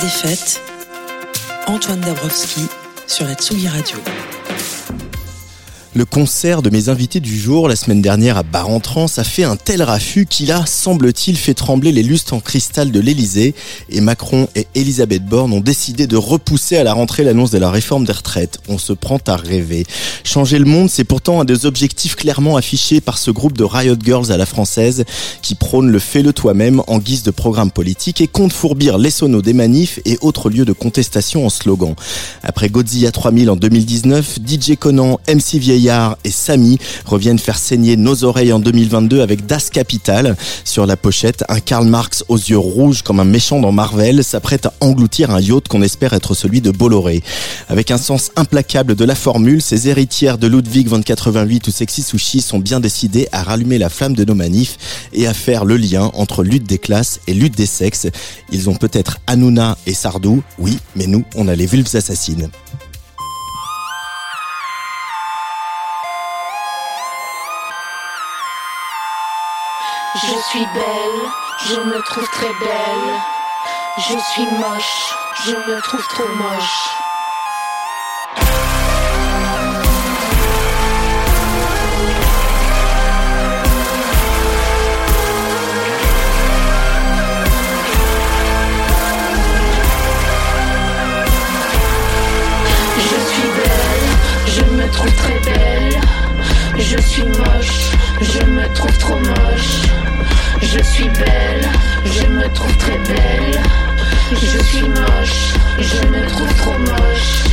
Des 0.00 0.08
fêtes. 0.08 0.60
Antoine 1.66 2.00
Dabrowski 2.00 2.68
sur 3.06 3.26
la 3.26 3.34
Tsugi 3.34 3.68
Radio. 3.68 3.98
Le 5.98 6.04
concert 6.04 6.62
de 6.62 6.70
mes 6.70 6.90
invités 6.90 7.18
du 7.18 7.36
jour 7.36 7.66
la 7.66 7.74
semaine 7.74 8.00
dernière 8.00 8.36
à 8.36 8.44
Bar-en-Trance 8.44 9.18
a 9.18 9.24
fait 9.24 9.42
un 9.42 9.56
tel 9.56 9.82
raffut 9.82 10.26
qu'il 10.26 10.52
a, 10.52 10.64
semble-t-il, 10.64 11.36
fait 11.36 11.54
trembler 11.54 11.90
les 11.90 12.04
lustres 12.04 12.34
en 12.34 12.38
cristal 12.38 12.92
de 12.92 13.00
l'Elysée 13.00 13.52
et 13.90 14.00
Macron 14.00 14.46
et 14.54 14.68
Elisabeth 14.76 15.24
Borne 15.24 15.52
ont 15.52 15.60
décidé 15.60 16.06
de 16.06 16.16
repousser 16.16 16.76
à 16.76 16.84
la 16.84 16.92
rentrée 16.92 17.24
l'annonce 17.24 17.50
de 17.50 17.58
la 17.58 17.72
réforme 17.72 18.04
des 18.04 18.12
retraites. 18.12 18.60
On 18.68 18.78
se 18.78 18.92
prend 18.92 19.18
à 19.26 19.34
rêver. 19.34 19.86
Changer 20.22 20.60
le 20.60 20.66
monde, 20.66 20.88
c'est 20.88 21.02
pourtant 21.02 21.40
un 21.40 21.44
des 21.44 21.66
objectifs 21.66 22.14
clairement 22.14 22.56
affichés 22.56 23.00
par 23.00 23.18
ce 23.18 23.32
groupe 23.32 23.58
de 23.58 23.64
Riot 23.64 23.96
Girls 24.00 24.30
à 24.30 24.36
la 24.36 24.46
française 24.46 25.04
qui 25.42 25.56
prône 25.56 25.90
le 25.90 25.98
fais-le 25.98 26.32
toi-même 26.32 26.80
en 26.86 26.98
guise 26.98 27.24
de 27.24 27.32
programme 27.32 27.72
politique 27.72 28.20
et 28.20 28.28
compte 28.28 28.52
fourbir 28.52 28.98
les 28.98 29.10
sonos 29.10 29.42
des 29.42 29.52
manifs 29.52 29.98
et 30.04 30.16
autres 30.20 30.48
lieux 30.48 30.64
de 30.64 30.72
contestation 30.72 31.44
en 31.44 31.50
slogan. 31.50 31.96
Après 32.44 32.68
Godzilla 32.68 33.10
3000 33.10 33.50
en 33.50 33.56
2019, 33.56 34.38
DJ 34.46 34.76
Conan, 34.76 35.18
MC 35.28 35.58
Vieillard 35.58 35.87
et 36.24 36.30
Samy 36.30 36.78
reviennent 37.06 37.38
faire 37.38 37.58
saigner 37.58 37.96
nos 37.96 38.24
oreilles 38.24 38.52
en 38.52 38.58
2022 38.58 39.22
avec 39.22 39.46
Das 39.46 39.70
Capital. 39.70 40.36
Sur 40.64 40.84
la 40.84 40.96
pochette, 40.96 41.44
un 41.48 41.60
Karl 41.60 41.86
Marx 41.86 42.24
aux 42.28 42.36
yeux 42.36 42.58
rouges 42.58 43.02
comme 43.02 43.20
un 43.20 43.24
méchant 43.24 43.60
dans 43.60 43.72
Marvel 43.72 44.22
s'apprête 44.22 44.66
à 44.66 44.74
engloutir 44.80 45.30
un 45.30 45.40
yacht 45.40 45.66
qu'on 45.68 45.80
espère 45.80 46.12
être 46.12 46.34
celui 46.34 46.60
de 46.60 46.70
Bolloré. 46.70 47.22
Avec 47.68 47.90
un 47.90 47.96
sens 47.96 48.30
implacable 48.36 48.96
de 48.96 49.04
la 49.04 49.14
formule, 49.14 49.62
ces 49.62 49.88
héritières 49.88 50.36
de 50.36 50.46
Ludwig 50.46 50.88
2088 50.88 51.66
ou 51.66 51.70
Sexy 51.70 52.02
Sushi 52.02 52.42
sont 52.42 52.58
bien 52.58 52.80
décidées 52.80 53.28
à 53.32 53.42
rallumer 53.42 53.78
la 53.78 53.88
flamme 53.88 54.14
de 54.14 54.24
nos 54.24 54.34
manifs 54.34 54.76
et 55.14 55.26
à 55.26 55.32
faire 55.32 55.64
le 55.64 55.78
lien 55.78 56.10
entre 56.14 56.44
lutte 56.44 56.68
des 56.68 56.78
classes 56.78 57.20
et 57.26 57.32
lutte 57.32 57.56
des 57.56 57.66
sexes. 57.66 58.08
Ils 58.52 58.68
ont 58.68 58.76
peut-être 58.76 59.20
Hanouna 59.26 59.78
et 59.86 59.94
Sardou, 59.94 60.42
oui, 60.58 60.78
mais 60.96 61.06
nous, 61.06 61.24
on 61.34 61.48
a 61.48 61.54
les 61.54 61.66
vulves 61.66 61.96
assassines. 61.96 62.50
Suis 70.50 70.66
belle, 70.72 71.30
je 71.66 71.74
me 71.74 72.00
trouve 72.04 72.26
très 72.30 72.54
belle. 72.54 73.08
Je 73.98 74.18
suis 74.18 74.46
moche, 74.46 75.14
je 75.44 75.52
me 75.52 75.80
trouve 75.82 76.06
trop 76.08 76.28
moche. 76.28 76.88
Je 92.96 93.18
suis 93.32 93.48
belle, 93.58 94.08
je 94.46 94.62
me 94.76 94.90
trouve 94.90 95.14
très 95.14 95.40
belle. 95.40 96.00
Je 96.78 96.98
suis 97.02 97.24
moche, 97.24 97.90
je 98.22 98.44
me 98.44 98.72
trouve 98.72 98.96
trop 98.98 99.16
moche. 99.16 100.07
Je 100.60 100.82
suis 100.82 101.08
belle, 101.08 101.68
je 102.04 102.26
me 102.26 102.52
trouve 102.52 102.76
très 102.76 102.98
belle. 102.98 103.60
Je 104.32 104.58
suis 104.64 104.88
moche, 104.88 105.54
je 105.78 106.06
me 106.08 106.26
trouve 106.28 106.54
trop 106.56 106.78
moche. 106.78 107.44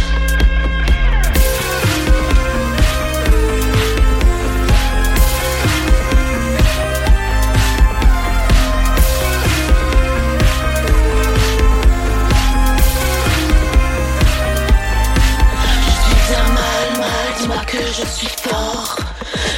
Je 15.82 16.26
suis 16.26 16.36
un 16.36 16.48
mal, 16.54 17.00
mal, 17.00 17.40
dis-moi 17.40 17.62
que 17.66 17.78
je 17.78 18.06
suis 18.06 18.28
fort. 18.28 18.98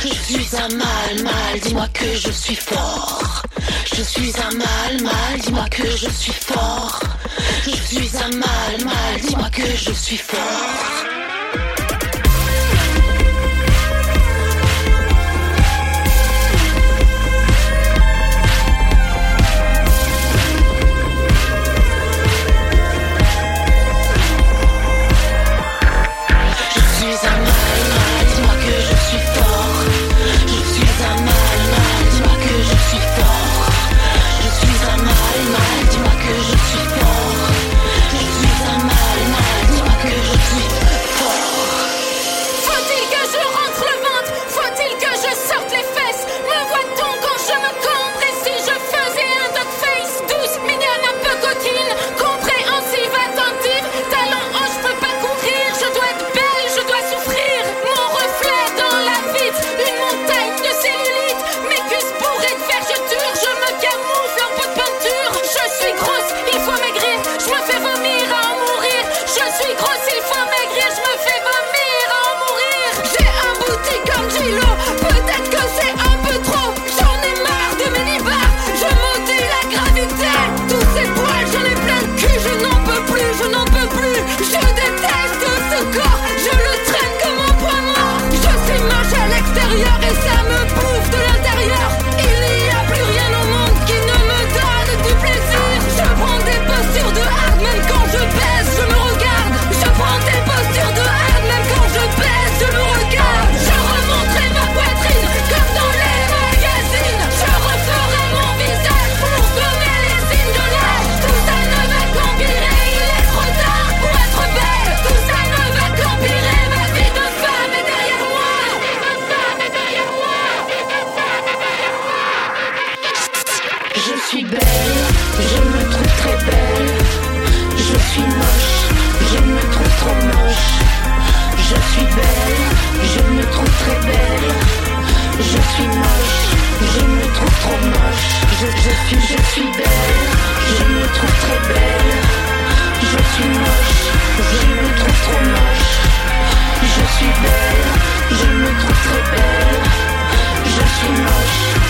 Je 0.07 0.13
suis 0.13 0.55
un 0.55 0.69
mal, 0.69 1.23
mal, 1.23 1.59
dis-moi 1.61 1.87
que 1.93 2.05
je 2.15 2.31
suis 2.31 2.55
fort. 2.55 3.41
Je 3.93 4.01
suis 4.01 4.31
un 4.39 4.55
mal, 4.55 5.03
mal, 5.03 5.39
dis-moi 5.41 5.67
que 5.69 5.85
je 5.85 6.09
suis 6.09 6.31
fort. 6.31 7.01
Je 7.65 7.71
suis 7.71 8.09
un 8.15 8.29
mal, 8.37 8.85
mal, 8.85 9.21
dis-moi 9.21 9.49
que 9.49 9.65
je 9.65 9.91
suis 9.91 10.17
fort. 10.17 11.16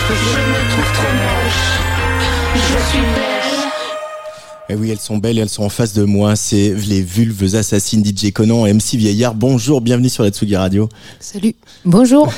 Je 0.08 0.14
me 0.14 0.70
trouve 0.70 0.92
trop 0.94 1.12
moche. 1.12 1.78
Je 2.54 2.90
suis 2.90 3.00
belle. 3.14 3.34
Et 4.70 4.72
Eh 4.72 4.76
oui, 4.76 4.90
elles 4.90 4.98
sont 4.98 5.18
belles, 5.18 5.38
elles 5.38 5.48
sont 5.48 5.64
en 5.64 5.68
face 5.68 5.92
de 5.94 6.04
moi. 6.04 6.36
C'est 6.36 6.74
les 6.88 7.02
vulves 7.02 7.54
assassines 7.54 8.04
DJ 8.04 8.32
Conan 8.32 8.66
et 8.66 8.72
MC 8.72 8.96
Vieillard. 8.96 9.34
Bonjour, 9.34 9.80
bienvenue 9.80 10.08
sur 10.08 10.22
la 10.22 10.30
Tsugi 10.30 10.56
Radio. 10.56 10.88
Salut. 11.20 11.54
Bonjour. 11.84 12.32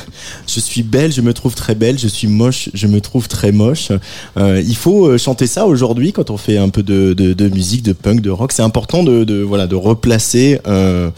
Je 0.47 0.61
suis 0.61 0.83
belle, 0.83 1.13
je 1.13 1.21
me 1.21 1.33
trouve 1.33 1.55
très 1.55 1.75
belle. 1.75 1.99
Je 1.99 2.09
suis 2.09 2.29
moche, 2.29 2.71
je 2.75 2.87
me 2.87 3.01
trouve 3.01 3.29
très 3.29 3.53
moche. 3.53 3.91
Euh, 4.37 4.63
il 4.65 4.77
faut 4.77 5.07
euh, 5.07 5.19
chanter 5.19 5.47
ça 5.47 5.67
aujourd'hui 5.67 6.13
quand 6.13 6.31
on 6.31 6.37
fait 6.37 6.59
un 6.59 6.69
peu 6.69 6.83
de, 6.83 7.15
de, 7.15 7.33
de 7.33 7.49
musique, 7.49 7.83
de 7.83 7.93
punk, 7.93 8.21
de 8.21 8.31
rock. 8.31 8.53
C'est 8.53 8.63
important 8.63 9.03
de, 9.03 9.25
de 9.25 9.43
voilà 9.43 9.67
de 9.67 9.77
replacer 9.77 10.61
euh, 10.67 11.11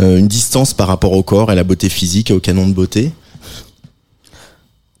euh, 0.00 0.18
une 0.18 0.28
distance 0.28 0.74
par 0.74 0.88
rapport 0.88 1.12
au 1.12 1.22
corps 1.22 1.48
et 1.50 1.52
à 1.52 1.56
la 1.56 1.64
beauté 1.64 1.88
physique 1.88 2.30
et 2.30 2.34
au 2.34 2.40
canon 2.40 2.66
de 2.66 2.72
beauté. 2.74 3.12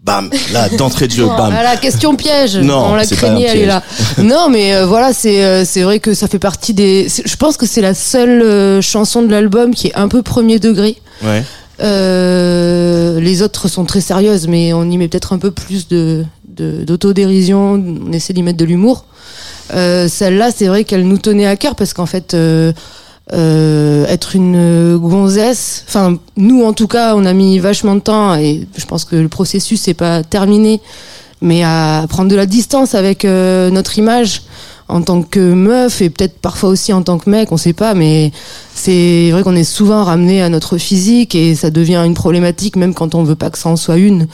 Bam, 0.06 0.30
là 0.52 0.68
d'entrée 0.68 1.08
de 1.08 1.12
jeu, 1.12 1.26
bam. 1.26 1.52
Ah, 1.52 1.64
la 1.64 1.76
question 1.76 2.14
piège. 2.14 2.56
Non, 2.58 2.90
on 2.90 2.94
la 2.94 3.04
craignait, 3.04 3.46
elle 3.48 3.58
est 3.58 3.66
là. 3.66 3.82
non, 4.22 4.48
mais 4.48 4.72
euh, 4.72 4.86
voilà, 4.86 5.12
c'est 5.12 5.44
euh, 5.44 5.64
c'est 5.64 5.82
vrai 5.82 5.98
que 5.98 6.14
ça 6.14 6.28
fait 6.28 6.38
partie 6.38 6.74
des. 6.74 7.08
Je 7.24 7.34
pense 7.34 7.56
que 7.56 7.66
c'est 7.66 7.80
la 7.80 7.92
seule 7.92 8.40
euh, 8.42 8.80
chanson 8.80 9.22
de 9.22 9.30
l'album 9.32 9.74
qui 9.74 9.88
est 9.88 9.94
un 9.96 10.06
peu 10.06 10.22
premier 10.22 10.60
degré. 10.60 10.96
Ouais. 11.24 11.42
Euh, 11.80 13.18
les 13.20 13.42
autres 13.42 13.66
sont 13.68 13.84
très 13.84 14.00
sérieuses, 14.00 14.46
mais 14.46 14.72
on 14.72 14.88
y 14.88 14.96
met 14.96 15.08
peut-être 15.08 15.32
un 15.32 15.38
peu 15.38 15.50
plus 15.50 15.88
de 15.88 16.24
de- 16.48 16.84
d'autodérision. 16.84 17.72
on 18.06 18.12
essaie 18.12 18.32
d'y 18.32 18.44
mettre 18.44 18.58
de 18.58 18.64
l'humour. 18.64 19.06
Euh, 19.74 20.06
Celle-là, 20.08 20.50
c'est 20.56 20.68
vrai 20.68 20.84
qu'elle 20.84 21.06
nous 21.06 21.18
tenait 21.18 21.46
à 21.48 21.56
cœur 21.56 21.74
parce 21.74 21.92
qu'en 21.94 22.06
fait. 22.06 22.36
Euh, 23.32 24.06
être 24.06 24.36
une 24.36 24.96
gonzesse. 24.98 25.84
Enfin, 25.88 26.18
nous 26.36 26.64
en 26.64 26.72
tout 26.72 26.86
cas, 26.86 27.16
on 27.16 27.24
a 27.24 27.32
mis 27.32 27.58
vachement 27.58 27.94
de 27.94 28.00
temps 28.00 28.34
et 28.36 28.66
je 28.76 28.84
pense 28.84 29.04
que 29.04 29.16
le 29.16 29.28
processus 29.28 29.86
n'est 29.86 29.94
pas 29.94 30.22
terminé, 30.22 30.80
mais 31.40 31.64
à 31.64 32.06
prendre 32.08 32.30
de 32.30 32.36
la 32.36 32.46
distance 32.46 32.94
avec 32.94 33.24
euh, 33.24 33.70
notre 33.70 33.98
image 33.98 34.42
en 34.88 35.02
tant 35.02 35.22
que 35.22 35.40
meuf 35.40 36.00
et 36.00 36.10
peut-être 36.10 36.38
parfois 36.38 36.68
aussi 36.68 36.92
en 36.92 37.02
tant 37.02 37.18
que 37.18 37.28
mec, 37.28 37.50
on 37.50 37.56
sait 37.56 37.72
pas, 37.72 37.94
mais 37.94 38.30
c'est 38.74 39.30
vrai 39.32 39.42
qu'on 39.42 39.56
est 39.56 39.64
souvent 39.64 40.04
ramené 40.04 40.40
à 40.42 40.48
notre 40.48 40.78
physique 40.78 41.34
et 41.34 41.56
ça 41.56 41.70
devient 41.70 42.02
une 42.06 42.14
problématique 42.14 42.76
même 42.76 42.94
quand 42.94 43.16
on 43.16 43.24
veut 43.24 43.34
pas 43.34 43.50
que 43.50 43.58
ça 43.58 43.68
en 43.68 43.76
soit 43.76 43.96
une. 43.96 44.28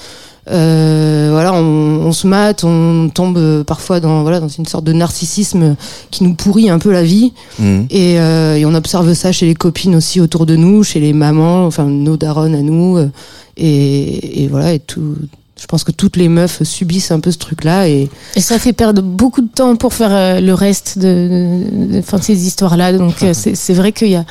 Euh, 0.50 1.28
voilà, 1.30 1.54
on, 1.54 2.06
on 2.06 2.12
se 2.12 2.26
mate, 2.26 2.64
on 2.64 3.08
tombe 3.14 3.38
euh, 3.38 3.62
parfois 3.62 4.00
dans 4.00 4.22
voilà 4.22 4.40
dans 4.40 4.48
une 4.48 4.66
sorte 4.66 4.82
de 4.84 4.92
narcissisme 4.92 5.76
qui 6.10 6.24
nous 6.24 6.34
pourrit 6.34 6.68
un 6.68 6.78
peu 6.80 6.90
la 6.90 7.02
vie. 7.04 7.32
Mhm. 7.60 7.86
Et, 7.90 8.18
euh, 8.18 8.56
et 8.56 8.66
on 8.66 8.74
observe 8.74 9.12
ça 9.14 9.30
chez 9.30 9.46
les 9.46 9.54
copines 9.54 9.94
aussi 9.94 10.20
autour 10.20 10.44
de 10.46 10.56
nous, 10.56 10.82
chez 10.82 10.98
les 11.00 11.12
mamans, 11.12 11.64
enfin 11.66 11.84
nos 11.84 12.16
darons 12.16 12.52
à 12.54 12.62
nous. 12.62 12.96
euh, 12.96 13.08
Et, 13.56 14.42
et 14.42 14.48
voilà, 14.48 14.72
et 14.72 14.80
tout. 14.80 15.14
Je 15.60 15.66
pense 15.68 15.84
que 15.84 15.92
toutes 15.92 16.16
les 16.16 16.28
meufs 16.28 16.64
subissent 16.64 17.12
un 17.12 17.20
peu 17.20 17.30
ce 17.30 17.38
truc-là. 17.38 17.86
Et 17.88 18.10
Et 18.34 18.40
ça 18.40 18.58
fait 18.58 18.72
perdre 18.72 19.00
beaucoup 19.00 19.42
de 19.42 19.48
temps 19.54 19.76
pour 19.76 19.94
faire 19.94 20.10
euh, 20.12 20.40
le 20.40 20.54
reste 20.54 20.98
de, 20.98 21.04
de, 21.06 21.92
de- 21.92 21.98
enfin, 22.00 22.18
de 22.18 22.22
ces 22.24 22.46
histoires-là. 22.48 22.92
Donc 22.94 23.22
euh, 23.22 23.32
c'est 23.32 23.54
c'est 23.54 23.74
vrai 23.74 23.92
qu'il 23.92 24.08
y 24.08 24.16
a, 24.16 24.24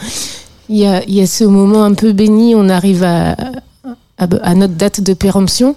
il 0.67 0.77
y, 0.77 0.85
a, 0.85 1.01
il 1.07 1.13
y 1.15 1.21
a 1.21 1.27
ce 1.27 1.45
moment 1.45 1.85
un 1.85 1.93
peu 1.93 2.11
béni, 2.11 2.53
on 2.53 2.67
arrive 2.67 3.03
à, 3.03 3.37
à, 4.21 4.55
notre 4.55 4.73
date 4.73 5.01
de 5.01 5.13
péremption 5.13 5.75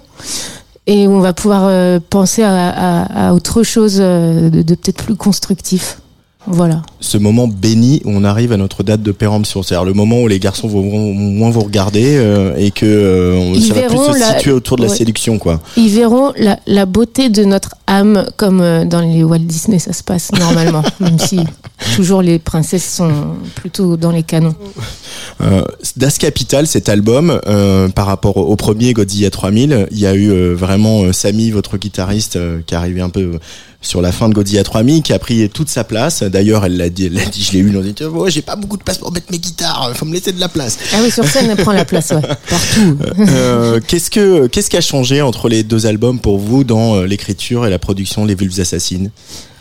et 0.87 1.07
on 1.07 1.19
va 1.19 1.33
pouvoir 1.33 1.63
euh, 1.65 1.99
penser 2.09 2.43
à, 2.43 3.33
autre 3.33 3.63
chose 3.63 3.97
euh, 3.99 4.49
de 4.49 4.75
peut-être 4.75 5.03
plus 5.03 5.15
constructif. 5.15 5.99
Voilà. 6.47 6.81
ce 6.99 7.17
moment 7.17 7.47
béni 7.47 8.01
où 8.05 8.11
on 8.11 8.23
arrive 8.23 8.51
à 8.51 8.57
notre 8.57 8.83
date 8.83 9.01
de 9.01 9.11
péremption, 9.11 9.63
c'est-à-dire 9.63 9.85
le 9.85 9.93
moment 9.93 10.21
où 10.21 10.27
les 10.27 10.39
garçons 10.39 10.67
vont 10.67 10.83
moins 10.83 11.49
vous 11.49 11.61
regarder 11.61 12.17
euh, 12.17 12.55
et 12.57 12.71
que 12.71 12.85
euh, 12.85 13.35
on, 13.39 13.53
Ils 13.55 13.63
ça 13.67 13.73
va 13.73 13.81
plus 13.81 13.89
verront 13.97 14.13
se 14.13 14.19
la- 14.19 14.37
situer 14.37 14.51
autour 14.51 14.77
de 14.77 14.83
la 14.83 14.89
séduction, 14.89 15.37
quoi. 15.39 15.59
Ils 15.77 15.89
verront 15.89 16.33
la, 16.37 16.59
la 16.67 16.85
beauté 16.85 17.29
de 17.29 17.43
notre 17.43 17.75
âme 17.87 18.25
comme 18.37 18.61
euh, 18.61 18.85
dans 18.85 19.01
les 19.01 19.23
Walt 19.23 19.39
Disney 19.39 19.79
ça 19.79 19.93
se 19.93 20.03
passe 20.03 20.31
normalement, 20.33 20.83
même 20.99 21.17
si 21.19 21.39
toujours 21.95 22.21
les 22.21 22.39
princesses 22.39 22.95
sont 22.95 23.11
plutôt 23.55 23.97
dans 23.97 24.11
les 24.11 24.23
canons. 24.23 24.55
Euh, 25.41 25.63
Das 25.97 26.17
Capital, 26.17 26.67
cet 26.67 26.89
album, 26.89 27.39
par 27.95 28.05
rapport 28.05 28.37
au, 28.37 28.55
premier 28.55 28.93
Godzilla 28.93 29.29
3000, 29.29 29.87
il 29.91 29.99
y 29.99 30.05
a 30.05 30.13
eu 30.15 30.53
vraiment 30.53 31.11
Samy, 31.11 31.51
votre 31.51 31.77
guitariste, 31.77 32.37
qui 32.65 32.75
arrivé 32.75 33.01
un 33.01 33.09
peu 33.09 33.39
sur 33.85 34.01
la 34.01 34.11
fin 34.11 34.27
de 34.29 34.33
Godzilla 34.33 34.63
3000, 34.63 35.01
qui 35.03 35.13
a 35.13 35.19
pris 35.19 35.47
toute 35.49 35.69
sa 35.69 35.83
place. 35.83 36.23
D'ailleurs, 36.23 36.65
elle 36.65 36.75
l'a 36.77 36.89
dit, 36.89 37.05
elle 37.05 37.29
dit, 37.29 37.43
je 37.43 37.53
l'ai 37.53 37.59
eu 37.59 37.67
une 37.69 37.85
interview, 37.85 38.23
Oh, 38.25 38.29
j'ai 38.29 38.41
pas 38.41 38.55
beaucoup 38.55 38.77
de 38.77 38.83
place 38.83 38.97
pour 38.97 39.11
mettre 39.11 39.27
mes 39.31 39.39
guitares, 39.39 39.91
faut 39.95 40.05
me 40.05 40.13
laisser 40.13 40.31
de 40.31 40.39
la 40.39 40.49
place. 40.49 40.77
Ah 40.93 40.97
oui, 41.03 41.11
sur 41.11 41.25
scène, 41.25 41.47
elle 41.49 41.57
prend 41.57 41.71
la 41.71 41.85
place, 41.85 42.11
ouais. 42.11 42.21
Partout. 42.49 42.97
Euh, 43.19 43.79
qu'est-ce 43.87 44.09
que 44.09 44.47
qu'est-ce 44.47 44.69
qui 44.69 44.77
a 44.77 44.81
changé 44.81 45.21
entre 45.21 45.47
les 45.49 45.63
deux 45.63 45.85
albums 45.85 46.19
pour 46.19 46.37
vous 46.39 46.63
dans 46.63 46.95
euh, 46.95 47.05
l'écriture 47.05 47.65
et 47.65 47.69
la 47.69 47.79
production 47.79 48.25
Les 48.25 48.35
Vulves 48.35 48.59
Assassines? 48.59 49.11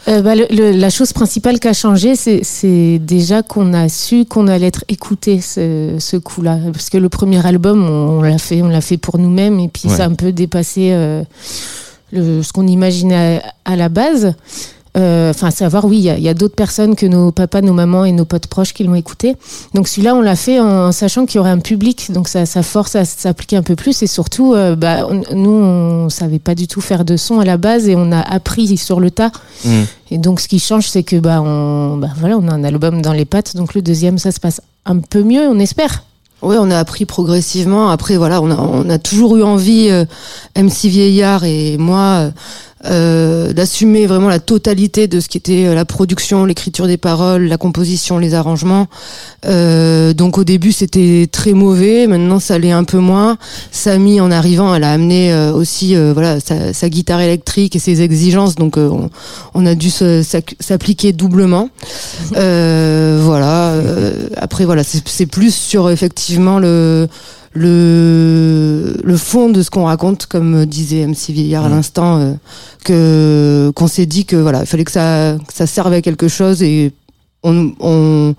Euh, 0.07 0.21
bah, 0.21 0.35
le- 0.35 0.47
le- 0.51 0.73
la 0.73 0.91
chose 0.91 1.15
principale 1.15 1.59
qui 1.59 1.67
a 1.69 1.73
changé, 1.73 2.15
c'est 2.15 2.41
c'est 2.45 2.99
déjà 2.99 3.43
qu'on 3.43 3.73
a 3.73 3.89
su 3.89 4.27
qu'on 4.27 4.49
allait 4.49 4.67
être 4.67 4.85
écouté 4.89 5.41
ce, 5.41 5.97
ce 5.99 6.19
coup-là. 6.19 6.59
Parce 6.73 6.91
que 6.91 6.99
le 6.99 7.09
premier 7.09 7.45
album, 7.47 7.83
on, 7.89 8.19
on 8.19 8.23
l'a 8.23 8.37
fait, 8.37 8.61
on 8.61 8.69
l'a 8.69 8.83
fait 8.83 8.99
pour 8.99 9.19
nous-mêmes, 9.19 9.61
et 9.61 9.69
puis 9.69 9.89
Ouais. 9.89 9.97
ça 9.97 10.05
a 10.05 10.07
un 10.09 10.15
peu 10.15 10.31
dépassé 10.33 10.91
euh, 10.93 11.23
le- 12.15 12.43
ce 12.43 12.53
qu'on 12.53 12.67
imaginait 12.67 13.43
à, 13.65 13.73
à 13.73 13.77
la 13.77 13.89
base. 13.91 14.35
Euh, 14.97 15.31
Enfin, 15.31 15.49
à 15.49 15.51
savoir, 15.51 15.87
oui, 15.87 15.97
il 15.99 16.23
y 16.23 16.29
a, 16.29 16.35
d'autres 16.35 16.55
personnes 16.55 16.95
que 16.95 17.05
nos 17.05 17.33
papas, 17.33 17.63
nos 17.63 17.73
mamans 17.73 18.05
et 18.05 18.13
nos 18.13 18.25
potes 18.25 18.47
proches 18.47 18.73
qui 18.73 18.85
l'ont 18.85 18.95
écouté. 18.95 19.35
Donc 19.75 19.89
celui-là, 19.89 20.15
on 20.15 20.21
l'a 20.21 20.37
fait 20.37 20.61
en 20.61 20.93
sachant 20.93 21.27
qu'il 21.27 21.37
y 21.37 21.41
aurait 21.41 21.51
un 21.51 21.59
public, 21.59 22.13
donc 22.13 22.29
ça, 22.29 22.47
ça 22.47 22.63
force 22.63 22.95
à 22.95 23.05
s'appliquer 23.05 23.57
un 23.57 23.65
peu 23.65 23.75
plus. 23.75 24.05
Et 24.05 24.07
surtout, 24.07 24.55
euh, 24.55 24.77
bah, 24.77 25.05
on- 25.11 25.35
nous, 25.35 25.51
on 25.51 26.09
savait 26.11 26.39
pas 26.39 26.55
du 26.55 26.69
tout 26.69 26.81
faire 26.81 27.05
de 27.05 27.17
son 27.17 27.41
à 27.41 27.45
la 27.45 27.57
base, 27.57 27.89
et 27.89 27.97
on 27.97 28.13
a 28.13 28.21
appris 28.21 28.77
sur 28.77 29.01
le 29.01 29.11
tas. 29.11 29.33
Et 30.13 30.19
donc, 30.19 30.39
ce 30.39 30.47
qui 30.47 30.61
change, 30.61 30.87
c'est 30.89 31.03
que 31.03 31.17
bah, 31.17 31.43
on, 31.43 31.97
bah, 31.97 32.11
voilà, 32.21 32.39
on 32.39 32.47
a 32.47 32.53
un 32.53 32.63
album 32.63 33.03
dans 33.03 33.13
les 33.13 33.25
pattes. 33.25 33.57
Donc, 33.57 33.75
le 33.75 33.83
deuxième, 33.83 34.19
ça 34.19 34.31
se 34.31 34.39
passe 34.39 34.61
un 34.87 34.99
peu 34.99 35.25
mieux, 35.25 35.49
on 35.49 35.59
espère. 35.59 36.05
Ouais, 36.45 36.57
on 36.59 36.71
a 36.71 36.79
appris 36.79 37.05
progressivement. 37.05 37.91
Après, 37.91 38.17
voilà, 38.17 38.41
on 38.41 38.89
a, 38.89 38.99
toujours 38.99 39.37
eu 39.37 39.43
envie, 39.43 39.89
euh, 39.91 40.05
MC 40.57 40.89
Vieillard 40.89 41.45
et 41.45 41.77
moi, 41.79 41.99
euh, 41.99 42.31
d'assumer 43.53 44.07
vraiment 44.07 44.29
la 44.29 44.41
totalité 44.41 45.09
de 45.09 45.21
ce 45.21 45.29
qui 45.29 45.39
était 45.39 45.67
euh, 45.67 45.75
la 45.75 45.85
production, 45.85 46.45
l'écriture 46.45 46.87
des 46.87 46.97
paroles, 46.99 47.45
la 47.45 47.57
composition, 47.57 48.19
les 48.19 48.35
arrangements. 48.35 48.89
Euh, 49.47 50.13
donc 50.13 50.39
au 50.39 50.45
début 50.45 50.73
c'était 50.73 51.29
très 51.31 51.53
mauvais, 51.53 52.07
maintenant 52.07 52.41
ça 52.41 52.59
l'est 52.59 52.73
un 52.73 52.85
peu 52.85 52.99
moins. 52.99 53.39
Samy 53.71 54.21
en 54.21 54.31
arrivant, 54.31 54.75
elle 54.75 54.85
a 54.85 54.93
amené 54.93 55.33
euh, 55.33 55.53
aussi 55.53 55.97
euh, 55.97 56.13
voilà 56.13 56.41
sa, 56.41 56.73
sa 56.73 56.89
guitare 56.89 57.21
électrique 57.21 57.77
et 57.77 57.79
ses 57.79 58.03
exigences, 58.03 58.55
donc 58.55 58.77
euh, 58.77 58.89
on, 58.89 59.11
on 59.55 59.67
a 59.67 59.75
dû 59.75 59.91
s'appliquer 59.91 61.13
doublement. 61.13 61.71
Euh, 62.37 63.21
voilà. 63.23 63.69
euh, 63.69 64.29
après 64.37 64.65
voilà, 64.65 64.83
c'est 64.85 65.27
plus 65.27 65.55
sur 65.55 65.91
effectivement 65.91 66.59
le 66.59 67.09
le, 67.55 68.97
le 69.03 69.17
fond 69.17 69.49
de 69.49 69.63
ce 69.63 69.71
qu'on 69.71 69.85
raconte, 69.85 70.27
comme 70.27 70.67
disait 70.67 71.07
MC 71.07 71.31
Vieillard 71.31 71.65
à 71.65 71.69
l'instant, 71.69 72.19
euh, 72.19 72.35
que 72.85 73.73
qu'on 73.75 73.87
s'est 73.87 74.07
dit 74.07 74.27
que 74.27 74.37
voilà, 74.37 74.61
il 74.61 74.67
fallait 74.67 74.85
que 74.85 74.91
ça 74.91 75.37
que 75.47 75.55
ça 75.55 75.67
serve 75.67 75.93
à 75.93 76.03
quelque 76.03 76.29
chose 76.29 76.63
et 76.63 76.93
on 77.43 77.73
on 77.79 78.35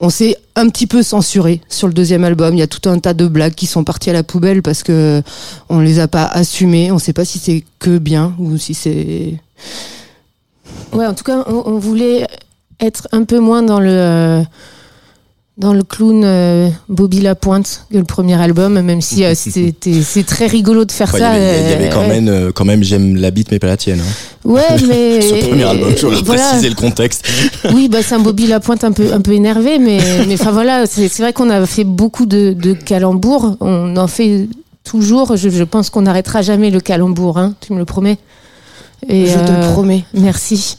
on 0.00 0.10
s'est 0.10 0.36
un 0.56 0.68
petit 0.68 0.86
peu 0.86 1.02
censuré 1.02 1.62
sur 1.68 1.86
le 1.86 1.94
deuxième 1.94 2.24
album. 2.24 2.54
Il 2.54 2.58
y 2.58 2.62
a 2.62 2.66
tout 2.66 2.86
un 2.88 2.98
tas 2.98 3.14
de 3.14 3.26
blagues 3.28 3.54
qui 3.54 3.66
sont 3.66 3.84
parties 3.84 4.10
à 4.10 4.12
la 4.12 4.24
poubelle 4.24 4.60
parce 4.60 4.82
que 4.82 5.22
on 5.68 5.80
les 5.80 6.00
a 6.00 6.08
pas 6.08 6.24
assumées. 6.24 6.90
On 6.90 6.98
sait 6.98 7.12
pas 7.12 7.24
si 7.24 7.38
c'est 7.38 7.64
que 7.78 7.96
bien 7.98 8.34
ou 8.38 8.58
si 8.58 8.74
c'est 8.74 9.40
Ouais, 10.92 11.06
en 11.06 11.14
tout 11.14 11.24
cas, 11.24 11.44
on, 11.46 11.62
on 11.66 11.78
voulait 11.78 12.26
être 12.80 13.08
un 13.12 13.24
peu 13.24 13.38
moins 13.38 13.62
dans 13.62 13.80
le, 13.80 14.44
dans 15.58 15.72
le 15.72 15.82
clown 15.82 16.22
euh, 16.22 16.68
Bobby 16.90 17.20
Lapointe 17.22 17.86
que 17.90 17.96
le 17.96 18.04
premier 18.04 18.34
album, 18.40 18.78
même 18.80 19.00
si 19.00 19.24
euh, 19.24 19.34
c'était- 19.34 20.02
c'est 20.02 20.26
très 20.26 20.46
rigolo 20.46 20.84
de 20.84 20.92
faire 20.92 21.08
Enfin, 21.08 21.16
il 21.18 21.20
y 21.20 21.22
ça. 21.24 21.30
avait, 21.30 21.60
il 21.64 21.70
y 21.70 21.72
avait 21.72 21.86
euh, 21.86 21.90
quand 21.92 22.00
ouais. 22.00 22.20
même, 22.20 22.52
quand 22.52 22.64
même, 22.66 22.82
j'aime 22.82 23.16
la 23.16 23.30
bite 23.30 23.50
mais 23.50 23.58
pas 23.58 23.68
la 23.68 23.76
tienne. 23.78 24.00
hein. 24.00 24.48
Ouais, 24.48 24.62
mais. 24.88 25.20
Ce 25.22 25.46
premier 25.46 25.64
album, 25.64 25.92
je 25.96 26.06
voilà. 26.24 26.42
préciser 26.42 26.68
le 26.68 26.74
contexte. 26.74 27.26
Oui, 27.74 27.88
bah, 27.88 27.98
c'est 28.02 28.14
un 28.14 28.18
Bobby 28.20 28.46
Lapointe 28.46 28.84
un 28.84 28.92
peu, 28.92 29.12
un 29.12 29.20
peu 29.20 29.32
énervé, 29.32 29.78
mais, 29.78 29.98
mais 30.28 30.34
enfin 30.34 30.52
voilà, 30.52 30.86
c'est 30.86 31.08
vrai 31.18 31.32
qu'on 31.32 31.48
a 31.50 31.64
fait 31.66 31.84
beaucoup 31.84 32.26
de, 32.26 32.52
de 32.52 32.74
calembours. 32.74 33.56
On 33.60 33.96
en 33.96 34.08
fait 34.08 34.48
toujours. 34.84 35.36
Je, 35.36 35.48
je 35.48 35.64
pense 35.64 35.88
qu'on 35.90 36.02
n'arrêtera 36.02 36.42
jamais 36.42 36.70
le 36.70 36.80
calembour, 36.80 37.38
hein, 37.38 37.54
tu 37.60 37.72
me 37.72 37.78
le 37.78 37.84
promets 37.86 38.18
Et, 39.08 39.26
Je 39.26 39.32
te 39.32 39.50
euh, 39.50 39.66
le 39.68 39.72
promets. 39.72 40.04
Merci. 40.14 40.76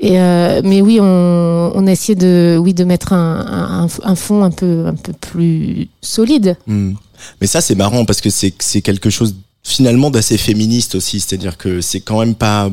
Et 0.00 0.20
euh, 0.20 0.60
mais 0.64 0.80
oui, 0.80 0.98
on, 1.00 1.72
on 1.74 1.86
a 1.86 1.90
essayé 1.90 2.14
de, 2.14 2.56
oui, 2.60 2.72
de 2.72 2.84
mettre 2.84 3.12
un, 3.12 3.86
un, 3.86 4.10
un 4.10 4.14
fond 4.14 4.44
un 4.44 4.50
peu, 4.50 4.86
un 4.86 4.94
peu 4.94 5.12
plus 5.12 5.88
solide. 6.02 6.56
Hmm. 6.66 6.92
Mais 7.40 7.46
ça, 7.48 7.60
c'est 7.60 7.74
marrant 7.74 8.04
parce 8.04 8.20
que 8.20 8.30
c'est 8.30 8.54
c'est 8.60 8.80
quelque 8.80 9.10
chose 9.10 9.34
finalement 9.64 10.10
d'assez 10.10 10.38
féministe 10.38 10.94
aussi. 10.94 11.18
C'est-à-dire 11.20 11.56
que 11.56 11.80
c'est 11.80 12.00
quand 12.00 12.20
même 12.20 12.36
pas 12.36 12.70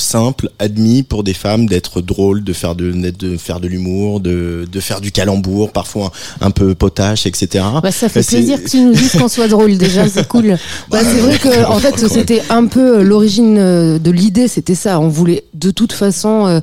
simple, 0.00 0.50
admis 0.58 1.02
pour 1.02 1.24
des 1.24 1.34
femmes 1.34 1.66
d'être 1.66 2.00
drôles, 2.00 2.44
de 2.44 2.52
faire 2.52 2.74
de, 2.74 2.90
d'être- 2.92 3.18
de 3.18 3.36
faire 3.36 3.60
de 3.60 3.68
l'humour, 3.68 4.20
de, 4.20 4.66
de 4.70 4.80
faire 4.80 5.00
du 5.00 5.12
calembour, 5.12 5.72
parfois 5.72 6.12
un, 6.40 6.46
un 6.46 6.50
peu 6.50 6.74
potache, 6.74 7.26
etc. 7.26 7.64
Bah, 7.82 7.90
ça 7.92 8.08
fait 8.08 8.22
C'est- 8.22 8.36
plaisir 8.36 8.62
que 8.62 8.68
tu 8.68 8.80
nous 8.80 8.92
dises 8.92 9.12
qu'on 9.12 9.28
soit 9.28 9.48
drôle 9.48 9.76
déjà, 9.78 10.08
c'est 10.08 10.26
cool. 10.28 10.56
Bah, 10.90 10.98
c'est 11.02 11.18
vrai 11.20 11.38
que 11.38 11.64
en 11.66 11.78
fait 11.78 12.06
c'était 12.08 12.42
un 12.50 12.66
peu 12.66 12.98
euh, 12.98 13.02
l'origine 13.02 13.56
euh, 13.58 13.98
de 13.98 14.10
l'idée, 14.10 14.48
c'était 14.48 14.74
ça. 14.74 15.00
On 15.00 15.08
voulait 15.08 15.44
de 15.54 15.70
toute 15.70 15.92
façon 15.92 16.46
euh, 16.46 16.60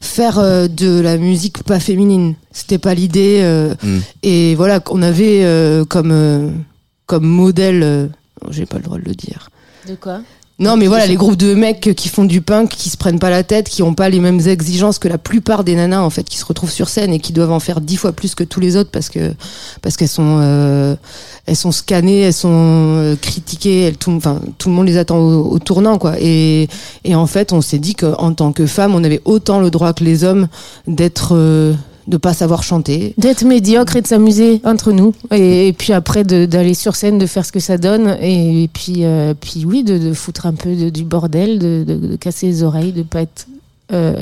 faire 0.00 0.38
euh, 0.38 0.68
de 0.68 1.00
la 1.00 1.16
musique 1.16 1.62
pas 1.62 1.80
féminine. 1.80 2.34
C'était 2.52 2.78
pas 2.78 2.94
l'idée. 2.94 3.40
euh, 3.42 3.74
Mm. 3.82 3.98
Et 4.22 4.54
voilà, 4.54 4.80
qu'on 4.80 5.02
avait 5.02 5.44
comme 5.88 6.52
comme 7.06 7.24
modèle. 7.26 8.10
J'ai 8.50 8.66
pas 8.66 8.76
le 8.76 8.82
droit 8.82 8.98
de 8.98 9.04
le 9.04 9.14
dire. 9.14 9.48
De 9.88 9.94
quoi? 9.94 10.20
Non, 10.60 10.76
mais 10.76 10.86
voilà, 10.86 11.06
les 11.06 11.16
groupes 11.16 11.36
de 11.36 11.52
mecs 11.52 11.94
qui 11.96 12.08
font 12.08 12.24
du 12.24 12.40
punk, 12.40 12.70
qui 12.70 12.88
se 12.88 12.96
prennent 12.96 13.18
pas 13.18 13.30
la 13.30 13.42
tête, 13.42 13.68
qui 13.68 13.82
ont 13.82 13.94
pas 13.94 14.08
les 14.08 14.20
mêmes 14.20 14.38
exigences 14.38 15.00
que 15.00 15.08
la 15.08 15.18
plupart 15.18 15.64
des 15.64 15.74
nanas 15.74 16.00
en 16.02 16.10
fait, 16.10 16.22
qui 16.22 16.38
se 16.38 16.44
retrouvent 16.44 16.70
sur 16.70 16.88
scène 16.88 17.12
et 17.12 17.18
qui 17.18 17.32
doivent 17.32 17.50
en 17.50 17.58
faire 17.58 17.80
dix 17.80 17.96
fois 17.96 18.12
plus 18.12 18.36
que 18.36 18.44
tous 18.44 18.60
les 18.60 18.76
autres 18.76 18.90
parce 18.92 19.08
que 19.08 19.34
parce 19.82 19.96
qu'elles 19.96 20.06
sont 20.06 20.38
euh, 20.40 20.94
elles 21.46 21.56
sont 21.56 21.72
scannées, 21.72 22.20
elles 22.20 22.32
sont 22.32 22.50
euh, 22.52 23.16
critiquées, 23.16 23.80
elles, 23.82 23.96
tout, 23.96 24.12
enfin 24.12 24.40
tout 24.58 24.68
le 24.68 24.76
monde 24.76 24.86
les 24.86 24.96
attend 24.96 25.18
au, 25.18 25.50
au 25.50 25.58
tournant 25.58 25.98
quoi. 25.98 26.14
Et 26.20 26.68
et 27.02 27.16
en 27.16 27.26
fait, 27.26 27.52
on 27.52 27.60
s'est 27.60 27.80
dit 27.80 27.96
qu'en 27.96 28.32
tant 28.32 28.52
que 28.52 28.66
femme, 28.66 28.94
on 28.94 29.02
avait 29.02 29.22
autant 29.24 29.58
le 29.58 29.70
droit 29.70 29.92
que 29.92 30.04
les 30.04 30.22
hommes 30.22 30.46
d'être 30.86 31.32
euh, 31.32 31.74
de 32.06 32.16
pas 32.16 32.34
savoir 32.34 32.62
chanter. 32.62 33.14
D'être 33.18 33.44
médiocre 33.44 33.96
et 33.96 34.02
de 34.02 34.06
s'amuser 34.06 34.60
entre 34.64 34.92
nous. 34.92 35.14
Et, 35.32 35.74
puis 35.76 35.92
après, 35.92 36.24
d'aller 36.24 36.74
sur 36.74 36.96
scène, 36.96 37.18
de 37.18 37.26
faire 37.26 37.44
ce 37.46 37.52
que 37.52 37.60
ça 37.60 37.78
donne. 37.78 38.16
Et, 38.20 38.68
puis, 38.72 39.04
euh, 39.04 39.34
puis 39.38 39.64
oui, 39.66 39.82
de, 39.84 40.12
foutre 40.12 40.46
un 40.46 40.54
peu 40.54 40.74
du 40.90 41.04
bordel, 41.04 41.58
de, 41.58 41.84
de- 41.86 42.06
de 42.08 42.16
casser 42.16 42.46
les 42.46 42.62
oreilles, 42.62 42.92
de 42.92 43.02
pas 43.02 43.22
être 43.22 43.46
euh, 43.92 44.14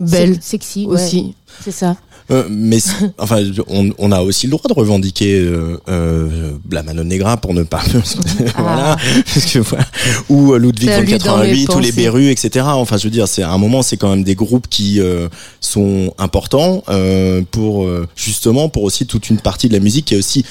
Belle 0.00 0.36
se- 0.36 0.42
sexy 0.48 0.86
ouais. 0.86 0.94
aussi. 0.94 1.34
C'est 1.62 1.70
ça. 1.70 1.96
Euh, 2.30 2.44
mais 2.50 2.78
enfin, 3.18 3.42
on, 3.68 3.90
on 3.98 4.10
a 4.10 4.22
aussi 4.22 4.46
le 4.46 4.52
droit 4.52 4.66
de 4.68 4.72
revendiquer 4.72 5.38
euh, 5.40 5.78
euh, 5.88 6.52
la 6.70 6.82
Manon 6.82 7.04
Negra 7.04 7.36
pour 7.36 7.52
ne 7.52 7.62
pas 7.64 7.82
voilà, 8.56 8.96
parce 9.26 9.44
que 9.44 9.58
voilà. 9.58 9.84
ou 10.30 10.54
euh, 10.54 10.58
Ludwig 10.58 10.88
mes 10.88 11.04
88 11.04 11.74
ou 11.74 11.78
les. 11.80 11.92
Berus, 11.92 12.30
etc. 12.30 12.64
Enfin, 12.68 12.96
je 12.96 13.04
veux 13.04 13.10
dire, 13.10 13.28
c'est 13.28 13.42
à 13.42 13.50
un 13.50 13.58
moment, 13.58 13.82
c'est 13.82 13.98
quand 13.98 14.08
même 14.08 14.24
des 14.24 14.34
groupes 14.34 14.68
qui 14.68 15.00
euh, 15.00 15.28
sont 15.60 16.14
importants 16.18 16.82
euh, 16.88 17.42
pour 17.50 17.84
euh, 17.84 18.08
justement 18.16 18.68
pour 18.70 18.84
aussi 18.84 19.06
toute 19.06 19.28
une 19.28 19.38
partie 19.38 19.68
de 19.68 19.74
la 19.74 19.80
musique 19.80 20.06
qui 20.06 20.14
est 20.14 20.18
aussi 20.18 20.44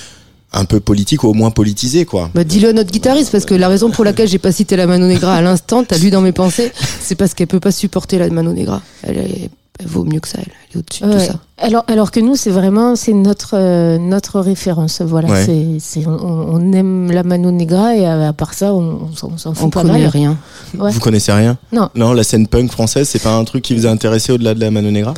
un 0.54 0.66
peu 0.66 0.80
politique 0.80 1.24
ou 1.24 1.28
au 1.30 1.34
moins 1.34 1.52
politisée, 1.52 2.06
quoi. 2.06 2.30
Bah, 2.36 2.44
dis-le 2.44 2.70
à 2.70 2.74
notre 2.74 2.92
guitariste, 2.92 3.32
parce 3.32 3.46
que 3.46 3.56
la 3.56 3.68
raison 3.68 3.90
pour 3.92 4.04
laquelle 4.06 4.28
j'ai 4.28 4.38
pas 4.40 4.52
cité 4.52 4.76
la 4.76 4.88
Mano 4.88 5.08
Negra 5.08 5.36
à 5.36 5.42
l'instant, 5.42 5.84
t'as 5.84 5.98
lu 5.98 6.10
dans 6.12 6.22
mes 6.22 6.32
pensées, 6.32 6.72
c'est 7.02 7.16
parce 7.16 7.34
qu'elle 7.34 7.48
peut 7.48 7.60
pas 7.60 7.72
supporter 7.72 8.18
la 8.20 8.30
Mano 8.30 8.54
Negra. 8.54 8.82
Elle, 9.04 9.18
est- 9.18 9.50
elle 9.80 9.88
vaut 9.88 10.04
mieux 10.04 10.20
que 10.20 10.28
ça, 10.28 10.38
elle, 10.38 10.52
elle 10.72 10.76
est 10.78 10.80
au-dessus 10.80 11.04
de 11.04 11.12
tout 11.12 11.20
ça. 11.26 11.40
Alors, 11.58 11.84
alors 11.88 12.12
que 12.12 12.20
nous, 12.20 12.36
c'est 12.36 12.52
vraiment 12.52 12.96
c'est 12.96 13.14
notre 13.14 13.56
euh, 13.56 13.98
notre 13.98 14.40
référence. 14.40 15.02
Voilà, 15.02 15.30
Ouais. 15.30 15.44
c'est 15.46 15.66
c'est 15.80 16.06
on, 16.06 16.12
on 16.12 16.72
aime 16.74 17.12
la 17.12 17.24
Mano 17.24 17.50
Negra 17.50 17.96
et 17.96 18.06
à, 18.06 18.28
à 18.28 18.34
part 18.34 18.54
ça, 18.54 18.72
on, 18.76 19.10
on 19.12 19.16
s'en- 19.16 19.32
on 19.34 19.38
s'en 19.40 19.54
fout 19.56 19.66
On 19.66 19.70
pas 19.72 19.82
connaît 19.82 20.02
mal. 20.02 20.08
rien. 20.10 20.38
Ouais. 20.78 20.92
Vous 20.92 21.00
connaissez 21.00 21.32
rien? 21.32 21.58
Non. 21.72 21.90
Non, 21.96 22.14
la 22.14 22.24
scène 22.24 22.46
punk 22.48 22.70
française, 22.72 23.10
c'est 23.10 23.22
pas 23.24 23.34
un 23.36 23.44
truc 23.46 23.64
qui 23.64 23.74
vous 23.76 23.88
a 23.88 23.90
intéressé 23.90 24.32
au-delà 24.32 24.54
de 24.54 24.60
la 24.60 24.70
Manon 24.70 24.92
Negra? 24.92 25.16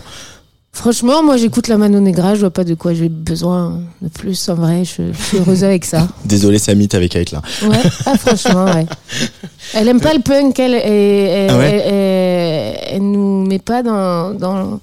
Franchement, 0.76 1.24
moi, 1.24 1.38
j'écoute 1.38 1.68
la 1.70 1.78
Mano 1.78 2.00
Negra. 2.02 2.36
Je 2.36 2.42
vois 2.42 2.52
pas 2.52 2.66
de 2.66 2.74
quoi 2.76 2.94
j'ai 2.94 3.08
besoin 3.10 3.80
de 4.02 4.10
plus. 4.10 4.50
En 4.50 4.56
vrai, 4.56 4.84
je, 4.84 5.14
je 5.14 5.22
suis 5.24 5.38
heureuse 5.38 5.64
avec 5.64 5.86
ça. 5.86 6.08
Désolé, 6.26 6.60
Samit 6.60 6.90
avec 6.94 7.12
Caitlin. 7.14 7.42
Ouais. 7.64 7.78
Ah, 8.06 8.18
franchement, 8.18 8.66
ouais. 8.66 8.86
Elle 9.74 9.88
aime 9.88 10.02
pas 10.02 10.14
le 10.14 10.20
punk. 10.22 10.60
Elle, 10.60 10.74
et- 10.76 11.48
Ah 11.50 11.58
ouais 11.58 12.82
elle 12.92 13.02
nous 13.12 13.46
met 13.46 13.60
pas 13.60 13.84
dans 13.84 14.34
dans 14.34 14.80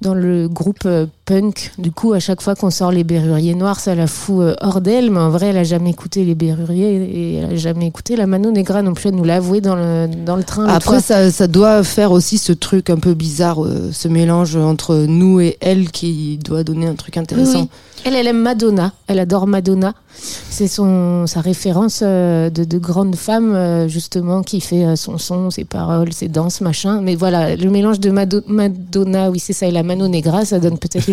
dans 0.00 0.14
le 0.14 0.48
groupe 0.48 0.84
euh, 0.86 1.06
punk. 1.24 1.72
Du 1.78 1.90
coup, 1.90 2.12
à 2.12 2.20
chaque 2.20 2.42
fois 2.42 2.54
qu'on 2.54 2.70
sort 2.70 2.92
les 2.92 3.04
Berruriers 3.04 3.54
Noirs, 3.54 3.80
ça 3.80 3.94
la 3.94 4.06
fout 4.06 4.40
euh, 4.40 4.54
hors 4.60 4.80
d'elle. 4.80 5.10
Mais 5.10 5.20
en 5.20 5.30
vrai, 5.30 5.46
elle 5.48 5.56
a 5.56 5.64
jamais 5.64 5.90
écouté 5.90 6.24
les 6.24 6.34
Berruriers 6.34 6.94
et 7.04 7.34
elle 7.36 7.52
a 7.52 7.56
jamais 7.56 7.86
écouté 7.86 8.16
la 8.16 8.26
Mano 8.26 8.50
Negra 8.50 8.82
non 8.82 8.94
plus. 8.94 9.08
Elle 9.08 9.14
nous 9.16 9.24
l'a 9.24 9.36
avoué 9.36 9.60
dans 9.60 9.74
le 9.76 10.08
dans 10.24 10.36
le 10.36 10.44
train. 10.44 10.66
Après, 10.66 11.00
ça, 11.00 11.30
ça 11.30 11.46
doit 11.46 11.82
faire 11.82 12.12
aussi 12.12 12.38
ce 12.38 12.52
truc 12.52 12.90
un 12.90 12.96
peu 12.98 13.14
bizarre, 13.14 13.64
euh, 13.64 13.90
ce 13.92 14.08
mélange 14.08 14.56
entre 14.56 14.94
nous 15.08 15.40
et 15.40 15.56
elle 15.60 15.90
qui 15.90 16.38
doit 16.44 16.64
donner 16.64 16.86
un 16.86 16.94
truc 16.94 17.16
intéressant. 17.16 17.62
oui. 17.62 17.68
Elle, 18.06 18.16
elle 18.16 18.26
aime 18.26 18.42
Madonna. 18.42 18.92
Elle 19.06 19.18
adore 19.18 19.46
Madonna. 19.46 19.94
C'est 20.16 20.68
son 20.68 21.26
sa 21.26 21.40
référence 21.40 22.00
euh, 22.02 22.50
de, 22.50 22.64
de 22.64 22.78
grande 22.78 23.16
femme 23.16 23.88
justement 23.88 24.42
qui 24.42 24.60
fait 24.60 24.94
son 24.94 25.16
son, 25.16 25.50
ses 25.50 25.64
paroles, 25.64 26.12
ses 26.12 26.28
danses, 26.28 26.60
machin. 26.60 27.00
Mais 27.00 27.14
voilà, 27.14 27.56
le 27.56 27.70
mélange 27.70 27.98
de 28.00 28.10
Mado- 28.10 28.42
Madonna, 28.46 29.30
oui 29.30 29.38
c'est 29.38 29.54
ça, 29.54 29.66
et 29.66 29.70
la 29.70 29.82
Mano 29.82 30.06
Negra, 30.06 30.44
ça 30.44 30.58
donne 30.60 30.78
peut-être 30.78 31.10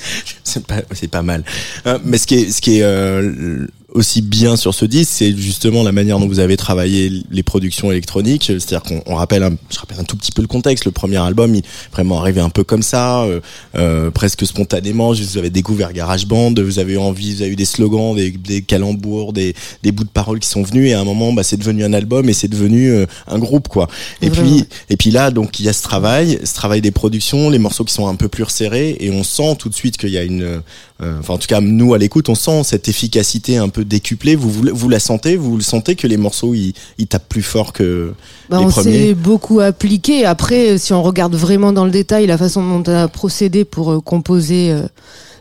c'est 0.44 0.66
pas, 0.66 0.82
c'est 0.92 1.10
pas 1.10 1.22
mal. 1.22 1.44
Euh, 1.86 1.98
mais 2.04 2.18
ce 2.18 2.26
qui 2.26 2.34
est, 2.36 2.50
ce 2.50 2.60
qui 2.60 2.78
est 2.78 2.82
euh, 2.82 3.66
aussi 3.96 4.20
bien 4.20 4.56
sur 4.56 4.74
ce 4.74 4.84
disque, 4.84 5.10
c'est 5.14 5.36
justement 5.36 5.82
la 5.82 5.92
manière 5.92 6.18
dont 6.18 6.28
vous 6.28 6.38
avez 6.38 6.56
travaillé 6.56 7.22
les 7.30 7.42
productions 7.42 7.90
électroniques. 7.90 8.44
C'est-à-dire 8.44 8.82
qu'on 8.82 9.02
on 9.06 9.14
rappelle, 9.14 9.42
un, 9.42 9.56
je 9.70 9.78
rappelle 9.78 9.98
un 9.98 10.04
tout 10.04 10.16
petit 10.16 10.32
peu 10.32 10.42
le 10.42 10.48
contexte. 10.48 10.84
Le 10.84 10.90
premier 10.90 11.16
album, 11.16 11.54
il 11.54 11.58
est 11.58 11.66
vraiment 11.92 12.20
arrivé 12.20 12.40
un 12.40 12.50
peu 12.50 12.62
comme 12.62 12.82
ça, 12.82 13.22
euh, 13.22 13.40
euh, 13.74 14.10
presque 14.10 14.46
spontanément. 14.46 15.12
Vous 15.12 15.38
avez 15.38 15.50
découvert 15.50 15.92
GarageBand, 15.92 16.54
vous 16.58 16.78
avez 16.78 16.94
eu 16.94 16.98
envie, 16.98 17.34
vous 17.34 17.42
avez 17.42 17.52
eu 17.52 17.56
des 17.56 17.64
slogans, 17.64 18.14
des, 18.14 18.30
des 18.30 18.62
calembours, 18.62 19.32
des, 19.32 19.54
des 19.82 19.92
bouts 19.92 20.04
de 20.04 20.10
paroles 20.10 20.40
qui 20.40 20.48
sont 20.48 20.62
venus. 20.62 20.90
Et 20.90 20.92
à 20.92 21.00
un 21.00 21.04
moment, 21.04 21.32
bah, 21.32 21.42
c'est 21.42 21.56
devenu 21.56 21.82
un 21.82 21.94
album 21.94 22.28
et 22.28 22.34
c'est 22.34 22.48
devenu 22.48 22.90
euh, 22.90 23.06
un 23.26 23.38
groupe, 23.38 23.68
quoi. 23.68 23.88
Et 24.20 24.28
Vraiment. 24.28 24.56
puis, 24.56 24.64
et 24.90 24.96
puis 24.96 25.10
là, 25.10 25.30
donc, 25.30 25.58
il 25.58 25.64
y 25.64 25.68
a 25.70 25.72
ce 25.72 25.82
travail, 25.82 26.38
ce 26.44 26.54
travail 26.54 26.82
des 26.82 26.90
productions, 26.90 27.48
les 27.48 27.58
morceaux 27.58 27.84
qui 27.84 27.94
sont 27.94 28.06
un 28.06 28.14
peu 28.14 28.28
plus 28.28 28.42
resserrés, 28.44 28.96
et 29.00 29.10
on 29.10 29.24
sent 29.24 29.56
tout 29.58 29.70
de 29.70 29.74
suite 29.74 29.96
qu'il 29.96 30.10
y 30.10 30.18
a 30.18 30.22
une, 30.22 30.42
euh, 30.42 30.58
enfin, 31.00 31.34
en 31.34 31.38
tout 31.38 31.46
cas, 31.46 31.60
nous 31.60 31.92
à 31.94 31.98
l'écoute, 31.98 32.28
on 32.28 32.34
sent 32.34 32.62
cette 32.64 32.88
efficacité 32.88 33.56
un 33.58 33.68
peu 33.68 33.84
décuplée. 33.84 34.34
Vous, 34.36 34.50
vous, 34.50 34.62
vous 34.72 34.88
la 34.88 34.98
sentez, 34.98 35.36
vous 35.36 35.56
le 35.56 35.62
sentez 35.62 35.94
que 35.96 36.06
les 36.06 36.16
morceaux 36.16 36.54
ils, 36.54 36.72
ils 36.98 37.06
tapent 37.06 37.28
plus 37.28 37.42
fort 37.42 37.72
que 37.72 38.12
Bah, 38.48 38.58
les 38.60 38.64
on 38.64 38.68
premiers? 38.68 39.08
s'est 39.08 39.14
beaucoup 39.14 39.60
appliqué. 39.60 40.24
Après, 40.24 40.78
si 40.78 40.92
on 40.92 41.02
regarde 41.02 41.34
vraiment 41.34 41.72
dans 41.72 41.84
le 41.84 41.90
détail 41.90 42.26
la 42.26 42.38
façon 42.38 42.62
dont 42.66 42.82
on 42.90 42.94
a 42.94 43.08
procédé 43.08 43.64
pour 43.64 43.92
euh, 43.92 44.00
composer 44.00 44.70
euh, 44.72 44.82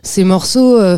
ces 0.04 0.24
morceaux, 0.24 0.78
euh, 0.80 0.98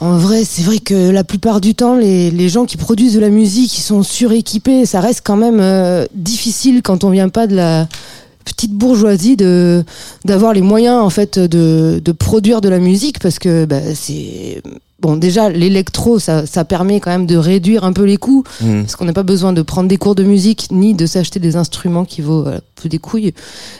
en 0.00 0.16
vrai, 0.16 0.44
c'est 0.46 0.62
vrai 0.62 0.78
que 0.78 1.10
la 1.10 1.24
plupart 1.24 1.60
du 1.60 1.74
temps, 1.74 1.94
les, 1.94 2.30
les 2.30 2.48
gens 2.48 2.64
qui 2.64 2.78
produisent 2.78 3.12
de 3.14 3.20
la 3.20 3.28
musique, 3.28 3.76
ils 3.76 3.82
sont 3.82 4.02
suréquipés. 4.02 4.86
Ça 4.86 5.00
reste 5.00 5.20
quand 5.22 5.36
même 5.36 5.60
euh, 5.60 6.06
difficile 6.14 6.80
quand 6.82 7.04
on 7.04 7.10
vient 7.10 7.28
pas 7.28 7.46
de 7.46 7.54
la 7.54 7.86
petite 8.52 8.72
bourgeoisie 8.72 9.36
d'avoir 10.24 10.52
les 10.52 10.62
moyens 10.62 10.96
en 10.96 11.10
fait 11.10 11.38
de, 11.38 12.00
de 12.04 12.12
produire 12.12 12.60
de 12.60 12.68
la 12.68 12.78
musique 12.78 13.18
parce 13.18 13.38
que 13.38 13.64
bah, 13.64 13.94
c'est 13.94 14.62
bon 15.00 15.16
déjà 15.16 15.48
l'électro 15.50 16.18
ça, 16.18 16.46
ça 16.46 16.64
permet 16.64 17.00
quand 17.00 17.10
même 17.10 17.26
de 17.26 17.36
réduire 17.36 17.84
un 17.84 17.92
peu 17.92 18.04
les 18.04 18.16
coûts 18.16 18.44
Mmh. 18.62 18.80
parce 18.82 18.96
qu'on 18.96 19.04
n'a 19.06 19.12
pas 19.12 19.22
besoin 19.22 19.52
de 19.52 19.62
prendre 19.62 19.88
des 19.88 19.96
cours 19.96 20.14
de 20.14 20.22
musique 20.24 20.68
ni 20.70 20.92
de 20.94 21.06
s'acheter 21.06 21.40
des 21.40 21.56
instruments 21.56 22.04
qui 22.04 22.20
vaut 22.20 22.46
euh, 22.46 22.58
peu 22.80 22.88
des 22.88 22.98
couilles. 22.98 23.32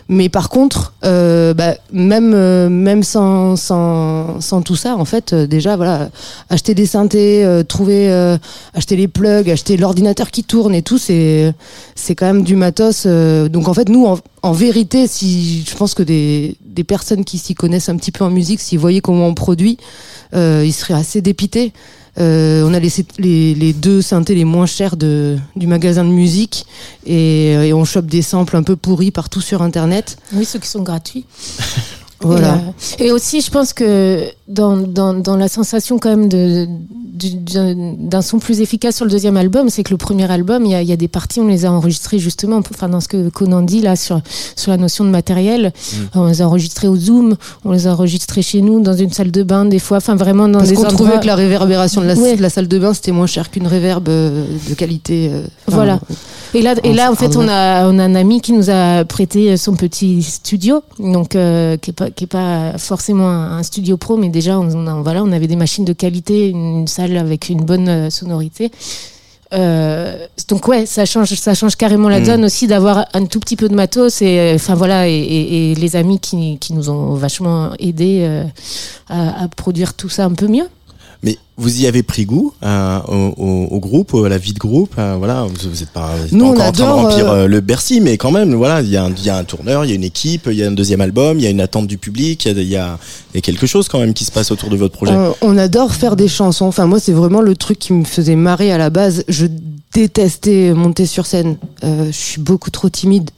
Mais 0.09 0.29
par 0.29 0.49
contre, 0.49 0.95
euh, 1.05 1.53
bah, 1.55 1.75
même 1.93 2.33
euh, 2.35 2.69
même 2.69 3.03
sans, 3.03 3.57
sans 3.57 4.41
sans 4.41 4.63
tout 4.63 4.77
ça, 4.77 4.97
en 4.97 5.05
fait, 5.05 5.33
euh, 5.33 5.47
déjà 5.47 5.77
voilà, 5.77 6.11
acheter 6.51 6.75
des 6.75 6.87
synthés, 6.87 7.45
euh, 7.45 7.63
trouver, 7.65 8.11
euh, 8.11 8.39
acheter 8.75 8.97
les 8.97 9.09
plugs, 9.09 9.51
acheter 9.51 9.77
l'ordinateur 9.77 10.31
qui 10.31 10.45
tourne 10.45 10.75
et 10.75 10.83
tout, 10.83 10.99
c'est 10.99 11.53
c'est 11.95 12.15
quand 12.15 12.27
même 12.27 12.43
du 12.45 12.57
matos. 12.57 13.05
euh, 13.07 13.49
donc 13.49 13.69
en 13.69 13.75
fait, 13.75 13.89
nous, 13.89 14.07
en, 14.07 14.19
en 14.43 14.53
vérité, 14.53 15.07
si 15.07 15.65
je 15.69 15.75
pense 15.77 15.95
que 15.95 16.03
des 16.03 16.57
des 16.65 16.85
personnes 16.85 17.25
qui 17.25 17.39
s'y 17.39 17.55
connaissent 17.55 17.89
un 17.89 17.97
petit 17.97 18.13
peu 18.13 18.25
en 18.25 18.31
musique, 18.31 18.61
s'ils 18.61 18.79
voyaient 18.79 19.01
comment 19.01 19.27
on 19.27 19.35
produit, 19.35 19.77
euh, 20.35 20.63
ils 20.65 20.73
seraient 20.73 20.95
assez 20.95 21.10
dépités. 21.19 21.73
Euh, 22.19 22.65
on 22.67 22.75
a 22.75 22.81
laissé 22.81 23.07
les, 23.19 23.55
les 23.55 23.73
deux 23.73 24.03
synthés 24.03 24.35
les 24.35 24.45
moins 24.45 24.67
chers 24.67 24.97
de, 24.97 25.39
du 25.55 25.67
magasin 25.69 26.05
de 26.05 26.11
musique 26.11 26.67
et, 27.07 27.55
euh, 27.57 27.63
et 27.63 27.73
on 27.73 27.85
chope 27.85 28.07
des 28.07 28.23
samples 28.23 28.57
un 28.57 28.65
peu 28.65 28.75
pourris 28.77 29.13
partout 29.13 29.41
sur 29.41 29.63
internet. 29.63 30.17
Oui, 30.33 30.45
ceux 30.45 30.59
qui 30.59 30.69
sont 30.69 30.83
gratuits. 30.83 31.25
Voilà. 32.21 32.61
Et, 32.99 33.03
euh, 33.03 33.07
et 33.07 33.13
aussi, 33.13 33.41
je 33.41 33.51
pense 33.51 33.73
que 33.73 34.25
dans, 34.51 34.77
dans, 34.77 35.15
dans 35.15 35.37
la 35.37 35.49
sensation 35.49 35.99
quand 35.99 36.11
même 36.11 36.29
de, 36.29 36.67
d'un 37.53 37.75
d'un 37.99 38.23
son 38.23 38.39
plus 38.39 38.61
efficace 38.61 38.97
sur 38.97 39.05
le 39.05 39.11
deuxième 39.11 39.37
album, 39.37 39.69
c'est 39.69 39.83
que 39.83 39.91
le 39.91 39.97
premier 39.97 40.31
album, 40.31 40.65
il 40.65 40.73
y 40.73 40.75
a, 40.75 40.83
il 40.83 40.89
y 40.89 40.93
a 40.93 40.97
des 40.97 41.09
parties, 41.09 41.41
on 41.41 41.47
les 41.47 41.65
a 41.67 41.73
enregistrées 41.73 42.19
justement, 42.19 42.59
enfin 42.71 42.89
dans 42.89 43.01
ce 43.01 43.09
que 43.09 43.29
Conan 43.29 43.63
dit 43.63 43.81
là 43.81 43.95
sur, 43.97 44.21
sur 44.57 44.71
la 44.71 44.77
notion 44.79 45.05
de 45.05 45.11
matériel, 45.11 45.73
on 46.15 46.27
les 46.27 46.41
a 46.43 46.47
enregistrées 46.47 46.89
au 46.89 46.97
Zoom, 46.97 47.37
on 47.65 47.73
les 47.73 47.87
a 47.87 47.93
enregistrées 47.93 48.43
chez 48.43 48.63
nous, 48.63 48.81
dans 48.81 48.95
une 48.95 49.13
salle 49.13 49.31
de 49.31 49.43
bain 49.43 49.65
des 49.67 49.79
fois, 49.79 49.99
enfin 49.99 50.17
vraiment 50.17 50.49
dans 50.49 50.59
Parce 50.61 50.71
des 50.71 50.77
qu'on 50.77 50.85
endroits... 50.85 50.97
trouvait 51.09 51.21
que 51.21 51.27
la 51.27 51.35
réverbération 51.37 52.01
de 52.01 52.07
la, 52.07 52.15
Ouais. 52.15 52.37
de 52.37 52.43
la 52.43 52.51
salle 52.51 52.69
de 52.69 52.79
bain 52.79 52.95
c'était 52.95 53.13
moins 53.13 53.27
cher 53.27 53.51
qu'une 53.51 53.67
réverbe 53.67 54.09
euh, 54.09 54.47
de 54.69 54.75
qualité. 54.75 55.29
euh, 55.31 55.43
enfin, 55.69 55.77
Voilà. 55.77 56.01
Et 56.53 56.63
là, 56.63 56.75
et 56.83 56.93
là, 56.93 57.13
en 57.13 57.15
fait, 57.15 57.37
on 57.37 57.47
a, 57.47 57.87
on 57.89 57.97
a 58.01 58.03
un 58.03 58.15
ami 58.17 58.41
qui 58.41 58.53
nous 58.53 58.71
a 58.71 59.05
prêté 59.05 59.57
son 59.57 59.75
petit 59.77 60.21
studio, 60.21 60.83
donc 60.99 61.37
euh, 61.37 61.77
qui 61.77 61.91
est 61.91 61.93
pas, 61.93 62.11
qui 62.11 62.25
est 62.25 62.27
pas 62.27 62.77
forcément 62.77 63.29
un, 63.31 63.59
un 63.59 63.63
studio 63.63 63.97
pro, 63.97 64.17
mais 64.17 64.31
déjà, 64.41 64.59
on, 64.59 65.03
voilà, 65.03 65.23
on 65.23 65.33
avait 65.33 65.47
des 65.47 65.57
machines 65.57 65.85
de 65.85 65.93
qualité, 65.93 66.49
une 66.49 66.87
salle 66.89 67.17
avec 67.17 67.49
une 67.49 67.63
bonne 67.65 67.89
euh, 67.89 68.11
sonorité. 68.11 68.71
Euh, 69.53 70.27
donc 70.49 70.69
ouais, 70.69 70.87
ça 70.87 71.05
change, 71.05 71.35
ça 71.35 71.55
change 71.55 71.75
carrément 71.75 72.09
la 72.09 72.21
Mm. 72.21 72.25
donne 72.25 72.45
aussi 72.45 72.69
d'avoir 72.69 73.07
un 73.15 73.25
tout 73.27 73.41
petit 73.41 73.57
peu 73.57 73.69
de 73.69 73.75
matos 73.75 74.23
et 74.23 74.39
euh, 74.39 74.55
enfin 74.55 74.77
voilà 74.77 75.09
et, 75.09 75.13
et- 75.13 75.73
et 75.73 75.75
les 75.75 75.97
amis 75.97 76.21
qui, 76.21 76.57
qui 76.59 76.73
nous 76.73 76.89
ont 76.89 77.15
vachement 77.15 77.73
aidés 77.81 78.21
euh, 78.23 78.45
à, 79.09 79.43
à 79.45 79.49
produire 79.49 79.95
tout 79.95 80.09
ça 80.09 80.25
un 80.25 80.35
peu 80.35 80.47
mieux. 80.47 80.69
Mais 81.23 81.37
vous 81.59 81.83
y 81.83 81.87
avez 81.87 82.03
pris 82.03 82.25
goût 82.25 82.55
euh, 82.63 82.99
au, 83.09 83.35
au- 83.37 83.67
au 83.73 83.79
groupe, 83.79 84.15
à 84.25 84.29
la 84.31 84.39
vie 84.39 84.55
de 84.55 84.59
groupe. 84.59 84.95
euh, 84.99 85.17
voilà, 85.19 85.43
vous, 85.45 85.69
vous 85.71 85.83
êtes 85.83 85.91
pas, 85.91 86.17
vous 86.17 86.25
êtes 86.25 86.33
Nous, 86.33 86.55
pas 86.55 86.69
encore 86.69 86.69
en 86.69 86.73
train 86.73 86.87
de 86.87 86.91
remplir 86.93 87.31
euh, 87.31 87.37
euh, 87.45 87.47
le 87.47 87.61
Bercy, 87.61 88.01
mais 88.01 88.17
quand 88.17 88.31
même, 88.31 88.55
voilà, 88.55 88.81
il 88.81 88.89
y, 88.89 88.97
a 88.97 89.05
un- 89.05 89.11
il 89.13 89.23
y 89.25 89.29
a 89.29 89.37
un 89.37 89.45
tourneur, 89.45 89.85
il 89.85 89.89
y 89.91 89.93
a 89.93 89.97
une 89.97 90.05
équipe, 90.05 90.49
il 90.51 90.57
y 90.57 90.63
a 90.65 90.67
un 90.69 90.71
deuxième 90.73 91.03
album, 91.03 91.39
il 91.39 91.45
y 91.45 91.47
a 91.47 91.51
une 91.51 91.61
attente 91.61 91.87
du 91.87 91.99
public, 91.99 92.47
il 92.47 92.57
y 92.59 92.63
y 92.63 92.69
y 92.71 92.77
a 92.77 92.99
quelque 93.43 93.67
chose 93.67 93.89
quand 93.89 93.99
même 93.99 94.15
qui 94.15 94.25
se 94.25 94.33
passe 94.33 94.51
autour 94.51 94.71
de 94.71 94.77
votre 94.77 94.95
projet. 94.97 95.13
On, 95.15 95.35
on 95.43 95.59
adore 95.59 95.93
faire 95.93 96.17
des 96.17 96.29
chansons. 96.29 96.65
Enfin, 96.65 96.87
moi, 96.87 96.99
c'est 96.99 97.13
vraiment 97.13 97.43
le 97.43 97.55
truc 97.55 97.79
qui 97.79 97.93
me 97.93 98.05
faisait 98.05 98.37
marrer 98.37 98.73
à 98.73 98.79
la 98.79 98.89
base. 98.89 99.25
Je 99.29 99.47
détestais 99.93 100.73
monter 100.73 101.05
sur 101.05 101.27
scène. 101.27 101.57
Euh, 101.85 102.07
je 102.07 102.17
suis 102.17 102.41
beaucoup 102.41 102.71
trop 102.71 102.89
timide. 102.89 103.29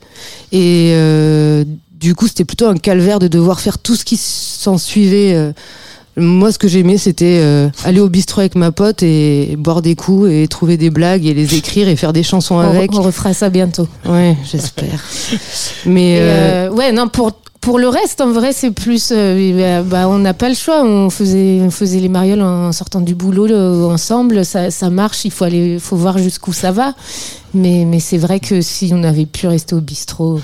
Et 0.51 0.91
euh, 0.93 1.65
du 1.99 2.15
coup, 2.15 2.27
c'était 2.27 2.45
plutôt 2.45 2.67
un 2.67 2.77
calvaire 2.77 3.19
de 3.19 3.27
devoir 3.27 3.59
faire 3.59 3.77
tout 3.79 3.95
ce 3.95 4.05
qui 4.05 4.17
s'en 4.17 4.77
suivait. 4.77 5.33
Moi, 6.15 6.51
ce 6.51 6.59
que 6.59 6.67
j'aimais, 6.67 6.97
c'était 6.97 7.39
euh, 7.41 7.69
aller 7.85 7.99
au 7.99 8.07
bistrot 8.09 8.41
avec 8.41 8.55
ma 8.55 8.71
pote 8.71 9.01
et 9.01 9.55
boire 9.57 9.81
des 9.81 9.95
coups 9.95 10.29
et 10.29 10.47
trouver 10.47 10.77
des 10.77 10.89
blagues 10.91 11.25
et 11.25 11.33
les 11.33 11.55
écrire 11.55 11.87
et 11.87 11.95
faire 11.95 12.13
des 12.13 12.21
chansons 12.23 12.55
On, 12.55 12.59
avec. 12.59 12.93
on 12.93 13.01
refera 13.01 13.33
ça 13.33 13.49
bientôt. 13.49 13.87
Ouais, 14.05 14.37
j'espère. 14.49 15.03
Mais 15.85 16.19
euh, 16.19 16.67
euh, 16.67 16.69
ouais, 16.71 16.91
non, 16.91 17.07
pour, 17.07 17.31
pour 17.61 17.79
le 17.79 17.87
reste, 17.87 18.21
en 18.21 18.31
vrai, 18.31 18.51
c'est 18.53 18.69
plus. 18.69 19.09
euh, 19.11 19.81
bah, 19.81 20.03
bah, 20.03 20.07
on 20.09 20.19
n'a 20.19 20.35
pas 20.35 20.49
le 20.49 20.55
choix. 20.55 20.83
On 20.83 21.09
faisait, 21.09 21.59
on 21.61 21.71
faisait 21.71 21.99
les 21.99 22.09
marioles 22.09 22.43
en 22.43 22.71
sortant 22.71 23.01
du 23.01 23.15
boulot 23.15 23.51
ensemble. 23.89 24.45
Ça, 24.45 24.69
ça 24.69 24.91
marche. 24.91 25.25
Il 25.25 25.31
faut, 25.31 25.45
aller, 25.45 25.79
faut 25.79 25.95
voir 25.95 26.19
jusqu'où 26.19 26.53
ça 26.53 26.71
va. 26.71 26.93
Mais, 27.55 27.85
mais 27.85 27.99
c'est 27.99 28.17
vrai 28.19 28.39
que 28.39 28.61
si 28.61 28.91
on 28.93 29.03
avait 29.03 29.25
pu 29.25 29.47
rester 29.47 29.73
au 29.75 29.81
bistrot. 29.81 30.39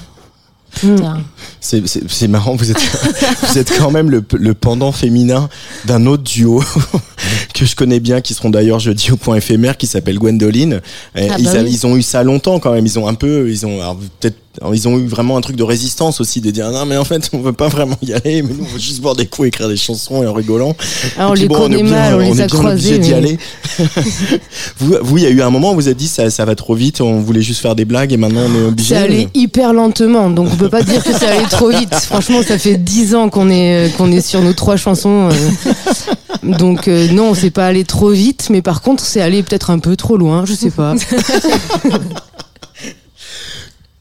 Putain. 0.71 1.21
C'est- 1.59 2.27
marrant, 2.27 2.55
vous 2.55 2.71
êtes, 2.71 2.77
vous 3.49 3.57
êtes 3.57 3.71
quand 3.77 3.91
même 3.91 4.09
le, 4.09 4.23
le 4.33 4.53
pendant 4.53 4.91
féminin 4.91 5.49
d'un 5.85 6.05
autre 6.05 6.23
duo 6.23 6.63
que 7.53 7.65
je 7.65 7.75
connais 7.75 7.99
bien, 7.99 8.21
qui 8.21 8.33
seront 8.33 8.49
d'ailleurs 8.49 8.79
jeudi 8.79 9.11
au 9.11 9.17
point 9.17 9.35
éphémère, 9.35 9.77
qui 9.77 9.87
s'appelle 9.87 10.17
Gwendoline. 10.17 10.81
Ah 11.15 11.21
ils, 11.37 11.45
bah 11.45 11.51
oui. 11.57 11.69
ils 11.71 11.85
ont 11.87 11.95
eu 11.95 12.01
ça 12.01 12.23
longtemps 12.23 12.59
quand 12.59 12.71
même. 12.71 12.85
Ils 12.85 12.97
ont 12.99 13.07
un 13.07 13.13
peu, 13.13 13.49
ils 13.49 13.65
ont 13.65 13.95
peut-être, 14.19 14.37
ils 14.73 14.87
ont 14.87 14.97
eu 14.97 15.05
vraiment 15.07 15.37
un 15.37 15.41
truc 15.41 15.55
de 15.55 15.63
résistance 15.63 16.19
aussi, 16.21 16.41
de 16.41 16.51
dire 16.51 16.69
non 16.71 16.85
mais 16.85 16.97
en 16.97 17.05
fait 17.05 17.29
on 17.33 17.39
veut 17.39 17.53
pas 17.53 17.67
vraiment 17.67 17.97
y 18.01 18.13
aller, 18.13 18.41
mais 18.41 18.53
nous 18.57 18.63
on 18.65 18.73
veut 18.73 18.79
juste 18.79 19.01
boire 19.01 19.15
des 19.15 19.25
coups, 19.25 19.47
écrire 19.49 19.67
des 19.69 19.77
chansons 19.77 20.23
et 20.23 20.27
en 20.27 20.33
rigolant. 20.33 20.75
ah, 21.17 21.29
on 21.29 21.33
les 21.33 21.47
bon, 21.47 21.55
connaît 21.55 21.79
est 21.79 21.83
bien- 21.83 21.91
mal, 21.91 22.15
on, 22.15 22.19
les 22.19 22.27
est 22.27 22.31
a 22.43 22.47
bien 22.47 22.47
croisés. 22.47 22.95
obligé 22.95 22.97
d'y 22.99 23.09
mais- 23.11 23.15
aller. 23.15 23.37
vous, 24.79 24.95
vous, 25.01 25.17
il 25.17 25.23
y 25.23 25.27
a 25.27 25.29
eu 25.29 25.41
un 25.41 25.49
moment 25.49 25.69
où 25.71 25.75
vous 25.75 25.79
vous 25.81 25.87
êtes 25.89 25.97
dit 25.97 26.07
ça, 26.07 26.29
ça 26.29 26.43
va 26.45 26.55
trop 26.55 26.75
vite, 26.75 26.99
on 27.01 27.19
voulait 27.21 27.41
juste 27.41 27.61
faire 27.61 27.73
des 27.75 27.85
blagues 27.85 28.11
et 28.11 28.17
maintenant 28.17 28.41
on 28.49 28.53
est 28.59 28.67
obligé. 28.67 28.95
C'est 28.95 29.01
allé 29.01 29.27
hyper 29.33 29.71
lentement, 29.73 30.29
donc 30.29 30.49
on 30.51 30.55
peut 30.57 30.69
pas 30.69 30.83
dire 30.83 31.03
que 31.03 31.13
c'est 31.13 31.25
allé 31.27 31.45
trop 31.49 31.69
vite. 31.69 31.93
Franchement, 32.03 32.41
ça 32.45 32.57
fait 32.57 32.75
dix 32.77 33.15
ans 33.15 33.29
qu'on 33.29 33.49
est 33.49 33.93
qu'on 33.97 34.11
est 34.11 34.21
sur 34.21 34.41
nos 34.41 34.53
trois 34.53 34.75
chansons, 34.75 35.29
euh. 35.31 36.43
donc 36.43 36.87
euh, 36.87 37.07
non, 37.13 37.33
c'est 37.33 37.49
pas 37.51 37.65
allé 37.67 37.85
trop 37.85 38.09
vite, 38.09 38.47
mais 38.49 38.61
par 38.61 38.81
contre, 38.81 39.03
c'est 39.05 39.21
allé 39.21 39.41
peut-être 39.43 39.69
un 39.69 39.79
peu 39.79 39.95
trop 39.95 40.17
loin, 40.17 40.43
je 40.45 40.53
sais 40.53 40.71
pas. 40.71 40.95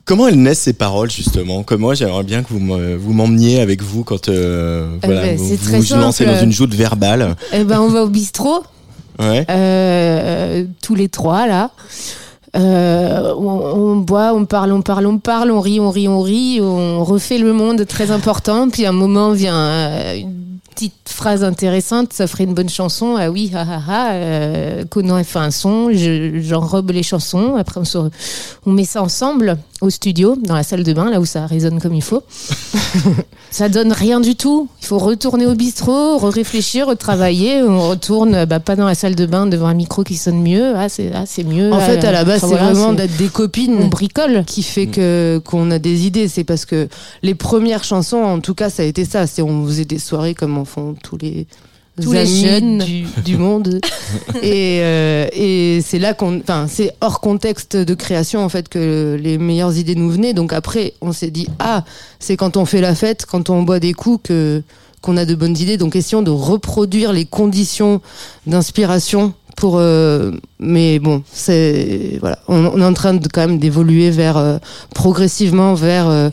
Comment 0.08 0.26
elles 0.26 0.40
naissent 0.40 0.60
ces 0.60 0.72
paroles 0.72 1.10
justement? 1.10 1.62
Comme 1.62 1.82
moi, 1.82 1.92
j'aimerais 1.92 2.22
bien 2.24 2.42
que 2.42 2.48
vous 2.48 2.60
me- 2.60 2.96
vous 2.96 3.12
m'emmeniez 3.12 3.60
avec 3.60 3.82
vous 3.82 4.04
quand 4.04 4.30
euh, 4.30 4.96
voilà, 5.04 5.20
ben, 5.20 5.36
vous 5.36 5.54
vous 5.54 5.94
lancez 5.96 6.24
dans 6.24 6.40
une 6.42 6.50
joute 6.50 6.72
verbale. 6.74 7.36
Eh 7.52 7.62
ben, 7.62 7.78
on 7.82 7.88
va 7.88 8.04
au 8.04 8.08
bistrot. 8.08 8.62
Ouais. 9.18 9.44
Euh, 9.50 10.64
tous 10.82 10.94
les 10.94 11.10
trois 11.10 11.46
là. 11.46 11.70
Euh, 12.56 13.34
on, 13.36 13.48
on 13.48 13.96
boit, 13.96 14.32
on 14.32 14.46
parle, 14.46 14.72
on 14.72 14.80
parle, 14.80 15.04
on 15.06 15.18
parle, 15.18 15.50
on 15.50 15.60
rit, 15.60 15.78
on 15.78 15.90
rit, 15.90 16.08
on 16.08 16.22
rit, 16.22 16.60
on 16.62 17.04
refait 17.04 17.36
le 17.36 17.52
monde 17.52 17.84
très 17.86 18.10
important. 18.10 18.70
Puis 18.70 18.86
à 18.86 18.88
un 18.88 18.92
moment 18.92 19.32
vient 19.32 19.54
euh, 19.58 20.14
une 20.20 20.34
petite 20.74 20.94
phrase 21.06 21.42
intéressante, 21.44 22.12
ça 22.12 22.26
ferait 22.28 22.44
une 22.44 22.54
bonne 22.54 22.68
chanson. 22.68 23.16
Ah 23.18 23.30
oui, 23.30 23.50
ah 23.54 23.66
ah 23.68 23.80
ah. 23.88 24.10
Euh, 24.12 24.84
Conan 24.88 25.22
fait 25.24 25.40
un 25.40 25.50
son, 25.50 25.90
je- 25.92 26.40
j'enrobe 26.40 26.90
les 26.92 27.02
chansons. 27.02 27.56
Après 27.56 27.80
on, 27.80 27.84
se, 27.84 27.98
on 28.64 28.70
met 28.72 28.84
ça 28.84 29.02
ensemble 29.02 29.58
au 29.80 29.90
studio, 29.90 30.36
dans 30.36 30.54
la 30.54 30.62
salle 30.62 30.82
de 30.82 30.92
bain, 30.92 31.10
là 31.10 31.20
où 31.20 31.24
ça 31.24 31.46
résonne 31.46 31.80
comme 31.80 31.94
il 31.94 32.02
faut. 32.02 32.22
ça 33.50 33.68
donne 33.68 33.92
rien 33.92 34.20
du 34.20 34.34
tout. 34.34 34.68
Il 34.80 34.86
faut 34.86 34.98
retourner 34.98 35.46
au 35.46 35.54
bistrot, 35.54 36.18
réfléchir, 36.18 36.88
retravailler. 36.88 37.62
On 37.62 37.88
retourne, 37.88 38.44
bah, 38.44 38.60
pas 38.60 38.76
dans 38.76 38.86
la 38.86 38.94
salle 38.94 39.14
de 39.14 39.26
bain 39.26 39.46
devant 39.46 39.68
un 39.68 39.74
micro 39.74 40.02
qui 40.02 40.16
sonne 40.16 40.42
mieux. 40.42 40.74
Ah, 40.76 40.88
c'est 40.88 41.12
ah, 41.14 41.24
mieux. 41.44 41.72
En 41.72 41.80
fait, 41.80 42.04
à 42.04 42.12
la 42.12 42.24
base, 42.24 42.40
c'est 42.40 42.46
voilà, 42.46 42.72
vraiment 42.72 42.92
d'être 42.92 43.16
des 43.16 43.26
on 43.26 43.30
copines 43.30 43.88
bricole. 43.88 44.44
qui 44.46 44.62
fait 44.62 44.86
que 44.86 45.40
qu'on 45.44 45.70
a 45.70 45.78
des 45.78 46.06
idées. 46.06 46.28
C'est 46.28 46.44
parce 46.44 46.64
que 46.64 46.88
les 47.22 47.34
premières 47.34 47.84
chansons, 47.84 48.18
en 48.18 48.40
tout 48.40 48.54
cas, 48.54 48.70
ça 48.70 48.82
a 48.82 48.86
été 48.86 49.04
ça. 49.04 49.26
C'est 49.26 49.42
on 49.42 49.64
faisait 49.66 49.84
des 49.84 49.98
soirées 49.98 50.34
comme 50.34 50.58
en 50.58 50.64
font 50.64 50.94
tous 51.02 51.18
les 51.18 51.46
Tous 52.02 52.12
les 52.12 52.20
amis 52.20 52.40
jeunes. 52.40 52.78
du, 52.78 53.06
du 53.24 53.36
monde. 53.36 53.80
et 54.42 54.80
euh, 54.82 55.28
et 55.32 55.80
c'est 55.84 55.98
là 55.98 56.14
qu'on, 56.14 56.40
enfin, 56.40 56.66
c'est 56.68 56.92
hors 57.00 57.20
contexte 57.20 57.76
de 57.76 57.94
création 57.94 58.44
en 58.44 58.48
fait 58.48 58.68
que 58.68 59.18
les 59.20 59.38
meilleures 59.38 59.76
idées 59.76 59.94
nous 59.94 60.10
venaient. 60.10 60.34
Donc 60.34 60.52
après, 60.52 60.94
on 61.00 61.12
s'est 61.12 61.30
dit 61.30 61.48
ah, 61.58 61.84
c'est 62.18 62.36
quand 62.36 62.56
on 62.56 62.64
fait 62.64 62.80
la 62.80 62.94
fête, 62.94 63.26
quand 63.26 63.50
on 63.50 63.62
boit 63.62 63.80
des 63.80 63.92
coups 63.92 64.28
que 64.28 64.62
qu'on 65.00 65.16
a 65.16 65.24
de 65.24 65.34
bonnes 65.34 65.56
idées. 65.56 65.76
Donc 65.76 65.96
essayons 65.96 66.22
de 66.22 66.30
reproduire 66.30 67.12
les 67.12 67.24
conditions 67.24 68.00
d'inspiration 68.46 69.34
pour 69.58 69.74
euh, 69.78 70.30
mais 70.60 70.98
bon 71.00 71.22
c'est 71.32 72.16
voilà 72.20 72.38
on, 72.48 72.64
on 72.66 72.80
est 72.80 72.84
en 72.84 72.94
train 72.94 73.14
de 73.14 73.26
quand 73.26 73.40
même 73.46 73.58
d'évoluer 73.58 74.10
vers 74.10 74.36
euh, 74.36 74.58
progressivement 74.94 75.74
vers 75.74 76.08
euh, 76.08 76.30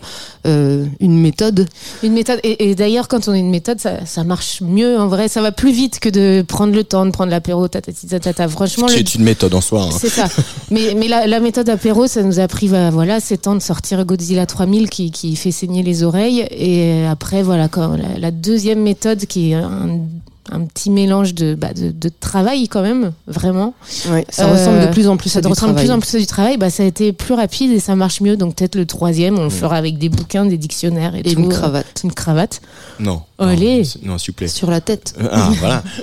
euh, 0.48 0.86
une 1.00 1.20
méthode 1.20 1.68
Une 2.04 2.14
méthode. 2.14 2.40
Et, 2.44 2.70
et 2.70 2.76
d'ailleurs, 2.76 3.08
quand 3.08 3.28
on 3.28 3.32
a 3.32 3.38
une 3.38 3.50
méthode, 3.50 3.80
ça, 3.80 4.06
ça 4.06 4.24
marche 4.24 4.62
mieux 4.62 5.00
en 5.00 5.08
vrai. 5.08 5.28
Ça 5.28 5.42
va 5.42 5.52
plus 5.52 5.72
vite 5.72 6.00
que 6.00 6.08
de 6.10 6.44
prendre 6.48 6.72
le 6.76 6.84
temps 6.84 7.04
de 7.08 7.10
prendre 7.10 7.32
l'apéro. 7.32 7.68
Tatata. 7.68 8.48
Franchement, 8.48 8.86
Qui 8.86 8.94
le- 8.94 9.00
est 9.00 9.16
une 9.16 9.24
méthode 9.24 9.56
en 9.56 9.62
soi. 9.62 9.82
hein. 9.92 9.98
C'est 10.00 10.10
ça. 10.10 10.28
Mais, 10.70 10.94
mais 10.96 11.08
la, 11.08 11.26
la 11.26 11.40
méthode 11.40 11.68
apéro, 11.68 12.06
ça 12.06 12.22
nous 12.22 12.40
a 12.40 12.48
pris 12.48 12.68
bah, 12.68 12.92
voilà, 12.92 13.20
7 13.20 13.48
ans 13.48 13.56
de 13.56 13.60
sortir 13.62 14.06
Godzilla 14.06 14.46
3000 14.46 14.88
qui, 14.92 15.10
qui 15.10 15.36
fait 15.36 15.50
saigner 15.52 15.82
les 15.82 16.04
oreilles. 16.04 16.46
Et 16.52 17.08
après, 17.08 17.42
voilà, 17.42 17.68
quand 17.68 17.96
la, 17.98 18.20
la 18.20 18.30
deuxième 18.30 18.84
méthode 18.84 19.26
qui 19.26 19.50
est 19.52 19.56
un, 19.56 19.98
un 20.52 20.66
petit 20.66 20.92
mélange 20.92 21.34
de, 21.34 21.56
bah, 21.56 21.74
de, 21.74 21.90
de 21.92 22.10
travail 22.20 22.68
quand 22.68 22.82
même, 22.84 23.14
vraiment. 23.28 23.74
ouais, 24.12 24.26
ça 24.30 24.48
Euh, 24.48 24.54
ressemble 24.54 24.82
de 24.82 24.92
plus 24.94 25.08
en 25.08 25.18
plus 25.18 25.30
Ça 25.30 25.40
à 25.40 25.42
du 25.42 25.48
ressemble 25.48 25.72
de 25.74 25.78
travail. 25.78 25.86
plus 25.88 25.94
en 25.96 26.00
plus 26.00 26.16
à 26.16 26.20
du 26.20 26.28
travail. 26.28 26.58
Bah, 26.58 26.70
ça 26.70 26.84
a 26.84 26.86
été 26.86 27.14
plus 27.14 27.34
rapide 27.34 27.72
et 27.72 27.80
ça 27.80 27.96
marche 27.96 28.22
mieux. 28.22 28.38
Donc 28.38 28.56
peut-être 28.56 28.76
le 28.76 28.86
troisième, 28.86 29.40
on 29.40 29.46
le 29.46 29.50
fera 29.50 29.76
avec 29.78 29.98
des 29.98 30.10
bouquins, 30.10 30.46
des 30.46 30.58
dictionnaires 30.58 31.16
et, 31.16 31.22
et 31.22 31.34
tout. 31.34 31.40
une 31.40 31.50
cravate 31.50 32.02
Une 32.04 32.12
cravate. 32.14 32.62
Non. 33.00 33.22
Allez. 33.40 33.78
Non, 33.80 33.84
c'est- 33.84 34.06
Non, 34.06 34.18
s'il 34.18 34.32
vous 34.34 34.38
plaît. 34.38 34.48
sur 34.48 34.70
la 34.70 34.82
tête 34.82 35.16
Ah, 35.32 35.50
voilà. 35.60 35.84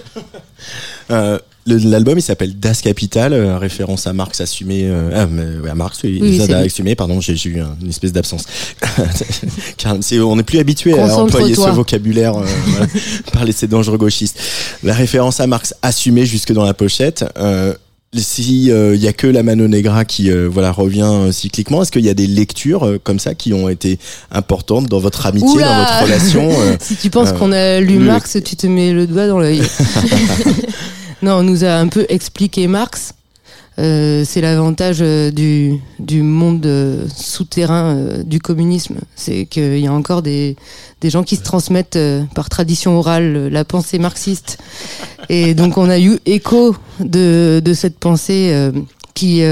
Euh, 1.10 1.38
L'album 1.66 2.18
il 2.18 2.22
s'appelle 2.22 2.58
Das 2.58 2.80
Capital, 2.80 3.32
euh, 3.32 3.56
référence 3.56 4.08
à 4.08 4.12
Marx 4.12 4.40
assumé, 4.40 4.82
euh, 4.84 5.10
ah, 5.14 5.26
mais, 5.30 5.44
ouais, 5.62 5.70
à 5.70 5.74
Marx, 5.76 6.00
oui, 6.02 6.18
Oui, 6.20 6.38
lui. 6.38 6.52
assumé, 6.52 6.96
pardon, 6.96 7.20
j'ai 7.20 7.36
eu 7.48 7.60
un- 7.60 7.76
une 7.80 7.90
espèce 7.90 8.12
d'absence. 8.12 8.44
Car 9.76 9.96
on 10.26 10.36
n'est 10.36 10.42
plus 10.42 10.58
habitué 10.58 10.98
à 10.98 11.16
employer 11.16 11.54
ce 11.54 11.70
vocabulaire, 11.70 12.36
euh, 12.36 12.44
voilà, 12.66 12.86
parler 13.32 13.52
de 13.52 13.56
ces 13.56 13.68
dangereux 13.68 13.96
gauchistes. 13.98 14.38
La 14.82 14.92
référence 14.94 15.38
à 15.38 15.46
Marx 15.46 15.72
assumée 15.82 16.26
jusque 16.26 16.52
dans 16.52 16.64
la 16.64 16.74
pochette. 16.74 17.24
Euh, 17.38 17.74
si 18.14 18.64
il 18.66 18.96
y 19.00 19.08
a 19.08 19.12
que 19.14 19.26
la 19.26 19.42
Mano 19.42 19.68
Negra 19.68 20.04
qui 20.04 20.30
euh, 20.30 20.46
voilà 20.46 20.70
revient 20.70 21.00
euh, 21.10 21.32
cycliquement, 21.32 21.80
est-ce 21.82 21.90
qu'il 21.92 22.04
y 22.04 22.10
a 22.10 22.14
des 22.14 22.26
lectures 22.26 22.84
euh, 22.86 22.98
comme 23.02 23.18
ça 23.18 23.34
qui 23.34 23.54
ont 23.54 23.70
été 23.70 23.98
importantes 24.30 24.86
dans 24.86 24.98
votre 24.98 25.24
amitié, 25.24 25.48
Oula 25.48 25.66
dans 25.66 25.78
votre 25.78 26.02
relation 26.02 26.50
euh, 26.60 26.76
Si 26.78 26.96
tu 26.96 27.08
penses 27.08 27.30
Euh, 27.30 27.32
qu'on 27.38 27.52
a 27.52 27.80
lu 27.80 27.96
Marx, 27.98 28.36
tu 28.44 28.54
te 28.56 28.66
mets 28.66 28.92
le 28.92 29.06
doigt 29.06 29.28
dans 29.28 29.38
l'œil. 29.38 29.62
Non, 31.22 31.36
on 31.36 31.42
nous 31.42 31.64
a 31.64 31.74
un 31.74 31.88
peu 31.88 32.04
expliqué 32.08 32.66
Marx. 32.66 33.14
Euh, 33.78 34.24
c'est 34.26 34.42
l'avantage 34.42 34.98
euh, 35.00 35.30
du, 35.30 35.78
du 35.98 36.22
monde 36.22 36.66
euh, 36.66 37.06
souterrain 37.08 37.96
euh, 37.96 38.22
du 38.22 38.38
communisme. 38.38 38.96
C'est 39.16 39.46
qu'il 39.46 39.78
y 39.78 39.86
a 39.86 39.92
encore 39.92 40.20
des, 40.20 40.56
des 41.00 41.10
gens 41.10 41.22
qui 41.22 41.36
se 41.36 41.42
transmettent 41.42 41.98
par 42.34 42.48
tradition 42.50 42.98
orale 42.98 43.48
la 43.48 43.64
pensée 43.64 43.98
marxiste. 43.98 44.58
Et 45.28 45.54
donc 45.54 45.78
on 45.78 45.88
a 45.88 45.98
eu 45.98 46.18
écho 46.26 46.76
de, 47.00 47.62
de 47.64 47.74
cette 47.74 47.98
pensée 47.98 48.70
qui, 49.14 49.42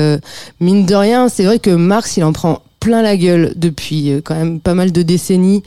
mine 0.61 0.87
de 0.87 0.95
rien, 0.95 1.29
c'est 1.29 1.45
vrai 1.45 1.59
que 1.59 1.71
Marx, 1.71 2.17
il 2.17 2.25
en 2.25 2.33
prend 2.33 2.63
plein 2.81 3.03
la 3.03 3.17
gueule 3.17 3.53
depuis 3.57 4.13
quand 4.25 4.35
même 4.35 4.61
pas 4.61 4.75
mal 4.75 4.91
de 4.93 5.03
décennies 5.03 5.63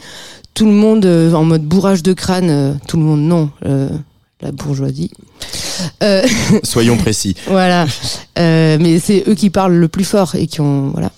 tout 0.54 0.66
le 0.66 0.72
monde 0.72 1.06
en 1.06 1.44
mode 1.44 1.64
bourrage 1.64 2.04
de 2.04 2.14
crâne, 2.14 2.80
tout 2.88 2.98
le 2.98 3.04
monde 3.04 3.22
non. 3.22 3.50
La 4.44 4.52
bourgeoisie. 4.52 5.10
Euh, 6.04 6.22
Soyons 6.64 6.98
précis. 6.98 7.34
voilà. 7.48 7.88
Euh, 8.38 8.78
mais 8.80 9.00
c'est 9.00 9.24
eux 9.28 9.36
qui 9.36 9.50
parlent 9.50 9.76
le 9.76 9.88
plus 9.88 10.04
fort 10.04 10.36
et 10.36 10.48
qui 10.48 10.60
ont 10.60 10.90
voilà. 10.90 11.12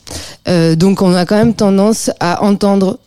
Euh, 0.48 0.76
donc 0.76 1.02
on 1.02 1.12
a 1.12 1.26
quand 1.26 1.36
même 1.36 1.56
tendance 1.56 2.12
à 2.20 2.44
entendre 2.44 3.00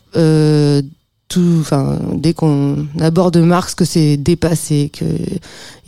tout, 1.29 1.57
enfin 1.61 1.99
dès 2.13 2.33
qu'on 2.33 2.87
aborde 2.99 3.37
Marx 3.37 3.75
que 3.75 3.85
c'est 3.85 4.17
dépassé, 4.17 4.91
que 4.91 5.05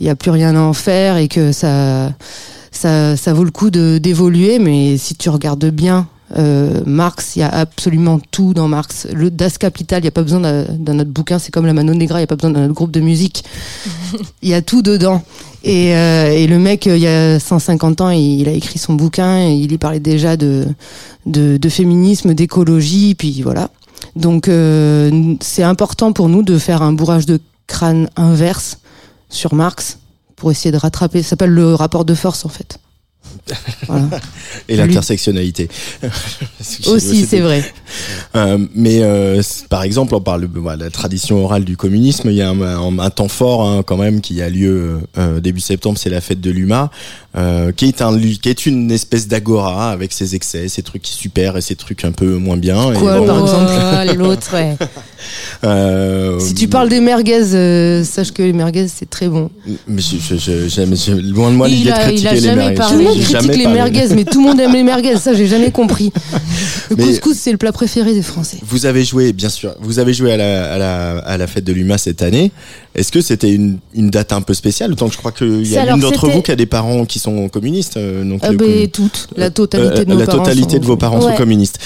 il 0.00 0.06
y 0.06 0.08
a 0.08 0.16
plus 0.16 0.30
rien 0.30 0.56
à 0.56 0.60
en 0.60 0.72
faire 0.72 1.18
et 1.18 1.28
que 1.28 1.52
ça 1.52 2.12
ça 2.70 3.14
ça 3.18 3.34
vaut 3.34 3.44
le 3.44 3.50
coup 3.50 3.68
de 3.68 3.98
d'évoluer. 3.98 4.58
Mais 4.58 4.96
si 4.96 5.14
tu 5.14 5.28
regardes 5.28 5.66
bien. 5.66 6.06
Euh, 6.36 6.80
Marx, 6.86 7.36
il 7.36 7.40
y 7.40 7.42
a 7.42 7.48
absolument 7.48 8.20
tout 8.30 8.54
dans 8.54 8.68
Marx. 8.68 9.06
Le 9.12 9.30
Das 9.30 9.58
Kapital, 9.58 10.00
il 10.00 10.02
n'y 10.02 10.08
a 10.08 10.12
pas 10.12 10.22
besoin 10.22 10.40
d'un 10.40 10.98
autre 10.98 11.10
bouquin, 11.10 11.38
c'est 11.38 11.50
comme 11.50 11.66
la 11.66 11.72
Mano 11.72 11.94
Negra, 11.94 12.18
il 12.18 12.22
n'y 12.22 12.24
a 12.24 12.28
pas 12.28 12.36
besoin 12.36 12.50
d'un 12.50 12.64
autre 12.64 12.74
groupe 12.74 12.90
de 12.90 13.00
musique. 13.00 13.44
Il 14.42 14.48
y 14.48 14.54
a 14.54 14.62
tout 14.62 14.82
dedans. 14.82 15.22
Et, 15.64 15.94
euh, 15.94 16.30
et 16.32 16.46
le 16.46 16.58
mec, 16.58 16.86
euh, 16.86 16.96
il 16.96 17.02
y 17.02 17.06
a 17.06 17.38
150 17.38 18.00
ans, 18.00 18.10
il, 18.10 18.40
il 18.40 18.48
a 18.48 18.52
écrit 18.52 18.78
son 18.78 18.94
bouquin, 18.94 19.38
et 19.38 19.54
il 19.54 19.70
y 19.70 19.78
parlait 19.78 20.00
déjà 20.00 20.36
de, 20.36 20.66
de, 21.24 21.56
de 21.56 21.68
féminisme, 21.68 22.34
d'écologie, 22.34 23.14
puis 23.14 23.42
voilà. 23.42 23.70
Donc 24.16 24.48
euh, 24.48 25.34
c'est 25.40 25.62
important 25.62 26.12
pour 26.12 26.28
nous 26.28 26.42
de 26.42 26.58
faire 26.58 26.82
un 26.82 26.92
bourrage 26.92 27.26
de 27.26 27.40
crâne 27.66 28.08
inverse 28.16 28.78
sur 29.28 29.54
Marx 29.54 29.98
pour 30.36 30.50
essayer 30.50 30.72
de 30.72 30.76
rattraper. 30.76 31.22
Ça 31.22 31.30
s'appelle 31.30 31.50
le 31.50 31.74
rapport 31.74 32.04
de 32.04 32.14
force 32.14 32.44
en 32.44 32.48
fait. 32.48 32.78
Voilà. 33.86 34.08
Et 34.68 34.76
l'intersectionnalité. 34.76 35.68
Aussi, 36.86 37.26
c'est 37.26 37.40
vrai. 37.40 37.64
Euh, 38.36 38.58
mais 38.74 39.00
euh, 39.02 39.42
par 39.68 39.82
exemple, 39.82 40.14
on 40.14 40.20
parle 40.20 40.42
de 40.52 40.58
voilà, 40.58 40.84
la 40.84 40.90
tradition 40.90 41.44
orale 41.44 41.64
du 41.64 41.76
communisme. 41.76 42.30
Il 42.30 42.36
y 42.36 42.42
a 42.42 42.48
un, 42.50 42.60
un- 42.60 42.98
un 42.98 43.10
temps 43.10 43.28
fort 43.28 43.66
hein, 43.68 43.82
quand 43.84 43.96
même 43.96 44.20
qui 44.20 44.40
a 44.42 44.48
lieu 44.48 45.00
euh, 45.18 45.40
début 45.40 45.60
septembre, 45.60 45.98
c'est 45.98 46.10
la 46.10 46.20
fête 46.20 46.40
de 46.40 46.50
l'UMA, 46.50 46.90
euh, 47.36 47.72
qui 47.72 47.86
est 47.86 48.02
un 48.02 48.18
qui 48.18 48.48
est 48.48 48.66
une 48.66 48.90
espèce 48.90 49.26
d'agora 49.28 49.90
avec 49.90 50.12
ses 50.12 50.34
excès, 50.34 50.68
ses 50.68 50.82
trucs 50.82 51.06
super 51.06 51.56
et 51.56 51.60
ses 51.62 51.76
trucs 51.76 52.04
un 52.04 52.12
peu 52.12 52.36
moins 52.36 52.56
bien. 52.58 52.92
Et 52.92 52.96
Quoi, 52.98 53.18
bon, 53.18 53.26
par 53.26 53.40
exemple 53.40 54.18
L'autre, 54.18 54.52
ouais. 54.54 54.76
euh, 55.64 56.38
Si 56.40 56.54
tu 56.54 56.68
parles 56.68 56.88
des 56.88 57.00
merguez, 57.00 57.54
euh, 57.54 58.04
sache 58.04 58.32
que 58.32 58.42
les 58.42 58.52
merguez 58.52 58.86
c'est 58.88 59.08
très 59.08 59.28
bon. 59.28 59.50
mais 59.88 60.02
je, 60.02 60.16
je, 60.16 60.36
je- 60.36 60.68
je- 60.68 61.12
loin 61.32 61.50
de 61.50 61.56
moi 61.56 61.68
Il 61.68 61.76
l'idée 61.76 61.90
de 61.90 61.94
a- 61.94 62.02
il 62.10 62.22
critiquer 62.22 62.28
a 62.28 62.34
les 62.34 62.40
jamais 62.40 62.56
merguez. 62.56 62.74
parlé. 62.76 62.92
Tout 62.94 62.98
le 62.98 63.04
monde 63.08 63.14
critique 63.18 63.32
jamais 63.40 63.56
les 63.56 63.64
parlé. 63.64 63.78
merguez, 63.78 64.14
mais 64.14 64.24
tout 64.24 64.40
le 64.42 64.48
monde 64.48 64.60
aime 64.60 64.72
les 64.72 64.82
merguez. 64.82 65.16
Ça, 65.16 65.32
j'ai 65.34 65.46
jamais 65.46 65.70
compris. 65.70 66.12
Le 66.90 66.96
Mais- 66.96 67.04
couscous, 67.06 67.36
c'est 67.38 67.52
le 67.52 67.56
plat 67.58 67.72
préféré 67.72 68.12
des 68.12 68.22
Français. 68.22 68.58
Vous 68.66 68.84
avez 68.84 69.04
joué, 69.04 69.32
bien 69.32 69.48
sûr, 69.48 69.74
vous 69.80 69.98
avez 69.98 70.12
joué 70.12 70.32
à 70.32 70.36
la, 70.36 70.74
à 70.74 70.78
la, 70.78 71.18
à 71.20 71.36
la 71.38 71.46
fête 71.46 71.64
de 71.64 71.72
l'UMA 71.72 71.96
cette 71.96 72.20
année. 72.20 72.52
Est-ce 72.94 73.10
que 73.10 73.20
c'était 73.22 73.52
une, 73.52 73.78
une 73.94 74.10
date 74.10 74.32
un 74.32 74.42
peu 74.42 74.52
spéciale 74.54 74.92
Autant 74.92 75.06
que 75.08 75.12
je 75.14 75.18
crois 75.18 75.32
qu'il 75.32 75.66
y 75.66 75.76
a 75.78 75.86
l'une 75.86 76.00
d'entre 76.00 76.28
vous 76.28 76.42
qui 76.42 76.50
a 76.50 76.56
des 76.56 76.66
parents 76.66 77.04
qui 77.06 77.18
sont 77.18 77.48
communistes. 77.48 77.96
euh, 77.96 78.22
donc 78.24 78.40
Ah 78.42 78.52
ben, 78.52 78.88
toutes. 78.88 79.28
La 79.36 79.50
totalité 79.50 80.00
euh, 80.00 80.04
de 80.04 80.10
nos 80.12 80.18
la 80.18 80.26
parents. 80.26 80.38
totalité 80.42 80.74
sont- 80.76 80.80
de 80.82 80.86
vos 80.86 80.96
parents 80.96 81.20
sont 81.20 81.34
communistes. 81.34 81.78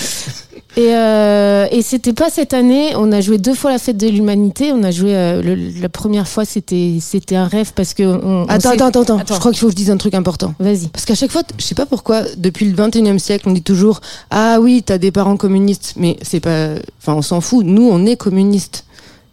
Et, 0.79 0.95
euh, 0.95 1.67
et 1.71 1.81
c'était 1.81 2.13
pas 2.13 2.29
cette 2.29 2.53
année. 2.53 2.91
On 2.97 3.11
a 3.11 3.23
joué 3.23 3.39
deux 3.39 3.55
fois 3.55 3.71
la 3.73 3.79
fête 3.79 3.97
de 3.97 4.09
l'humanité. 4.09 4.73
On 4.73 4.83
a 4.83 4.91
joué 4.91 5.15
euh, 5.15 5.41
le- 5.41 5.81
la 5.81 5.89
première 5.89 6.29
fois, 6.29 6.45
c'était 6.45 6.99
c'était 7.01 7.37
un 7.37 7.47
rêve 7.47 7.73
parce 7.75 7.95
que. 7.95 8.03
On, 8.03 8.43
on 8.43 8.45
Attends, 8.47 8.61
s'est- 8.73 8.75
attends, 8.83 8.87
attends, 8.89 9.01
attends. 9.03 9.19
Attends. 9.19 9.35
Je 9.37 9.41
crois 9.41 9.53
qu'il 9.53 9.61
faut 9.61 9.67
que 9.69 9.73
je 9.73 9.77
dise 9.77 9.91
un 9.91 9.97
truc 9.97 10.13
important. 10.13 10.55
Vas-y. 10.59 10.89
Parce 10.89 11.07
qu'à 11.07 11.15
chaque 11.15 11.31
fois, 11.31 11.43
je 11.57 11.65
sais 11.65 11.75
pas 11.75 11.87
pourquoi, 11.87 12.25
depuis 12.37 12.67
le 12.67 12.75
21e 12.77 13.19
siècle, 13.19 13.49
on 13.49 13.53
dit 13.53 13.63
toujours 13.63 14.01
Ah 14.31 14.59
oui, 14.61 14.83
t'as 14.85 14.99
des 14.99 15.13
parents 15.13 15.39
communistes. 15.39 15.95
Mais 15.97 16.19
c'est 16.21 16.41
pas. 16.41 16.71
Enfin, 17.01 17.15
on 17.15 17.23
s'en 17.23 17.41
fout. 17.41 17.65
Nous, 17.65 17.89
on 17.91 18.05
est 18.05 18.17
communistes. 18.17 18.85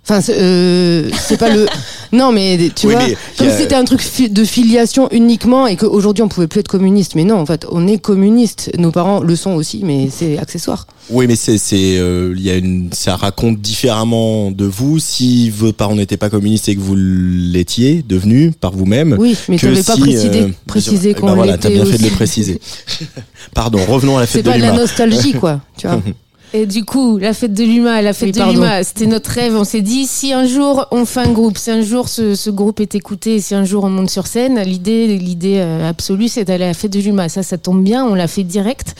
Enfin, 0.05 0.19
c'est 0.19 0.35
euh, 0.37 1.09
c'est 1.17 1.37
pas 1.37 1.49
le. 1.53 1.65
Non, 2.11 2.31
mais 2.31 2.69
tu 2.75 2.85
Oui, 2.85 2.93
vois, 2.93 3.07
mais 3.07 3.17
comme 3.39 3.47
a- 3.47 3.51
si 3.57 3.63
c'était 3.63 3.73
un 3.73 3.85
truc 3.85 3.99
fi- 3.99 4.29
de 4.29 4.43
filiation 4.45 5.09
uniquement 5.11 5.65
et 5.65 5.75
qu'aujourd'hui 5.77 6.21
on 6.21 6.27
pouvait 6.27 6.45
plus 6.45 6.59
être 6.59 6.67
communiste. 6.67 7.15
Mais 7.15 7.23
non, 7.23 7.37
en 7.39 7.45
fait, 7.47 7.65
on 7.71 7.87
est 7.87 7.97
communiste. 7.97 8.69
Nos 8.77 8.91
parents 8.91 9.21
le 9.21 9.35
sont 9.35 9.53
aussi, 9.53 9.81
mais 9.83 10.09
c'est 10.15 10.37
accessoire. 10.37 10.85
Oui, 11.09 11.25
mais 11.25 11.35
c'est, 11.35 11.57
c'est, 11.57 11.97
euh, 11.97 12.35
y 12.37 12.51
a 12.51 12.55
une, 12.55 12.89
ça 12.93 13.15
raconte 13.15 13.59
différemment 13.61 14.51
de 14.51 14.65
vous 14.65 14.99
si 14.99 15.49
vos 15.49 15.73
parents 15.73 15.95
n'étaient 15.95 16.17
pas 16.17 16.29
communistes 16.29 16.69
et 16.69 16.75
que 16.75 16.81
vous 16.81 16.95
l'étiez 16.95 18.03
devenu 18.07 18.51
par 18.51 18.73
vous-même. 18.73 19.15
Oui, 19.17 19.35
mais 19.49 19.57
que 19.57 19.65
t'avais 19.65 19.81
pas 19.81 19.95
si, 19.95 20.01
précisé, 20.01 20.41
euh, 20.41 20.49
précisé 20.67 21.09
eh 21.09 21.13
ben 21.15 21.19
qu'on 21.21 21.33
voilà, 21.33 21.57
t'as 21.57 21.69
bien 21.71 21.83
fait 21.85 21.97
de 21.97 22.03
le 22.03 22.09
préciser. 22.11 22.59
Pardon, 23.55 23.79
revenons 23.87 24.17
à 24.17 24.21
la 24.21 24.27
C'est 24.27 24.33
fête 24.33 24.45
de 24.45 24.51
pas 24.51 24.57
de 24.57 24.61
la 24.61 24.73
nostalgie, 24.73 25.33
quoi. 25.33 25.61
Tu 25.77 25.87
vois. 25.87 25.99
Et 26.55 26.67
du 26.67 26.85
coup, 26.85 27.17
la 27.17 27.33
fête 27.33 27.53
de 27.53 27.63
l'UMA, 27.63 28.03
la 28.03 28.13
fête 28.13 28.35
Oui, 28.35 28.41
de 28.45 28.51
l'UMA, 28.51 28.83
c'était 28.83 29.07
notre 29.07 29.31
rêve. 29.31 29.55
On 29.55 29.63
s'est 29.63 29.81
dit, 29.81 30.05
si 30.05 30.33
un 30.33 30.45
jour 30.45 30.85
on 30.91 31.03
fait 31.05 31.21
un 31.21 31.31
groupe, 31.31 31.57
si 31.57 31.71
un 31.71 31.81
jour 31.81 32.07
ce, 32.07 32.35
ce 32.35 32.51
groupe 32.51 32.79
est 32.79 32.93
écouté, 32.93 33.41
si 33.41 33.55
un 33.55 33.65
jour 33.65 33.83
on 33.85 33.89
monte 33.89 34.11
sur 34.11 34.27
scène, 34.27 34.61
l'idée, 34.61 35.17
l'idée 35.17 35.57
euh, 35.57 35.89
absolue, 35.89 36.27
c'est 36.27 36.45
d'aller 36.45 36.65
à 36.65 36.67
la 36.67 36.73
fête 36.75 36.93
de 36.93 36.99
l'UMA. 36.99 37.27
Ça, 37.27 37.41
ça 37.41 37.57
tombe 37.57 37.83
bien, 37.83 38.05
on 38.05 38.13
l'a 38.13 38.27
fait 38.27 38.43
direct. 38.43 38.95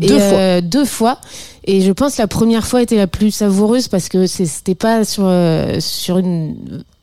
Et, 0.00 0.06
Deux 0.06 0.18
euh, 0.18 0.60
deux 0.62 0.86
fois. 0.86 1.18
Et 1.66 1.82
je 1.82 1.92
pense 1.92 2.16
que 2.16 2.22
la 2.22 2.28
première 2.28 2.66
fois 2.66 2.80
était 2.80 2.96
la 2.96 3.06
plus 3.06 3.30
savoureuse 3.30 3.88
parce 3.88 4.08
que 4.08 4.26
c'était 4.26 4.74
pas 4.74 5.04
sur, 5.04 5.24
euh, 5.26 5.80
sur 5.80 6.16
une 6.16 6.56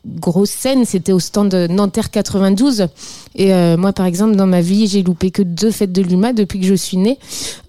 grosse 0.05 0.49
scène, 0.49 0.85
c'était 0.85 1.11
au 1.11 1.19
stand 1.19 1.53
Nanterre 1.69 2.09
92. 2.09 2.87
Et 3.35 3.53
euh, 3.53 3.77
moi, 3.77 3.93
par 3.93 4.05
exemple, 4.05 4.35
dans 4.35 4.47
ma 4.47 4.61
vie, 4.61 4.87
j'ai 4.87 5.03
loupé 5.03 5.31
que 5.31 5.41
deux 5.41 5.71
fêtes 5.71 5.91
de 5.91 6.01
l'UMA 6.01 6.33
depuis 6.33 6.59
que 6.59 6.65
je 6.65 6.75
suis 6.75 6.97
née. 6.97 7.19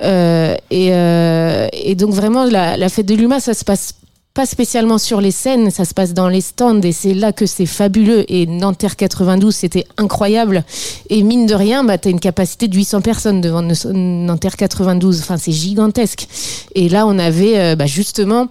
Euh, 0.02 0.56
et, 0.70 0.88
euh, 0.92 1.68
et 1.72 1.94
donc 1.94 2.10
vraiment, 2.14 2.44
la, 2.44 2.88
fête 2.88 3.06
de 3.06 3.14
l'UMA, 3.14 3.40
ça 3.40 3.54
se 3.54 3.64
passe 3.64 3.94
pas 4.34 4.46
spécialement 4.46 4.96
sur 4.96 5.20
les 5.20 5.30
scènes, 5.30 5.70
ça 5.70 5.84
se 5.84 5.92
passe 5.92 6.14
dans 6.14 6.30
les 6.30 6.40
stands 6.40 6.80
et 6.80 6.92
c'est 6.92 7.12
là 7.12 7.34
que 7.34 7.44
c'est 7.44 7.66
fabuleux. 7.66 8.24
Et 8.32 8.46
Nanterre 8.46 8.96
92, 8.96 9.54
c'était 9.54 9.84
incroyable. 9.98 10.64
Et 11.10 11.22
mine 11.22 11.44
de 11.44 11.54
rien, 11.54 11.84
bah, 11.84 11.98
tu 11.98 12.08
as 12.08 12.10
une 12.12 12.20
capacité 12.20 12.66
de 12.66 12.74
800 12.74 13.02
personnes 13.02 13.42
devant 13.42 13.60
Nanterre 13.60 14.56
92. 14.56 15.20
Enfin, 15.20 15.36
c'est 15.36 15.52
gigantesque. 15.52 16.26
Et 16.74 16.88
là, 16.88 17.06
on 17.06 17.18
avait 17.18 17.76
bah, 17.76 17.84
justement 17.84 18.48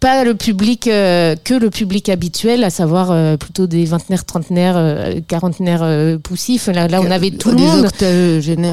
pas 0.00 0.24
le 0.24 0.34
public 0.34 0.86
euh, 0.86 1.34
que 1.42 1.54
le 1.54 1.70
public 1.70 2.08
habituel, 2.08 2.62
à 2.62 2.70
savoir 2.70 3.10
euh, 3.10 3.36
plutôt 3.36 3.66
des 3.66 3.84
vingtenaires, 3.84 4.24
trentenaires, 4.24 4.76
euh, 4.76 5.20
quarantenaires 5.26 5.82
euh, 5.82 6.18
poussifs. 6.18 6.68
Là, 6.68 6.86
là, 6.88 7.00
on 7.00 7.10
avait 7.10 7.30
tout 7.32 7.50
le 7.50 7.56
monde. 7.56 7.88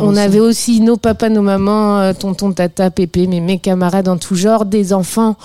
On 0.02 0.10
aussi. 0.10 0.20
avait 0.20 0.40
aussi 0.40 0.82
nos 0.82 0.98
papas, 0.98 1.30
nos 1.30 1.42
mamans, 1.42 2.14
tonton, 2.14 2.52
tata, 2.52 2.92
pépé, 2.92 3.28
mes, 3.28 3.40
mes 3.40 3.58
camarades 3.58 4.08
en 4.08 4.18
tout 4.18 4.36
genre, 4.36 4.66
des 4.66 4.94
enfants. 4.94 5.36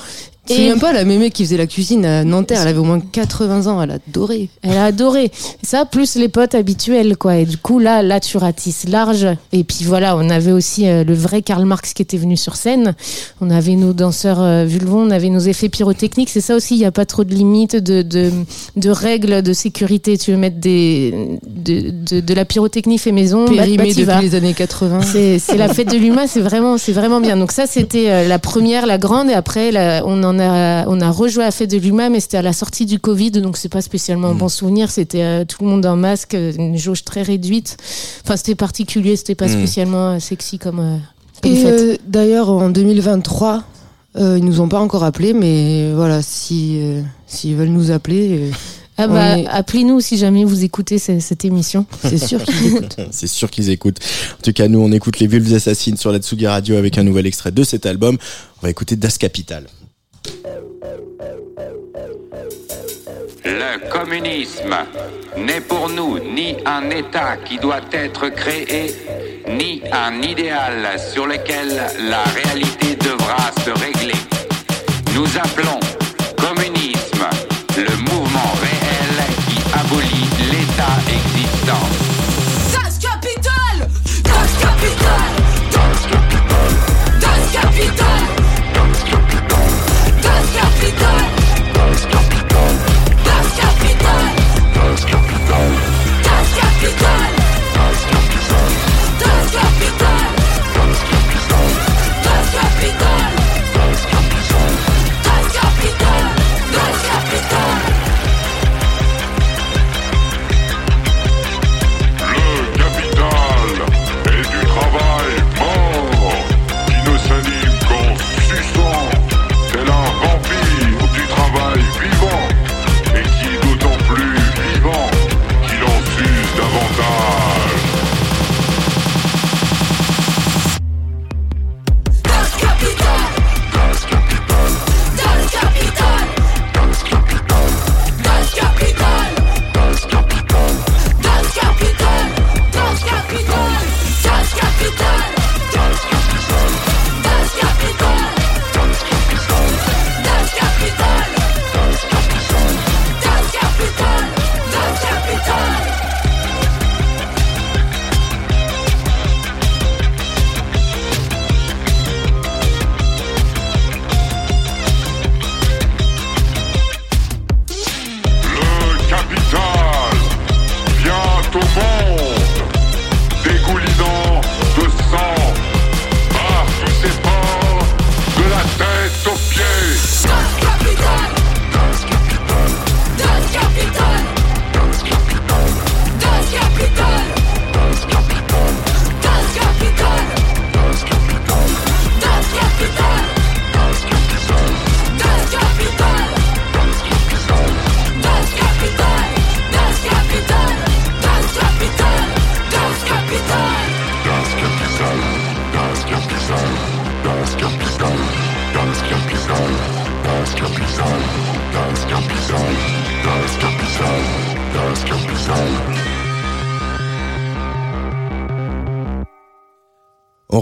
Te 0.50 0.54
souviens 0.56 0.78
pas 0.78 0.92
la 0.92 1.04
mémé 1.04 1.30
qui 1.30 1.44
faisait 1.44 1.56
la 1.56 1.66
cuisine 1.66 2.04
à 2.04 2.24
Nanterre, 2.24 2.62
elle 2.62 2.68
avait 2.68 2.78
au 2.78 2.84
moins 2.84 3.00
80 3.00 3.66
ans, 3.66 3.80
elle 3.82 3.92
adorait. 3.92 4.48
Elle 4.62 4.76
a 4.76 4.84
adoré. 4.86 5.30
Ça, 5.62 5.84
plus 5.84 6.16
les 6.16 6.28
potes 6.28 6.54
habituels, 6.54 7.16
quoi. 7.16 7.36
Et 7.36 7.44
du 7.44 7.56
coup, 7.56 7.78
là, 7.78 8.02
là, 8.02 8.18
tu 8.20 8.36
ratisses 8.36 8.88
large. 8.88 9.26
Et 9.52 9.64
puis 9.64 9.84
voilà, 9.84 10.16
on 10.16 10.28
avait 10.28 10.52
aussi 10.52 10.88
euh, 10.88 11.04
le 11.04 11.14
vrai 11.14 11.42
Karl 11.42 11.64
Marx 11.64 11.92
qui 11.94 12.02
était 12.02 12.16
venu 12.16 12.36
sur 12.36 12.56
scène. 12.56 12.94
On 13.40 13.50
avait 13.50 13.76
nos 13.76 13.92
danseurs 13.92 14.40
euh, 14.42 14.64
vulvons, 14.64 15.06
on 15.06 15.10
avait 15.10 15.28
nos 15.30 15.38
effets 15.38 15.68
pyrotechniques. 15.68 16.30
C'est 16.30 16.40
ça 16.40 16.56
aussi, 16.56 16.74
il 16.74 16.78
n'y 16.78 16.84
a 16.84 16.90
pas 16.92 17.06
trop 17.06 17.22
de 17.24 17.32
limites, 17.34 17.76
de, 17.76 18.02
de, 18.02 18.30
de 18.76 18.90
règles 18.90 19.42
de 19.42 19.52
sécurité. 19.52 20.18
Tu 20.18 20.32
veux 20.32 20.36
mettre 20.36 20.56
des, 20.58 21.38
de, 21.46 21.90
de, 21.90 22.20
de 22.20 22.34
la 22.34 22.44
pyrotechnie 22.44 22.98
fait 22.98 23.12
maison, 23.12 23.44
bah, 23.44 23.52
Périmée 23.56 23.76
bah, 23.76 23.84
t'y 23.84 23.90
depuis 23.90 24.04
vas. 24.04 24.20
les 24.20 24.34
années 24.34 24.54
80. 24.54 25.02
C'est 25.02 25.38
c'est 25.38 25.56
la 25.56 25.68
fête 25.68 25.90
de 25.92 25.96
l'humain, 25.96 26.26
c'est 26.26 26.40
vraiment, 26.40 26.76
c'est 26.76 26.92
vraiment 26.92 27.20
bien. 27.20 27.36
Donc 27.36 27.52
ça, 27.52 27.66
c'était 27.68 28.10
euh, 28.10 28.26
la 28.28 28.38
première, 28.40 28.86
la 28.86 28.98
grande, 28.98 29.30
et 29.30 29.34
après, 29.34 29.70
la- 29.70 30.02
on 30.06 30.22
en 30.24 30.39
a, 30.40 30.86
on 30.88 31.00
a 31.00 31.10
rejoué 31.10 31.42
à 31.44 31.46
la 31.46 31.52
fête 31.52 31.70
de 31.70 31.76
l'humain, 31.76 32.08
mais 32.10 32.18
c'était 32.20 32.38
à 32.38 32.42
la 32.42 32.52
sortie 32.52 32.86
du 32.86 32.98
Covid, 32.98 33.30
donc 33.32 33.56
c'est 33.56 33.68
pas 33.68 33.82
spécialement 33.82 34.28
un 34.28 34.34
bon 34.34 34.48
souvenir. 34.48 34.90
C'était 34.90 35.22
euh, 35.22 35.44
tout 35.44 35.62
le 35.64 35.70
monde 35.70 35.86
en 35.86 35.96
masque, 35.96 36.34
une 36.34 36.76
jauge 36.76 37.04
très 37.04 37.22
réduite. 37.22 37.76
Enfin, 38.24 38.36
c'était 38.36 38.54
particulier, 38.56 39.14
c'était 39.16 39.34
pas 39.36 39.46
Mm. 39.46 39.52
spécialement 39.58 40.08
euh, 40.14 40.18
sexy 40.18 40.58
comme, 40.58 40.80
euh, 40.80 40.96
comme 41.42 41.52
Et 41.52 41.56
fête. 41.62 41.80
euh, 41.80 41.96
d'ailleurs, 42.08 42.48
en 42.50 42.70
2023, 42.70 43.62
euh, 44.16 44.36
ils 44.38 44.44
nous 44.44 44.60
ont 44.60 44.68
pas 44.68 44.80
encore 44.80 45.04
appelés, 45.04 45.32
mais 45.34 45.92
voilà, 45.94 46.22
si 46.22 46.78
euh, 46.80 47.02
s'ils 47.26 47.54
veulent 47.54 47.68
nous 47.68 47.90
appeler, 47.92 48.28
euh, 48.48 48.50
ah 48.98 49.06
bah, 49.06 49.38
est- 49.38 49.46
appelez-nous 49.46 50.00
si 50.00 50.18
jamais 50.18 50.44
vous 50.44 50.62
écoutez 50.64 50.98
ce- 50.98 51.20
cette 51.20 51.44
émission. 51.46 51.86
c'est 52.02 52.18
sûr 52.18 52.42
qu'ils 52.44 52.66
écoutent. 52.66 52.96
C'est 53.12 53.26
sûr 53.28 53.48
qu'ils 53.50 53.70
écoutent. 53.70 53.98
En 54.38 54.42
tout 54.42 54.52
cas, 54.52 54.68
nous, 54.68 54.80
on 54.80 54.92
écoute 54.92 55.20
les 55.20 55.26
Vulves 55.26 55.54
Assassines 55.54 55.96
sur 55.96 56.12
la 56.12 56.18
Tsugi 56.18 56.46
Radio 56.46 56.76
avec 56.76 56.98
un 56.98 57.02
nouvel 57.04 57.26
extrait 57.26 57.50
de 57.52 57.62
cet 57.62 57.86
album. 57.86 58.18
On 58.60 58.66
va 58.66 58.70
écouter 58.70 58.96
Das 58.96 59.16
Capital. 59.16 59.64
Le 63.44 63.88
communisme 63.90 64.76
n'est 65.36 65.60
pour 65.60 65.88
nous 65.88 66.18
ni 66.18 66.56
un 66.66 66.90
État 66.90 67.36
qui 67.44 67.58
doit 67.58 67.80
être 67.92 68.28
créé, 68.28 68.94
ni 69.48 69.82
un 69.92 70.20
idéal 70.22 70.98
sur 70.98 71.26
lequel 71.26 71.68
la 72.08 72.22
réalité 72.24 72.96
devra 72.96 73.50
se 73.64 73.70
régler. 73.70 74.18
Nous 75.14 75.26
appelons 75.38 75.80
communisme 76.36 77.26
le 77.76 77.96
mouvement 77.96 78.52
réel 78.60 79.24
qui 79.48 79.58
abolit 79.72 80.28
l'État 80.50 80.98
existant. 81.08 81.88
Das 82.72 82.98
Kapital! 82.98 83.88
Das 84.22 84.50
Kapital! 84.60 85.30
Das 85.72 86.00
Kapital! 86.10 87.20
Das 87.20 87.52
Kapital! 87.52 88.09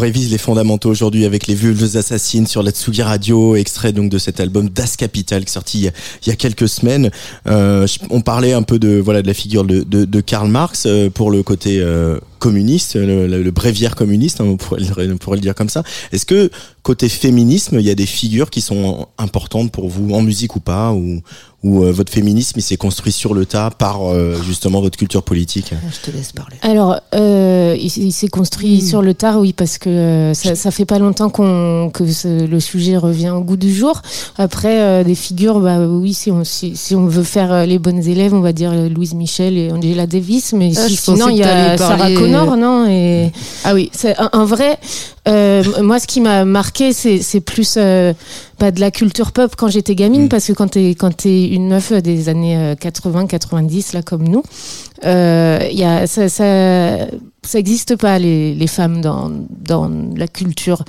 On 0.08 0.27
les 0.30 0.38
fondamentaux 0.38 0.90
aujourd'hui 0.90 1.24
avec 1.24 1.46
les 1.46 1.54
vulves 1.54 1.96
assassines 1.96 2.46
sur 2.46 2.62
la 2.62 2.70
Tsugi 2.70 3.02
Radio, 3.02 3.56
extrait 3.56 3.92
donc 3.92 4.10
de 4.10 4.18
cet 4.18 4.40
album 4.40 4.68
Das 4.68 4.96
Capital 4.96 5.44
qui 5.44 5.50
est 5.50 5.54
sorti 5.54 5.78
il 5.78 5.84
y 5.84 5.88
a, 5.88 5.92
il 6.24 6.28
y 6.28 6.32
a 6.32 6.36
quelques 6.36 6.68
semaines. 6.68 7.10
Euh, 7.46 7.86
on 8.10 8.20
parlait 8.20 8.52
un 8.52 8.62
peu 8.62 8.78
de 8.78 8.98
voilà 8.98 9.22
de 9.22 9.26
la 9.26 9.34
figure 9.34 9.64
de, 9.64 9.80
de, 9.82 10.04
de 10.04 10.20
Karl 10.20 10.48
Marx 10.48 10.84
euh, 10.86 11.10
pour 11.10 11.30
le 11.30 11.42
côté 11.42 11.78
euh, 11.80 12.18
communiste, 12.38 12.94
le, 12.94 13.26
le- 13.26 13.42
le 13.42 13.50
bréviaire 13.50 13.96
communiste, 13.96 14.40
hein, 14.40 14.44
on, 14.46 14.56
pourrait, 14.56 14.80
le- 14.80 15.12
on 15.12 15.16
pourrait 15.16 15.36
le 15.36 15.42
dire 15.42 15.54
comme 15.54 15.68
ça. 15.68 15.82
Est-ce 16.12 16.24
que 16.26 16.50
côté 16.82 17.08
féminisme, 17.08 17.78
il 17.80 17.86
y 17.86 17.90
a 17.90 17.94
des 17.94 18.06
figures 18.06 18.48
qui 18.50 18.60
sont 18.60 19.08
importantes 19.18 19.72
pour 19.72 19.88
vous 19.88 20.14
en 20.14 20.22
musique 20.22 20.54
ou 20.56 20.60
pas, 20.60 20.92
ou 20.92 21.20
ou 21.64 21.82
euh, 21.82 21.90
votre 21.90 22.12
féminisme 22.12 22.60
il 22.60 22.62
s'est 22.62 22.76
construit 22.76 23.10
sur 23.10 23.34
le 23.34 23.44
tas 23.44 23.70
par 23.70 24.08
euh, 24.08 24.36
justement 24.46 24.80
votre 24.80 24.96
culture 24.96 25.24
politique? 25.24 25.72
Je 25.90 26.08
te 26.10 26.16
laisse 26.16 26.30
parler. 26.30 26.54
Alors, 26.62 27.00
euh, 27.16 27.74
il, 27.76 27.90
il 27.98 28.12
s'est 28.12 28.28
construit 28.28 28.76
Mm. 28.78 28.80
sur 28.86 29.02
le 29.02 29.12
tard, 29.14 29.40
oui, 29.40 29.52
parce 29.52 29.76
que 29.78 29.88
euh, 30.18 30.34
ça, 30.34 30.54
ça 30.54 30.70
fait 30.70 30.84
pas 30.84 30.98
longtemps 30.98 31.30
qu'on 31.30 31.90
que 31.92 32.06
ce- 32.06 32.46
le 32.46 32.60
sujet 32.60 32.96
revient 32.96 33.30
au 33.30 33.40
goût 33.40 33.56
du 33.56 33.72
jour. 33.72 34.02
Après, 34.36 34.80
euh, 34.80 35.04
des 35.04 35.14
figures, 35.14 35.60
bah 35.60 35.78
oui, 35.80 36.12
si 36.14 36.30
on 36.30 36.44
si, 36.44 36.76
si 36.76 36.94
on 36.94 37.06
veut 37.06 37.22
faire 37.22 37.52
euh, 37.52 37.64
les 37.66 37.78
bonnes 37.78 38.02
élèves, 38.06 38.34
on 38.34 38.40
va 38.40 38.52
dire 38.52 38.72
Louise 38.90 39.14
Michel 39.14 39.56
et 39.56 39.72
Angela 39.72 40.06
Davis, 40.06 40.52
mais 40.52 40.70
Ah, 40.76 40.88
si- 40.88 40.96
sinon 40.96 41.28
il 41.28 41.36
y 41.38 41.42
a 41.42 41.76
Sarah 41.78 42.10
Connor, 42.12 42.56
non 42.56 42.86
Et 42.88 43.30
Ah 43.64 43.74
oui. 43.74 43.90
c'est 43.92 44.18
en, 44.18 44.28
en 44.32 44.44
vrai, 44.44 44.78
euh, 45.28 45.62
moi, 45.82 45.98
ce 46.00 46.06
qui 46.06 46.20
m'a 46.20 46.44
marqué, 46.44 46.92
c'est 46.92 47.40
plus 47.40 47.74
euh, 47.76 48.12
bah, 48.58 48.70
de 48.70 48.80
la 48.80 48.90
culture 48.90 49.32
pop 49.32 49.54
quand 49.56 49.68
j'étais 49.68 49.94
gamine, 49.94 50.24
Mm. 50.24 50.28
parce 50.28 50.46
que 50.46 50.52
quand 50.52 50.68
t'es 50.68 50.90
quand 50.90 51.16
t'es 51.16 51.48
une 51.48 51.68
meuf 51.68 51.92
des 51.92 52.28
années 52.28 52.74
80-90 52.80 53.92
là 53.94 54.02
comme 54.02 54.26
nous, 54.26 54.42
il 55.04 55.78
y 55.78 55.84
a 55.84 56.06
ça 56.06 56.28
ça 56.28 56.44
ça 57.48 57.58
existe 57.58 57.96
pas 57.96 58.18
les, 58.18 58.54
les 58.54 58.66
femmes 58.66 59.00
dans 59.00 59.30
dans 59.64 59.90
la 60.16 60.28
culture. 60.28 60.84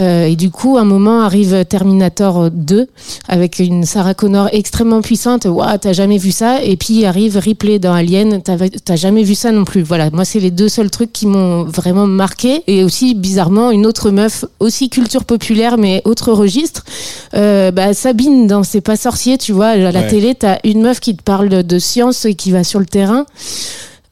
Euh, 0.00 0.26
et 0.26 0.34
du 0.34 0.50
coup, 0.50 0.76
à 0.76 0.80
un 0.80 0.84
moment 0.84 1.20
arrive 1.20 1.64
Terminator 1.66 2.50
2 2.50 2.88
avec 3.28 3.60
une 3.60 3.84
Sarah 3.84 4.12
Connor 4.14 4.48
extrêmement 4.50 5.02
puissante. 5.02 5.44
Waouh, 5.44 5.78
t'as 5.80 5.92
jamais 5.92 6.18
vu 6.18 6.32
ça? 6.32 6.64
Et 6.64 6.76
puis 6.76 7.04
arrive 7.04 7.36
Ripley 7.36 7.78
dans 7.78 7.94
Alien. 7.94 8.42
T'as 8.42 8.96
jamais 8.96 9.22
vu 9.22 9.36
ça 9.36 9.52
non 9.52 9.62
plus. 9.64 9.82
Voilà, 9.82 10.10
moi 10.10 10.24
c'est 10.24 10.40
les 10.40 10.50
deux 10.50 10.68
seuls 10.68 10.90
trucs 10.90 11.12
qui 11.12 11.26
m'ont 11.26 11.62
vraiment 11.62 12.08
marqué. 12.08 12.64
Et 12.66 12.82
aussi 12.82 13.14
bizarrement 13.14 13.70
une 13.70 13.86
autre 13.86 14.10
meuf 14.10 14.44
aussi 14.58 14.90
culture 14.90 15.24
populaire 15.24 15.78
mais 15.78 16.02
autre 16.04 16.32
registre. 16.32 16.84
Euh, 17.34 17.70
bah, 17.70 17.94
Sabine 17.94 18.48
dans 18.48 18.64
C'est 18.64 18.80
pas 18.80 18.96
sorcier, 18.96 19.38
tu 19.38 19.52
vois, 19.52 19.68
à 19.68 19.76
la 19.76 20.00
Ouais. 20.00 20.08
télé, 20.08 20.34
t'as 20.34 20.58
une 20.64 20.82
meuf 20.82 20.98
qui 20.98 21.16
te 21.16 21.22
parle 21.22 21.62
de 21.62 21.78
science 21.78 22.24
et 22.24 22.34
qui 22.34 22.50
va 22.50 22.64
sur 22.64 22.80
le 22.80 22.86
terrain. 22.86 23.26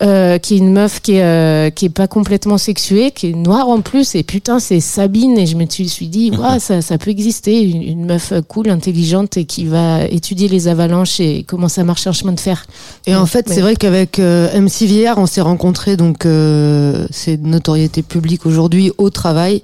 Euh, 0.03 0.39
qui 0.39 0.55
est 0.55 0.59
une 0.59 0.73
meuf 0.73 1.01
qui 1.01 1.13
est, 1.13 1.23
euh, 1.23 1.71
qui 1.71 1.85
est 1.85 1.89
pas 1.89 2.09
complètement 2.09 2.59
sexuée, 2.59 3.13
qui 3.13 3.29
est 3.29 3.35
noire 3.35 3.69
en 3.69 3.83
plus, 3.83 4.17
et 4.17 4.25
putain, 4.25 4.59
c'est 4.59 4.81
Sabine, 4.81 5.39
et 5.39 5.47
je 5.47 5.55
me 5.57 5.65
suis 5.69 6.09
dit, 6.09 6.33
ouais, 6.33 6.59
ça, 6.59 6.83
ça 6.83 6.99
peut 6.99 7.11
exister, 7.11 7.63
une, 7.63 7.83
une 7.83 8.05
meuf 8.07 8.33
cool, 8.49 8.69
intelligente, 8.69 9.37
et 9.37 9.45
qui 9.45 9.65
va 9.65 10.05
étudier 10.07 10.49
les 10.49 10.67
avalanches 10.67 11.21
et 11.21 11.45
comment 11.47 11.69
ça 11.69 11.85
marche 11.85 12.07
un 12.09 12.13
chemin 12.13 12.33
de 12.33 12.41
fer. 12.41 12.67
Et 13.07 13.15
en 13.15 13.27
fait, 13.27 13.49
Ouais. 13.49 13.55
c'est 13.55 13.61
vrai 13.61 13.77
qu'avec 13.77 14.19
euh, 14.19 14.49
MC 14.61 14.87
Villard, 14.87 15.19
on 15.19 15.27
s'est 15.27 15.41
rencontrés, 15.41 15.97
donc 15.97 16.27
euh, 16.27 17.07
c'est 17.13 17.37
de 17.37 17.47
notoriété 17.47 18.03
publique 18.03 18.45
aujourd'hui 18.45 18.91
au 18.99 19.09
travail. 19.11 19.63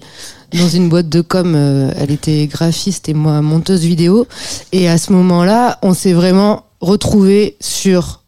Dans 0.57 0.69
une 0.69 0.89
boîte 0.89 1.09
de 1.09 1.21
com, 1.21 1.55
euh, 1.57 1.91
elle 1.99 2.11
était 2.13 2.47
graphiste 2.47 3.09
et 3.09 3.15
moi 3.15 3.43
monteuse 3.43 3.81
vidéo. 3.81 4.27
Et 4.73 4.89
à 4.89 4.99
ce 4.99 5.13
moment-là, 5.13 5.79
on 5.83 5.95
s'est 5.95 6.13
vraiment 6.13 6.65
retrouvés 6.81 7.57
sur 7.61 8.23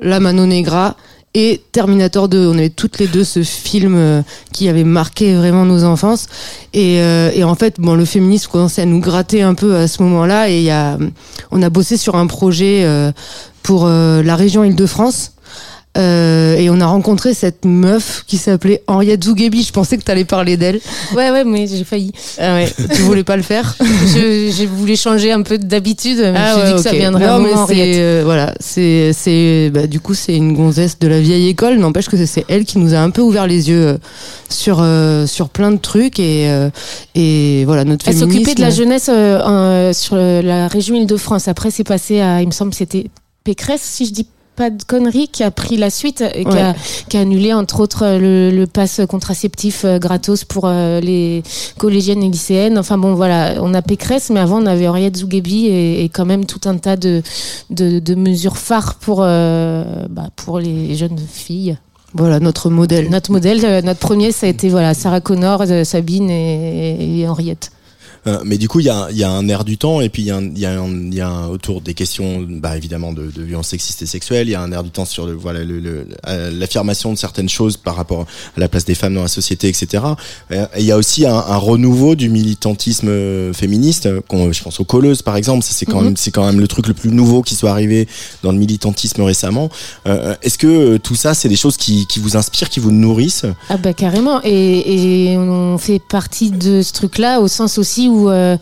La 0.00 0.20
Mano 0.20 0.46
Negra 0.46 0.96
et 1.36 1.60
Terminator 1.70 2.30
2. 2.30 2.48
On 2.48 2.56
avait 2.56 2.70
toutes 2.70 2.98
les 2.98 3.06
deux 3.06 3.22
ce 3.22 3.42
film 3.42 3.94
euh, 3.94 4.22
qui 4.54 4.70
avait 4.70 4.84
marqué 4.84 5.34
vraiment 5.34 5.66
nos 5.66 5.84
enfances. 5.84 6.28
Et, 6.72 7.02
euh, 7.02 7.30
et 7.34 7.44
en 7.44 7.54
fait, 7.54 7.78
bon, 7.78 7.94
le 7.94 8.06
féminisme 8.06 8.50
commençait 8.50 8.82
à 8.82 8.86
nous 8.86 9.00
gratter 9.00 9.42
un 9.42 9.54
peu 9.54 9.76
à 9.76 9.86
ce 9.86 10.02
moment-là. 10.02 10.48
Et 10.48 10.62
y 10.62 10.70
a, 10.70 10.96
on 11.50 11.62
a 11.62 11.68
bossé 11.68 11.98
sur 11.98 12.16
un 12.16 12.26
projet 12.26 12.84
euh, 12.84 13.12
pour 13.62 13.86
la 13.86 14.36
région 14.36 14.64
Île-de-France. 14.64 15.32
Euh, 15.96 16.56
et 16.56 16.68
on 16.70 16.80
a 16.80 16.86
rencontré 16.86 17.32
cette 17.34 17.64
meuf 17.64 18.24
qui 18.26 18.36
s'appelait 18.36 18.82
Henriette 18.86 19.24
Zougebi. 19.24 19.62
Je 19.62 19.72
pensais 19.72 19.96
que 19.96 20.02
tu 20.04 20.10
allais 20.10 20.24
parler 20.24 20.56
d'elle. 20.56 20.80
Ouais, 21.14 21.30
ouais, 21.30 21.44
mais 21.44 21.66
j'ai 21.66 21.84
failli. 21.84 22.12
Ah 22.38 22.54
ouais, 22.54 22.70
tu 22.94 23.02
voulais 23.02 23.24
pas 23.24 23.36
le 23.36 23.42
faire? 23.42 23.74
Je, 23.80 24.52
j'ai 24.54 24.66
voulu 24.66 24.96
changer 24.96 25.32
un 25.32 25.42
peu 25.42 25.58
d'habitude, 25.58 26.18
mais 26.18 26.34
je 26.34 26.56
me 26.60 26.64
suis 26.66 26.68
dit 26.68 26.74
que 26.76 26.82
ça 26.82 26.90
Ah 26.92 26.96
viendrait 26.96 27.26
non, 27.26 27.32
un 27.34 27.38
mais 27.40 27.52
Henriette. 27.54 27.96
euh, 27.96 28.22
voilà, 28.24 28.54
c'est 28.60 29.12
c'est 29.12 29.70
bah, 29.72 29.86
du 29.86 30.00
coup 30.00 30.14
c'est 30.14 30.36
une 30.36 30.52
gonzesse 30.54 30.98
de 30.98 31.08
la 31.08 31.20
vieille 31.20 31.48
école. 31.48 31.76
N'empêche 31.78 32.08
que 32.08 32.24
c'est 32.26 32.44
elle 32.48 32.64
qui 32.64 32.78
nous 32.78 32.94
a 32.94 32.98
un 32.98 33.10
peu 33.10 33.22
ouvert 33.22 33.46
les 33.46 33.68
yeux 33.70 33.86
euh, 33.86 33.98
sur 34.50 34.78
euh, 34.82 35.26
sur 35.26 35.48
plein 35.48 35.70
de 35.72 35.78
trucs 35.78 36.18
et 36.20 36.50
euh, 36.50 36.68
et 37.14 37.64
voilà 37.64 37.84
notre 37.84 38.06
Elle 38.08 38.16
s'occupait 38.16 38.54
de 38.54 38.60
la 38.60 38.70
jeunesse 38.70 39.08
euh, 39.12 39.40
en- 39.90 39.92
sur 39.94 40.16
la 40.16 40.68
région 40.68 40.94
Île-de-France. 40.94 41.48
Après, 41.48 41.70
c'est 41.70 41.84
passé 41.84 42.20
à, 42.20 42.42
il 42.42 42.46
me 42.46 42.52
semble, 42.52 42.74
c'était 42.74 43.06
Pécresse, 43.44 43.80
si 43.82 44.06
je 44.06 44.12
dis 44.12 44.26
pas 44.56 44.70
de 44.70 44.82
conneries, 44.82 45.28
qui 45.28 45.42
a 45.42 45.50
pris 45.50 45.76
la 45.76 45.90
suite 45.90 46.22
et 46.34 46.44
qui, 46.44 46.50
Ouais. 46.50 46.60
a, 46.60 46.74
qui 47.08 47.16
a 47.16 47.20
annulé 47.20 47.52
entre 47.52 47.80
autres 47.80 48.04
euh, 48.04 48.18
le, 48.18 48.56
le 48.56 48.66
pass 48.66 49.00
contraceptif 49.08 49.84
euh, 49.84 49.98
gratos 49.98 50.44
pour 50.44 50.64
euh, 50.64 51.00
les 51.00 51.42
collégiennes 51.78 52.22
et 52.22 52.28
lycéennes. 52.30 52.78
Enfin 52.78 52.96
bon, 52.98 53.14
voilà, 53.14 53.54
on 53.60 53.74
a 53.74 53.82
Pécresse, 53.82 54.30
mais 54.30 54.40
avant 54.40 54.62
on 54.62 54.66
avait 54.66 54.88
Henriette 54.88 55.16
Zougebi 55.18 55.66
et, 55.66 56.04
et 56.04 56.08
quand 56.08 56.24
même 56.24 56.46
tout 56.46 56.60
un 56.64 56.76
tas 56.78 56.96
de, 56.96 57.22
de, 57.70 57.98
de 57.98 58.14
mesures 58.14 58.56
phares 58.56 58.94
pour, 58.94 59.20
euh, 59.22 59.84
bah, 60.08 60.30
pour 60.36 60.58
les 60.58 60.94
jeunes 60.96 61.18
filles. 61.18 61.76
Voilà 62.14 62.40
notre 62.40 62.70
modèle. 62.70 63.10
Notre 63.10 63.30
modèle, 63.30 63.84
notre 63.84 64.00
premier, 64.00 64.32
ça 64.32 64.46
a 64.46 64.48
été 64.48 64.70
voilà 64.70 64.94
Sarah 64.94 65.20
Connor, 65.20 65.64
Sabine 65.84 66.30
et, 66.30 67.20
et 67.20 67.28
Henriette. 67.28 67.72
Euh, 68.26 68.40
mais 68.44 68.58
du 68.58 68.68
coup, 68.68 68.80
il 68.80 68.86
y 68.86 68.90
a, 68.90 69.08
il 69.10 69.16
y 69.16 69.24
a 69.24 69.30
un 69.30 69.48
air 69.48 69.64
du 69.64 69.78
temps, 69.78 70.00
et 70.00 70.08
puis 70.08 70.22
il 70.22 70.26
y 70.26 70.30
a, 70.30 70.36
un- 70.36 70.42
il 70.44 70.58
y 70.58 70.66
a, 70.66 70.80
un- 70.80 70.88
il 70.88 71.14
y 71.14 71.20
a 71.20 71.28
un- 71.28 71.48
autour 71.48 71.80
des 71.80 71.94
questions, 71.94 72.44
bah, 72.48 72.76
évidemment, 72.76 73.12
de, 73.12 73.30
de 73.30 73.42
violence 73.42 73.68
sexiste 73.68 74.02
et 74.02 74.06
sexuelle. 74.06 74.48
Il 74.48 74.50
y 74.50 74.54
a 74.54 74.60
un 74.62 74.72
air 74.72 74.82
du 74.82 74.90
temps 74.90 75.04
sur 75.04 75.26
le, 75.26 75.32
voilà, 75.34 75.62
le, 75.64 75.78
le- 75.80 76.08
euh, 76.26 76.50
l'affirmation 76.52 77.12
de 77.12 77.18
certaines 77.18 77.48
choses 77.48 77.76
par 77.76 77.94
rapport 77.96 78.22
à 78.56 78.60
la 78.60 78.68
place 78.68 78.84
des 78.84 78.94
femmes 78.94 79.14
dans 79.14 79.22
la 79.22 79.28
société, 79.28 79.68
etc. 79.68 80.02
Euh, 80.50 80.66
et 80.76 80.80
il 80.80 80.86
y 80.86 80.92
a 80.92 80.96
aussi 80.96 81.24
un, 81.26 81.34
un 81.36 81.56
renouveau 81.56 82.14
du 82.16 82.28
militantisme 82.28 83.08
euh, 83.08 83.52
féministe. 83.52 84.08
qu'on- 84.28 84.52
je 84.52 84.62
pense 84.62 84.80
aux 84.80 84.84
colleuses, 84.84 85.22
par 85.22 85.36
exemple. 85.36 85.64
C'est 85.68 85.86
quand 85.86 85.98
Mhm. 86.00 86.04
même, 86.04 86.16
c'est 86.16 86.30
quand 86.30 86.44
même 86.46 86.58
le 86.60 86.68
truc 86.68 86.86
le 86.88 86.94
plus 86.94 87.10
nouveau 87.10 87.42
qui 87.42 87.54
soit 87.54 87.70
arrivé 87.70 88.08
dans 88.42 88.52
le 88.52 88.58
militantisme 88.58 89.22
récemment. 89.22 89.68
Euh, 90.06 90.34
Est-ce 90.42 90.58
que 90.58 90.96
tout 90.96 91.14
ça, 91.14 91.34
c'est 91.34 91.48
des 91.48 91.56
choses 91.56 91.76
qui, 91.76 92.06
qui 92.06 92.18
vous 92.20 92.36
inspirent, 92.36 92.68
qui 92.70 92.80
vous 92.80 92.90
nourrissent? 92.92 93.44
Ah 93.68 93.76
bah 93.76 93.92
carrément. 93.94 94.40
Et, 94.44 95.30
et 95.32 95.38
on 95.38 95.78
fait 95.78 95.98
partie 96.00 96.50
de 96.50 96.82
ce 96.82 96.92
truc-là 96.92 97.40
au 97.40 97.48
sens 97.48 97.78
aussi 97.78 98.08
où, 98.08 98.15
euh, 98.24 98.56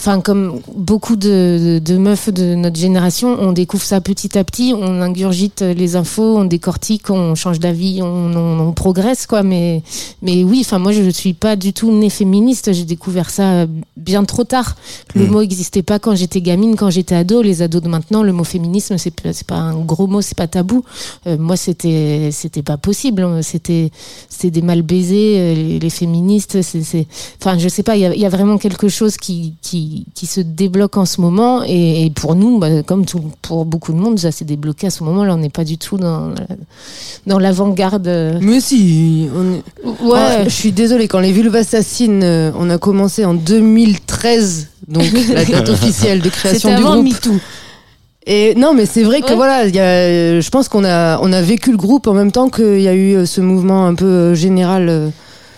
enfin 0.00 0.20
comme 0.22 0.60
beaucoup 0.74 1.14
de, 1.16 1.78
de, 1.78 1.92
de 1.92 1.98
meufs 1.98 2.30
de 2.32 2.54
notre 2.54 2.78
génération, 2.78 3.36
on 3.38 3.52
découvre 3.52 3.82
ça 3.84 4.00
petit 4.00 4.38
à 4.38 4.44
petit, 4.44 4.72
on 4.74 5.02
ingurgite 5.02 5.60
les 5.60 5.94
infos, 5.94 6.38
on 6.38 6.44
décortique, 6.46 7.10
on 7.10 7.34
change 7.34 7.60
d'avis, 7.60 8.00
on, 8.02 8.06
on, 8.34 8.60
on 8.68 8.72
progresse 8.72 9.26
quoi. 9.26 9.42
Mais 9.42 9.82
mais 10.22 10.42
oui, 10.42 10.62
enfin 10.64 10.78
moi 10.78 10.92
je 10.92 11.02
ne 11.02 11.10
suis 11.10 11.34
pas 11.34 11.54
du 11.54 11.74
tout 11.74 11.92
née 11.92 12.08
féministe. 12.08 12.72
J'ai 12.72 12.84
découvert 12.84 13.28
ça 13.28 13.66
bien 13.96 14.24
trop 14.24 14.44
tard. 14.44 14.76
Le 15.14 15.26
Mm. 15.26 15.30
mot 15.30 15.40
n'existait 15.42 15.82
pas 15.82 15.98
quand 15.98 16.14
j'étais 16.16 16.40
gamine, 16.40 16.76
quand 16.76 16.88
j'étais 16.90 17.14
ado. 17.14 17.42
Les 17.42 17.60
ados 17.60 17.82
de 17.82 17.88
maintenant, 17.88 18.22
le 18.22 18.32
mot 18.32 18.44
féminisme 18.44 18.96
c'est 18.96 19.10
pas- 19.20 19.32
c'est 19.34 19.46
pas 19.46 19.56
un 19.56 19.78
gros 19.80 20.06
mot, 20.06 20.22
c'est 20.22 20.36
pas 20.36 20.46
tabou. 20.48 20.82
Euh, 21.26 21.36
moi 21.36 21.56
c'était 21.58 22.30
c'était 22.32 22.62
pas 22.62 22.78
possible. 22.78 23.26
C'était 23.42 23.90
c'était 24.30 24.50
des 24.50 24.62
mal 24.62 24.80
baisés, 24.80 25.34
euh, 25.38 25.54
les, 25.54 25.78
les 25.78 25.90
féministes. 25.90 26.62
C'est, 26.62 27.06
enfin, 27.40 27.58
je 27.58 27.68
sais 27.68 27.82
pas. 27.82 27.96
Il 27.96 28.14
y 28.16 28.20
y 28.20 28.24
a 28.24 28.28
vraiment 28.30 28.56
quelque 28.56 28.88
chose 28.88 29.16
qui, 29.18 29.54
qui, 29.60 29.89
qui 30.14 30.26
se 30.26 30.40
débloque 30.40 30.96
en 30.96 31.04
ce 31.04 31.20
moment. 31.20 31.62
Et, 31.66 32.04
et 32.06 32.10
pour 32.10 32.34
nous, 32.34 32.58
bah, 32.58 32.82
comme 32.84 33.04
tout, 33.06 33.22
pour 33.42 33.64
beaucoup 33.64 33.92
de 33.92 33.98
monde, 33.98 34.18
ça 34.18 34.32
s'est 34.32 34.44
débloqué 34.44 34.86
à 34.88 34.90
ce 34.90 35.02
moment-là. 35.04 35.34
On 35.34 35.38
n'est 35.38 35.48
pas 35.50 35.64
du 35.64 35.78
tout 35.78 35.96
dans, 35.98 36.30
dans 37.26 37.38
l'avant-garde. 37.38 38.08
Mais 38.40 38.60
si, 38.60 39.28
on 39.34 39.54
est- 39.54 39.62
Ouais. 40.02 40.18
Ah, 40.18 40.44
je 40.44 40.48
suis 40.54 40.72
désolée, 40.72 41.08
quand 41.08 41.20
les 41.20 41.32
vulves 41.32 41.54
assassines, 41.56 42.22
euh, 42.22 42.50
on 42.58 42.70
a 42.70 42.78
commencé 42.78 43.24
en 43.24 43.34
2013, 43.34 44.68
donc 44.88 45.04
la 45.34 45.44
date 45.44 45.68
officielle 45.68 46.20
de 46.20 46.28
création 46.28 46.74
du 46.76 46.82
groupe. 46.82 47.04
MeToo. 47.04 47.34
Et 48.26 48.54
non, 48.54 48.74
mais 48.74 48.86
c'est 48.86 49.02
vrai 49.02 49.20
que 49.22 49.28
Ouais. 49.30 49.34
voilà, 49.34 49.66
il 49.66 49.74
y 49.74 49.78
a, 49.80 49.82
euh, 49.82 50.40
je 50.40 50.50
pense 50.50 50.68
qu'on 50.68 50.84
a, 50.84 51.18
on 51.22 51.32
a 51.32 51.40
vécu 51.42 51.70
le 51.70 51.76
groupe 51.78 52.06
en 52.06 52.12
même 52.12 52.30
temps 52.32 52.48
qu'il 52.50 52.80
y 52.80 52.86
a 52.88 52.92
eu 52.94 53.14
euh, 53.16 53.26
ce 53.26 53.40
mouvement 53.40 53.86
un 53.86 53.94
peu 53.94 54.34
général. 54.34 55.10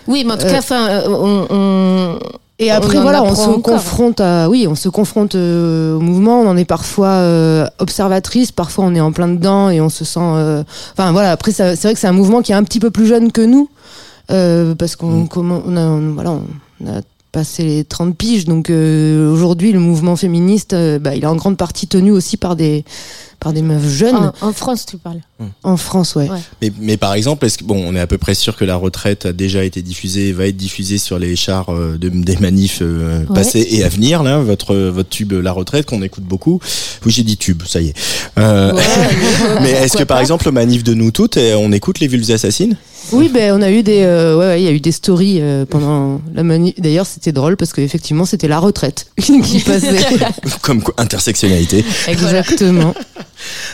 Oui, 0.07 0.25
mais 0.27 0.33
en 0.35 0.37
tout 0.39 0.47
Euh, 0.47 0.61
cas, 0.61 1.05
on- 1.09 2.19
Et 2.59 2.71
après, 2.71 2.99
On 2.99 3.03
voilà, 3.03 3.23
on 3.25 3.35
se 3.35 3.49
encore. 3.49 3.63
confronte 3.75 4.21
à, 4.21 4.49
oui, 4.49 4.67
on 4.69 4.75
se 4.77 4.89
confronte 4.89 5.35
euh, 5.35 5.97
au 5.97 6.01
mouvement. 6.01 6.41
On 6.41 6.47
en 6.49 6.57
est 6.57 6.65
parfois 6.65 7.09
euh, 7.09 7.67
observatrice, 7.81 8.53
parfois 8.53 8.85
on 8.85 8.95
est 8.95 9.01
en 9.01 9.11
plein 9.11 9.27
dedans 9.29 9.69
et 9.71 9.81
on 9.81 9.89
se 9.89 10.05
sent. 10.05 10.21
euh, 10.23 10.63
Enfin 10.93 11.11
voilà, 11.13 11.33
après 11.33 11.51
c'est 11.51 11.75
vrai 11.75 11.95
que 11.95 11.99
c'est 11.99 12.07
un 12.07 12.13
mouvement 12.13 12.41
qui 12.43 12.53
est 12.53 12.55
un 12.55 12.63
petit 12.63 12.79
peu 12.79 12.91
plus 12.91 13.07
jeune 13.07 13.33
que 13.33 13.41
nous, 13.41 13.69
euh, 14.31 14.75
parce 14.77 14.95
qu'on 14.97 15.23
Mm. 15.25 15.29
comment, 15.29 15.63
on 15.67 15.77
a, 15.77 15.81
on- 15.87 16.13
voilà, 16.13 16.31
on 16.85 16.87
a 16.89 17.01
passé 17.33 17.65
les 17.65 17.85
30 17.85 18.15
piges. 18.17 18.45
Donc 18.45 18.71
euh, 18.71 19.33
aujourd'hui, 19.33 19.73
le 19.73 19.81
mouvement 19.81 20.15
féministe, 20.15 20.75
euh, 20.75 20.99
bah, 21.01 21.17
il 21.17 21.25
est 21.25 21.27
en 21.27 21.37
grande 21.37 21.57
partie 21.57 21.89
tenu 21.89 22.13
aussi 22.13 22.37
par 22.37 22.55
des 22.55 22.85
par 23.41 23.53
des 23.53 23.63
meufs 23.63 23.89
jeunes. 23.89 24.31
En, 24.41 24.49
en 24.49 24.53
France, 24.53 24.87
tu 24.87 24.99
parles. 24.99 25.19
En 25.63 25.77
France, 25.77 26.15
ouais. 26.15 26.29
Ouais. 26.29 26.39
Mais, 26.61 26.73
mais 26.81 26.97
par 26.97 27.15
exemple, 27.15 27.45
est-ce 27.47 27.59
que 27.59 27.65
bon, 27.65 27.83
on 27.87 27.95
est 27.95 28.01
à 28.01 28.07
peu 28.07 28.19
près 28.19 28.35
sûr 28.35 28.57
que 28.57 28.65
la 28.65 28.77
retraite 28.77 29.27
a 29.27 29.33
déjà 29.33 29.65
été 29.65 29.83
diffusée, 29.83 30.33
va 30.33 30.47
être 30.47 30.57
diffusée 30.57 30.99
sur 30.99 31.19
les 31.19 31.37
chars 31.37 31.71
euh, 31.71 31.99
de, 31.99 32.09
des 32.09 32.37
manifs 32.37 32.79
euh, 32.83 33.21
Ouais. 33.29 33.35
passés 33.35 33.67
et 33.71 33.85
à 33.85 33.89
venir. 33.89 34.23
Là, 34.23 34.39
votre 34.39 34.75
votre 34.75 35.09
tube 35.09 35.33
La 35.33 35.53
Retraite 35.53 35.87
qu'on 35.87 36.03
écoute 36.03 36.25
beaucoup. 36.25 36.61
Oui, 37.05 37.13
j'ai 37.13 37.23
dit 37.23 37.37
tube, 37.37 37.63
ça 37.67 37.81
y 37.81 37.89
est. 37.89 37.95
Euh, 38.39 38.73
mais 39.63 39.71
est-ce 39.71 39.97
que 39.97 40.05
par 40.05 40.19
exemple 40.21 40.49
au 40.49 40.53
manif 40.53 40.83
de 40.85 40.95
nous 40.95 41.11
toutes, 41.11 41.37
eh, 41.37 41.55
on 41.55 41.73
écoute 41.73 42.01
les 42.01 42.07
vulves 42.09 42.31
assassines? 42.31 42.77
Oui, 43.11 43.29
ben 43.33 43.53
on 43.59 43.63
a 43.63 43.71
eu 43.71 43.83
des, 43.83 44.03
euh, 44.03 44.39
ouais, 44.39 44.47
ouais, 44.47 44.63
il 44.63 44.65
y 44.65 44.69
a 44.69 44.71
eu 44.71 44.81
des 44.81 44.93
stories 44.93 45.39
euh, 45.41 45.67
pendant 45.67 46.21
la 46.35 46.43
manif. 46.45 46.75
D'ailleurs, 46.79 47.05
c'était 47.05 47.33
drôle 47.33 47.57
parce 47.57 47.73
qu'effectivement, 47.73 48.25
c'était 48.25 48.47
la 48.49 48.61
retraite 48.61 49.09
qui 49.21 49.59
passait. 49.59 49.99
Comme 50.63 50.83
quoi, 50.83 50.95
intersectionnalité. 50.99 51.85
Exactement. 52.07 52.95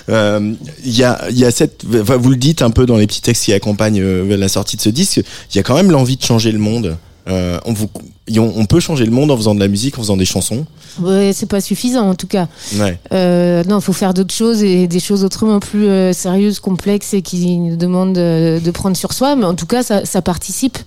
Euh, 0.08 0.54
Il 0.84 0.96
y 0.96 1.04
a, 1.04 1.30
y 1.30 1.44
a 1.44 1.50
cette, 1.50 1.84
vous 1.84 2.30
le 2.30 2.36
dites 2.36 2.62
un 2.62 2.70
peu 2.70 2.86
dans 2.86 2.96
les 2.96 3.06
petits 3.06 3.22
textes 3.22 3.44
qui 3.44 3.52
accompagnent 3.52 4.00
euh, 4.00 4.36
la 4.36 4.48
sortie 4.48 4.76
de 4.76 4.82
ce 4.82 4.88
disque. 4.88 5.20
Il 5.52 5.56
y 5.56 5.60
a 5.60 5.62
quand 5.62 5.74
même 5.76 5.90
l'envie 5.90 6.16
de 6.16 6.24
changer 6.24 6.52
le 6.52 6.58
monde. 6.58 6.96
Euh, 7.28 7.58
on, 8.36 8.52
on 8.56 8.66
peut 8.66 8.80
changer 8.80 9.04
le 9.04 9.10
monde 9.12 9.30
en 9.30 9.36
faisant 9.36 9.54
de 9.54 9.60
la 9.60 9.68
musique, 9.68 9.98
en 9.98 10.02
faisant 10.02 10.16
des 10.16 10.24
chansons. 10.24 10.66
Ouais, 11.00 11.30
c'est 11.32 11.46
pas 11.46 11.60
suffisant 11.60 12.08
en 12.08 12.14
tout 12.14 12.26
cas. 12.26 12.48
Ouais. 12.78 12.98
Euh, 13.12 13.62
non, 13.68 13.78
il 13.78 13.82
faut 13.82 13.92
faire 13.92 14.14
d'autres 14.14 14.34
choses 14.34 14.62
et 14.62 14.88
des 14.88 15.00
choses 15.00 15.22
autrement 15.24 15.60
plus 15.60 15.86
euh, 15.86 16.12
sérieuses, 16.12 16.58
complexes 16.60 17.14
et 17.14 17.22
qui 17.22 17.56
nous 17.58 17.76
demandent 17.76 18.14
de, 18.14 18.58
de 18.62 18.70
prendre 18.72 18.96
sur 18.96 19.12
soi. 19.12 19.36
Mais 19.36 19.44
en 19.44 19.54
tout 19.54 19.66
cas, 19.66 19.82
ça, 19.82 20.04
ça 20.04 20.22
participe 20.22 20.78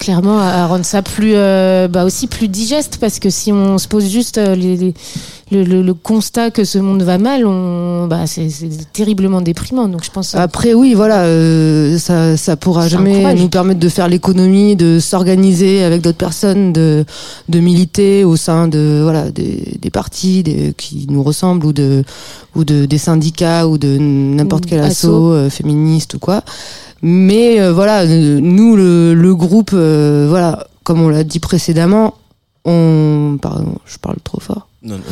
clairement 0.00 0.40
à, 0.40 0.46
à 0.46 0.66
rendre 0.66 0.84
ça 0.84 1.02
plus, 1.02 1.32
euh, 1.36 1.86
bah 1.86 2.04
aussi 2.04 2.26
plus 2.26 2.48
digeste 2.48 2.98
parce 3.00 3.20
que 3.20 3.30
si 3.30 3.52
on 3.52 3.78
se 3.78 3.86
pose 3.86 4.10
juste 4.10 4.38
euh, 4.38 4.56
les, 4.56 4.76
les- 4.76 4.94
le, 5.52 5.62
le- 5.62 5.82
le 5.82 5.94
constat 5.94 6.50
que 6.50 6.64
ce 6.64 6.78
monde 6.78 7.02
va 7.02 7.18
mal, 7.18 7.46
on, 7.46 8.06
bah 8.08 8.26
c'est 8.26 8.48
c'est 8.48 8.70
terriblement 8.92 9.40
déprimant. 9.42 9.88
Donc 9.88 10.02
je 10.02 10.10
pense. 10.10 10.34
Après, 10.34 10.72
oui, 10.74 10.94
voilà, 10.94 11.24
euh, 11.24 11.96
ça, 11.98 12.36
ça 12.38 12.56
pourra 12.56 12.88
jamais 12.88 13.34
nous 13.34 13.50
permettre 13.50 13.78
de 13.78 13.88
faire 13.90 14.08
l'économie, 14.08 14.74
de 14.74 14.98
s'organiser 14.98 15.84
avec 15.84 16.00
d'autres 16.00 16.16
personnes, 16.18 16.72
de, 16.74 17.04
de 17.48 17.60
militer 17.60 18.24
au 18.24 18.36
sein 18.36 18.68
de, 18.68 19.00
voilà, 19.02 19.30
des, 19.30 19.78
des 19.80 19.90
partis 19.90 20.42
des, 20.42 20.74
qui 20.76 21.06
nous 21.08 21.22
ressemblent 21.22 21.64
ou 21.64 21.72
de, 21.72 22.04
ou 22.54 22.64
de, 22.64 22.84
des 22.84 22.98
syndicats 22.98 23.66
ou 23.66 23.78
de 23.78 23.96
n'importe 23.98 24.66
quel 24.66 24.80
asso. 24.80 24.90
assaut 25.06 25.32
euh, 25.32 25.48
féministe 25.48 26.14
ou 26.14 26.18
quoi. 26.18 26.42
Mais 27.00 27.60
euh, 27.60 27.72
voilà, 27.72 28.02
euh, 28.02 28.40
nous, 28.40 28.76
le, 28.76 29.14
le 29.14 29.34
groupe, 29.34 29.72
euh, 29.74 30.26
voilà, 30.28 30.66
comme 30.84 31.00
on 31.00 31.08
l'a 31.08 31.24
dit 31.24 31.40
précédemment, 31.40 32.14
on, 32.66 33.38
pardon, 33.40 33.74
je 33.86 33.98
parle 33.98 34.16
trop 34.24 34.40
fort. 34.40 34.68
Non, 34.82 34.96
non, 34.96 35.02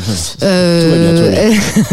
Euh, 0.43 1.51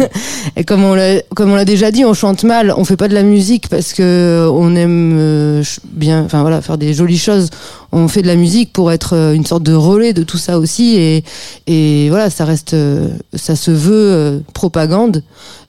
et 0.58 0.64
comme 0.66 0.84
on 0.84 0.96
l'a 0.96 1.22
comme 1.34 1.50
on 1.52 1.56
l'a 1.56 1.64
déjà 1.64 1.92
dit, 1.92 2.04
on 2.04 2.14
chante 2.14 2.44
mal, 2.44 2.74
on 2.76 2.84
fait 2.84 2.98
pas 2.98 3.08
de 3.08 3.14
la 3.14 3.24
musique 3.24 3.70
parce 3.70 3.94
que 3.94 4.50
on 4.52 4.76
aime 4.76 5.16
euh, 5.18 5.64
bien, 5.94 6.24
enfin 6.26 6.42
voilà, 6.42 6.62
faire 6.62 6.78
des 6.78 6.94
jolies 6.94 7.18
choses. 7.18 7.50
On 7.91 8.08
fait 8.08 8.21
de 8.21 8.28
la 8.28 8.36
musique 8.36 8.71
pour 8.71 8.91
être 8.91 9.15
euh, 9.15 9.34
une 9.34 9.45
sorte 9.45 9.63
de 9.63 9.73
relais 9.73 10.13
de 10.13 10.23
tout 10.23 10.38
ça 10.38 10.60
aussi, 10.60 10.95
et 10.97 11.23
et 11.65 12.10
voilà, 12.10 12.30
ça 12.30 12.45
reste, 12.45 12.73
euh, 12.75 13.10
ça 13.34 13.56
se 13.56 13.71
veut 13.71 14.12
euh, 14.12 14.39
propagande. 14.54 15.23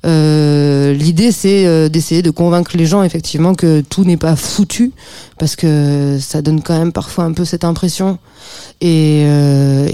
L'idée 0.04 1.30
c'est 1.30 1.90
d'essayer 1.90 2.22
de 2.22 2.30
convaincre 2.30 2.72
les 2.74 2.86
gens 2.86 3.02
effectivement 3.02 3.54
que 3.54 3.82
tout 3.82 4.04
n'est 4.04 4.16
pas 4.16 4.34
foutu 4.34 4.92
parce 5.38 5.56
que 5.56 6.16
ça 6.18 6.40
donne 6.40 6.62
quand 6.62 6.78
même 6.78 6.92
parfois 6.92 7.24
un 7.24 7.32
peu 7.32 7.44
cette 7.44 7.64
impression 7.64 8.18
et, 8.80 9.26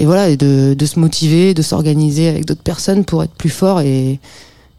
voilà 0.05 0.33
de, 0.37 0.75
de 0.75 0.85
se 0.85 0.97
motiver 0.97 1.53
de 1.53 1.61
s'organiser 1.61 2.29
avec 2.29 2.45
d'autres 2.45 2.63
personnes 2.63 3.03
pour 3.03 3.21
être 3.21 3.33
plus 3.33 3.49
fort 3.49 3.81
et, 3.81 4.21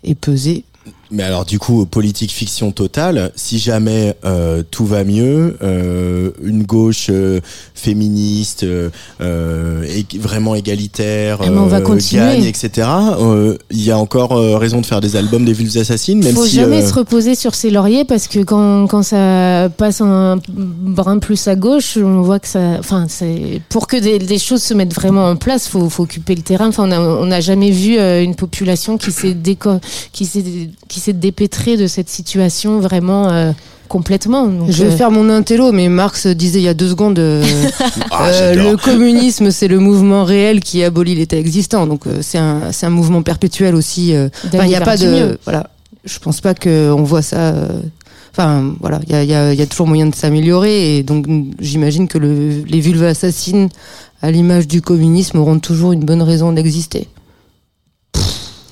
et 0.02 0.14
peser 0.14 0.64
Mais 1.10 1.22
alors 1.22 1.44
du 1.46 1.58
coup, 1.58 1.86
politique 1.86 2.30
fiction 2.32 2.70
totale, 2.70 3.32
si 3.34 3.58
jamais 3.58 4.14
euh, 4.26 4.62
tout 4.70 4.84
va 4.84 5.04
mieux, 5.04 5.56
euh, 5.62 6.30
une 6.42 6.64
gauche 6.64 7.06
euh, 7.08 7.40
féministe, 7.74 8.62
euh, 8.64 8.90
euh, 9.20 9.84
ég- 9.86 10.18
vraiment 10.20 10.54
égalitaire, 10.54 11.38
mais 11.40 11.48
on 11.48 11.66
va 11.66 11.80
continuer. 11.80 12.22
gagne, 12.24 12.44
etc. 12.44 12.86
euh, 13.20 13.56
Il 13.70 13.82
y 13.82 13.90
a 13.90 13.98
encore 13.98 14.32
euh, 14.32 14.58
raison 14.58 14.80
de 14.82 14.86
faire 14.86 15.00
des 15.00 15.16
albums 15.16 15.44
des 15.44 15.52
vulves 15.54 15.78
assassines, 15.78 16.22
même 16.22 16.34
faut 16.34 16.44
si 16.44 16.56
jamais 16.56 16.82
euh, 16.82 16.88
se 16.88 16.92
reposer 16.94 17.34
sur 17.34 17.54
ses 17.54 17.70
lauriers 17.70 18.04
parce 18.04 18.28
que 18.28 18.40
quand, 18.40 18.86
quand 18.86 19.02
ça 19.02 19.70
passe 19.76 20.00
un 20.02 20.38
brin 20.48 21.18
plus 21.18 21.48
à 21.48 21.56
gauche, 21.56 21.96
on 21.96 22.20
voit 22.22 22.38
que 22.38 22.48
ça. 22.48 22.76
Enfin, 22.78 23.06
c'est 23.08 23.62
pour 23.70 23.86
que 23.86 23.96
des, 23.96 24.18
des 24.18 24.38
choses 24.38 24.62
se 24.62 24.74
mettent 24.74 24.94
vraiment 24.94 25.26
en 25.30 25.36
place, 25.36 25.68
faut, 25.68 25.88
faut 25.88 26.02
occuper 26.02 26.34
le 26.34 26.42
terrain. 26.42 26.68
Enfin, 26.68 26.86
on 26.88 26.92
a- 26.92 27.00
on 27.00 27.26
n'a 27.26 27.40
jamais 27.40 27.70
vu 27.70 27.98
euh, 27.98 28.22
une 28.22 28.34
population 28.34 28.98
qui 28.98 29.10
s'est 29.12 29.32
déco- 29.34 29.80
qui 30.12 30.26
s'est 30.26 30.44
qui 30.88 30.97
s'est 30.98 31.12
dépêtrée 31.12 31.76
de 31.76 31.86
cette 31.86 32.08
situation 32.08 32.80
vraiment 32.80 33.28
euh, 33.30 33.52
complètement. 33.88 34.46
Donc, 34.46 34.70
je 34.70 34.84
vais 34.84 34.92
euh, 34.92 34.96
faire 34.96 35.10
mon 35.10 35.28
intello 35.30 35.72
mais 35.72 35.88
Marx 35.88 36.26
disait 36.26 36.60
il 36.60 36.64
y 36.64 36.68
a 36.68 36.74
deux 36.74 36.88
secondes 36.88 37.18
euh, 37.18 37.44
Ah, 38.10 38.28
euh, 38.28 38.54
j'adore. 38.54 38.72
le 38.72 38.76
communisme 38.76 39.50
c'est 39.50 39.68
le 39.68 39.78
mouvement 39.78 40.24
réel 40.24 40.60
qui 40.60 40.82
abolit 40.84 41.14
l'état 41.14 41.36
existant 41.36 41.86
donc 41.86 42.02
c'est 42.20 42.38
un 42.38 42.90
mouvement 42.90 43.22
perpétuel 43.22 43.74
aussi 43.74 44.12
il 44.12 44.68
y 44.68 44.74
a 44.76 44.80
pas 44.80 44.96
de 44.96 45.06
mieux. 45.08 45.38
voilà. 45.44 45.70
Je 46.04 46.18
pense 46.20 46.40
pas 46.40 46.54
que 46.54 46.90
on 46.92 47.02
voit 47.02 47.22
ça. 47.22 47.52
Enfin 48.30 48.72
voilà, 48.80 49.00
il 49.06 49.12
y 49.12 49.16
a, 49.16 49.24
il 49.24 49.30
y, 49.30 49.34
a, 49.34 49.52
il 49.52 49.58
y 49.58 49.62
a 49.62 49.66
toujours 49.66 49.88
moyen 49.88 50.06
de 50.06 50.14
s'améliorer 50.14 50.96
et 50.96 51.02
donc 51.02 51.26
j'imagine 51.58 52.06
que 52.06 52.18
le, 52.18 52.62
les 52.66 52.80
vulves 52.80 53.02
assassines, 53.02 53.68
à 54.22 54.30
l'image 54.30 54.68
du 54.68 54.80
communisme, 54.80 55.38
auront 55.38 55.58
toujours 55.58 55.92
une 55.92 56.04
bonne 56.04 56.22
raison 56.22 56.52
d'exister. 56.52 57.08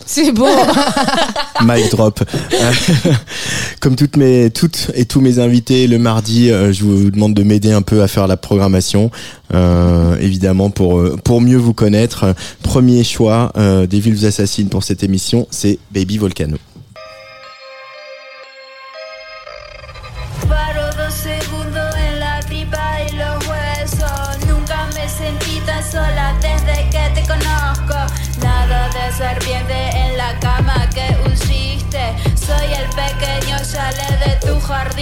C'est 0.06 0.32
bon. 0.32 0.48
Mic 1.62 1.90
drop. 1.90 2.22
Comme 3.80 3.96
toutes 3.96 4.16
mes 4.16 4.50
toutes 4.50 4.90
et 4.94 5.04
tous 5.04 5.20
mes 5.20 5.40
invités 5.40 5.86
le 5.88 5.98
mardi, 5.98 6.50
euh, 6.50 6.72
je 6.72 6.84
vous 6.84 7.10
demande 7.10 7.34
de 7.34 7.42
m'aider 7.42 7.72
un 7.72 7.82
peu 7.82 8.02
à 8.02 8.08
faire 8.08 8.26
la 8.26 8.36
programmation, 8.36 9.10
euh, 9.52 10.16
évidemment 10.20 10.70
pour 10.70 10.98
euh, 10.98 11.16
pour 11.22 11.40
mieux 11.40 11.58
vous 11.58 11.74
connaître. 11.74 12.34
Premier 12.62 13.04
choix 13.04 13.52
des 13.56 14.00
vulves 14.00 14.24
assassines 14.24 14.68
pour 14.68 14.84
cette 14.84 15.02
émission, 15.02 15.46
c'est 15.50 15.78
Baby 15.92 16.18
Volcano. 16.18 16.56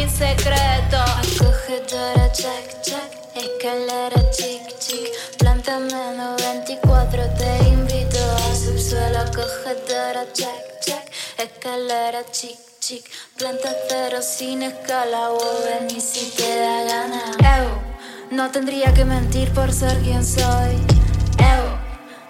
Secreto. 0.08 0.96
Acogedora, 0.96 2.30
check, 2.32 2.82
check. 2.82 3.10
Escalera, 3.34 4.30
chic, 4.30 4.78
chic. 4.78 5.08
Planta 5.38 5.78
menos 5.78 6.40
24, 6.42 7.22
te 7.38 7.68
invito 7.68 8.18
a 8.18 8.54
subsuelo. 8.54 9.18
Acogedora, 9.20 10.24
check, 10.32 10.80
check. 10.80 11.04
Escalera, 11.38 12.22
chic, 12.30 12.58
chic. 12.80 13.04
Planta 13.38 13.70
cero 13.88 14.18
sin 14.22 14.62
escala. 14.62 15.30
O 15.30 15.38
ven 15.64 15.88
y 15.96 16.00
si 16.00 16.30
te 16.36 16.58
da 16.58 16.84
gana. 16.84 17.22
Ew, 17.58 18.36
no 18.36 18.50
tendría 18.50 18.92
que 18.92 19.04
mentir 19.04 19.52
por 19.52 19.72
ser 19.72 19.98
quien 20.02 20.24
soy. 20.24 20.74
Ew, 21.38 21.64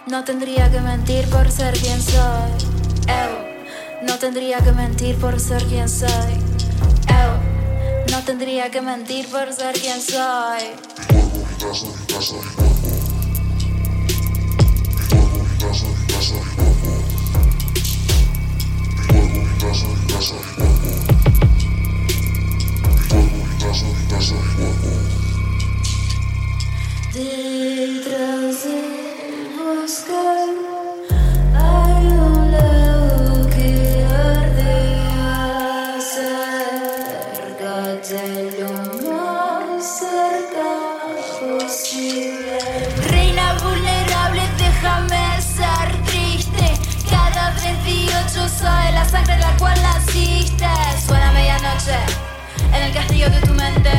no 0.09 0.25
tendría 0.25 0.71
que 0.71 0.81
mentir 0.81 1.29
por 1.29 1.51
ser 1.51 1.75
quien 1.75 2.01
soy. 2.01 2.53
Ew, 3.09 4.07
no 4.07 4.19
tendría 4.19 4.59
que 4.59 4.73
mentir 4.73 5.19
por 5.19 5.41
ser 5.41 5.63
quien 5.65 5.89
soy 5.89 6.44
tendría 8.25 8.71
que 8.71 8.81
mentir 8.81 9.29
por 9.29 9.53
ser 9.53 9.79
quien 9.79 10.01
soy. 10.01 10.63
Detrás 27.13 28.65
del 28.65 29.49
bosque 29.57 30.13
hay 31.55 32.07
un 32.07 32.51
en 52.85 52.91
el 52.91 52.95
castillo 52.95 53.31
de 53.31 53.41
tu 53.41 53.55
mente 53.55 53.91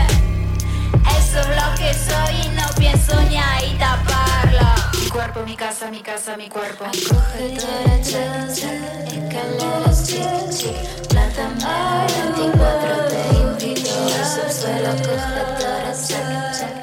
Eso 1.17 1.39
es 1.39 1.47
lo 1.47 1.75
que 1.77 1.93
soy 1.93 2.35
y 2.45 2.55
no 2.55 2.67
pienso 2.77 3.19
ni 3.29 3.37
ahí 3.37 3.75
taparlo. 3.79 4.67
Mi 5.01 5.09
cuerpo 5.09 5.35
cuerpo, 5.35 5.45
mi 5.45 5.55
casa, 5.55 5.89
mi 5.89 6.01
casa, 6.01 6.37
mi 6.37 6.49
cuerpo. 6.49 6.85
Acogedora, 6.85 8.01
check, 8.03 8.53
check, 8.53 9.07
escaleras, 9.07 10.07
chic, 10.07 10.49
chic, 10.51 11.07
plata 11.09 11.49
mar, 11.61 12.07
24 12.37 13.07
te 13.09 13.65
invito, 13.65 13.89
subsuelo, 14.33 14.89
acogedora, 14.89 15.93
check, 16.07 16.25
check. 16.57 16.75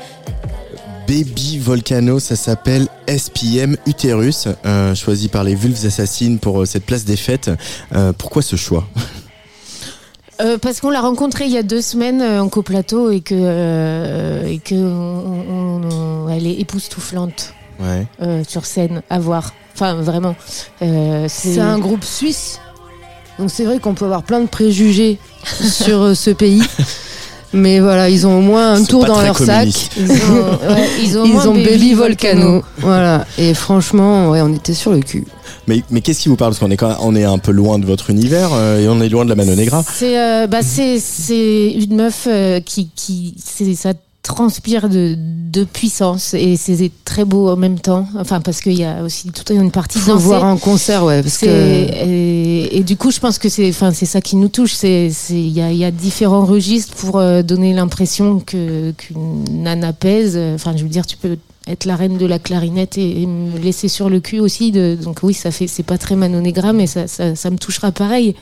Baby 1.07 1.59
Volcano, 1.59 2.19
ça 2.19 2.37
s'appelle 2.37 2.89
SPM 3.07 3.77
Uterus, 3.87 4.49
euh, 4.65 4.95
choisi 4.95 5.29
par 5.29 5.45
les 5.45 5.55
Vulves 5.55 5.85
Assassines 5.87 6.39
pour 6.39 6.63
euh, 6.63 6.65
cette 6.65 6.87
place 6.87 7.05
des 7.05 7.17
fêtes. 7.17 7.51
Euh, 7.95 8.13
pourquoi 8.13 8.43
ce 8.43 8.57
choix? 8.57 8.89
Euh, 10.43 10.59
parce 10.59 10.81
qu'on 10.81 10.91
l'a 10.91 11.01
rencontrée 11.01 11.45
il 11.45 11.53
y 11.53 11.59
a 11.59 11.63
deux 11.63 11.81
semaines 11.83 12.21
euh, 12.21 12.41
en 12.43 12.49
coplateau 12.49 13.11
et 13.11 13.21
que, 13.21 13.35
euh, 13.37 14.45
et 14.47 14.59
que 14.59 14.75
on- 14.75 15.45
on- 15.51 15.91
on- 16.25 16.29
elle 16.29 16.47
est 16.47 16.55
époustouflante 16.61 17.55
Ouais. 17.81 18.07
euh, 18.23 18.43
sur 18.47 18.65
scène 18.67 19.03
à 19.11 19.19
voir. 19.19 19.53
Enfin, 19.75 19.95
vraiment. 19.95 20.35
Euh, 20.83 21.27
C'est 21.29 21.61
un 21.61 21.79
groupe 21.79 22.05
suisse. 22.05 22.61
Donc 23.39 23.51
c'est 23.51 23.65
vrai 23.65 23.79
qu'on 23.79 23.95
peut 23.95 24.05
avoir 24.05 24.23
plein 24.25 24.41
de 24.41 24.47
préjugés 24.49 25.19
sur 25.63 26.17
ce 26.17 26.31
pays. 26.31 26.63
Mais 27.55 27.81
voilà, 27.81 28.09
ils 28.09 28.27
ont 28.27 28.39
au 28.39 28.41
moins 28.41 28.75
un 28.75 28.85
tour 28.85 29.05
dans 29.05 29.21
leur 29.21 29.37
communiste. 29.37 29.93
sac. 29.93 29.99
Ils 29.99 30.11
ont, 30.11 30.73
ouais, 30.75 30.89
ils 31.03 31.19
ont, 31.19 31.25
Ils 31.25 31.49
ont 31.49 31.55
Baby 31.55 31.93
Volcano. 31.95 32.63
Voilà. 32.79 33.27
Et 33.39 33.53
franchement, 33.55 34.31
ouais, 34.31 34.41
on 34.41 34.55
était 34.55 34.75
sur 34.75 34.93
le 34.93 35.01
cul. 35.01 35.25
Mais, 35.69 35.83
mais 35.91 36.01
qu'est-ce 36.01 36.21
qui 36.23 36.29
vous 36.29 36.37
parle? 36.37 36.53
Parce 36.53 36.61
qu'on 36.61 36.71
est, 36.71 36.77
quand 36.77 36.89
même- 36.89 36.97
on 37.01 37.15
est 37.15 37.25
un 37.25 37.39
peu 37.39 37.53
loin 37.53 37.79
de 37.79 37.85
votre 37.87 38.11
univers 38.11 38.51
euh, 38.53 38.81
et 38.81 38.89
on 38.89 39.01
est 39.01 39.09
loin 39.09 39.25
de 39.25 39.31
la 39.31 39.37
Mano 39.37 39.55
Negra. 39.55 39.85
C'est 39.95 40.19
euh, 40.19 40.47
bah, 40.47 40.61
c'est 40.63 40.99
c'est 40.99 41.71
une 41.73 41.95
meuf 41.97 42.27
euh, 42.27 42.61
qui 42.61 42.89
qui 42.97 43.35
c'est 43.39 43.75
ça 43.75 43.93
transpire 44.23 44.89
de, 44.89 45.17
de 45.19 45.65
puissance 45.65 46.35
et 46.35 46.57
c'est 46.57 46.91
très 47.05 47.25
beau 47.25 47.51
en 47.51 47.57
même 47.57 47.79
temps. 47.79 48.07
Enfin 48.19 48.41
parce 48.41 48.61
qu'il 48.61 48.79
y 48.79 48.85
a 48.85 49.03
aussi 49.03 49.31
toute 49.33 49.51
une 49.51 49.71
partie 49.71 49.99
dansée. 50.07 50.25
voir 50.25 50.45
en 50.45 50.57
concert, 50.57 51.05
ouais, 51.05 51.23
parce 51.23 51.39
que 51.39 51.47
et, 51.47 52.77
et 52.77 52.83
du 52.85 52.97
coup, 52.97 53.11
je 53.11 53.19
pense 53.19 53.39
que 53.39 53.49
c'est, 53.49 53.69
enfin, 53.69 53.93
c'est 53.93 54.07
ça 54.07 54.21
qui 54.21 54.37
nous 54.37 54.49
touche. 54.49 54.75
C'est, 54.75 55.11
c'est, 55.11 55.35
il 55.35 55.51
y 55.53 55.61
a, 55.61 55.73
il 55.73 55.79
y 55.79 55.85
a 55.85 55.91
différents 55.91 56.45
registres 56.45 56.95
pour 56.95 57.19
euh, 57.19 57.43
donner 57.43 57.73
l'impression 57.75 58.41
que 58.41 58.93
qu'une 58.93 59.45
nana 59.63 59.93
pèse. 59.93 60.39
Enfin, 60.55 60.77
je 60.77 60.83
veux 60.85 60.89
dire, 60.89 61.07
tu 61.07 61.17
peux 61.17 61.37
être 61.67 61.85
la 61.85 61.97
reine 61.97 62.19
de 62.19 62.27
la 62.27 62.39
clarinette 62.39 62.99
et, 62.99 63.27
me 63.27 63.59
laisser 63.59 63.89
sur 63.89 64.11
le 64.11 64.21
cul 64.21 64.41
aussi. 64.41 64.73
Donc 64.73 65.21
oui, 65.23 65.35
ça 65.35 65.51
fait, 65.51 65.67
c'est 65.67 65.83
pas 65.83 65.99
très 65.99 66.17
Manon 66.17 66.41
Negra, 66.41 66.73
mais 66.73 66.87
ça, 66.87 67.07
ça, 67.07 67.51
me 67.51 67.57
touchera 67.57 67.93
pareil. 67.93 68.35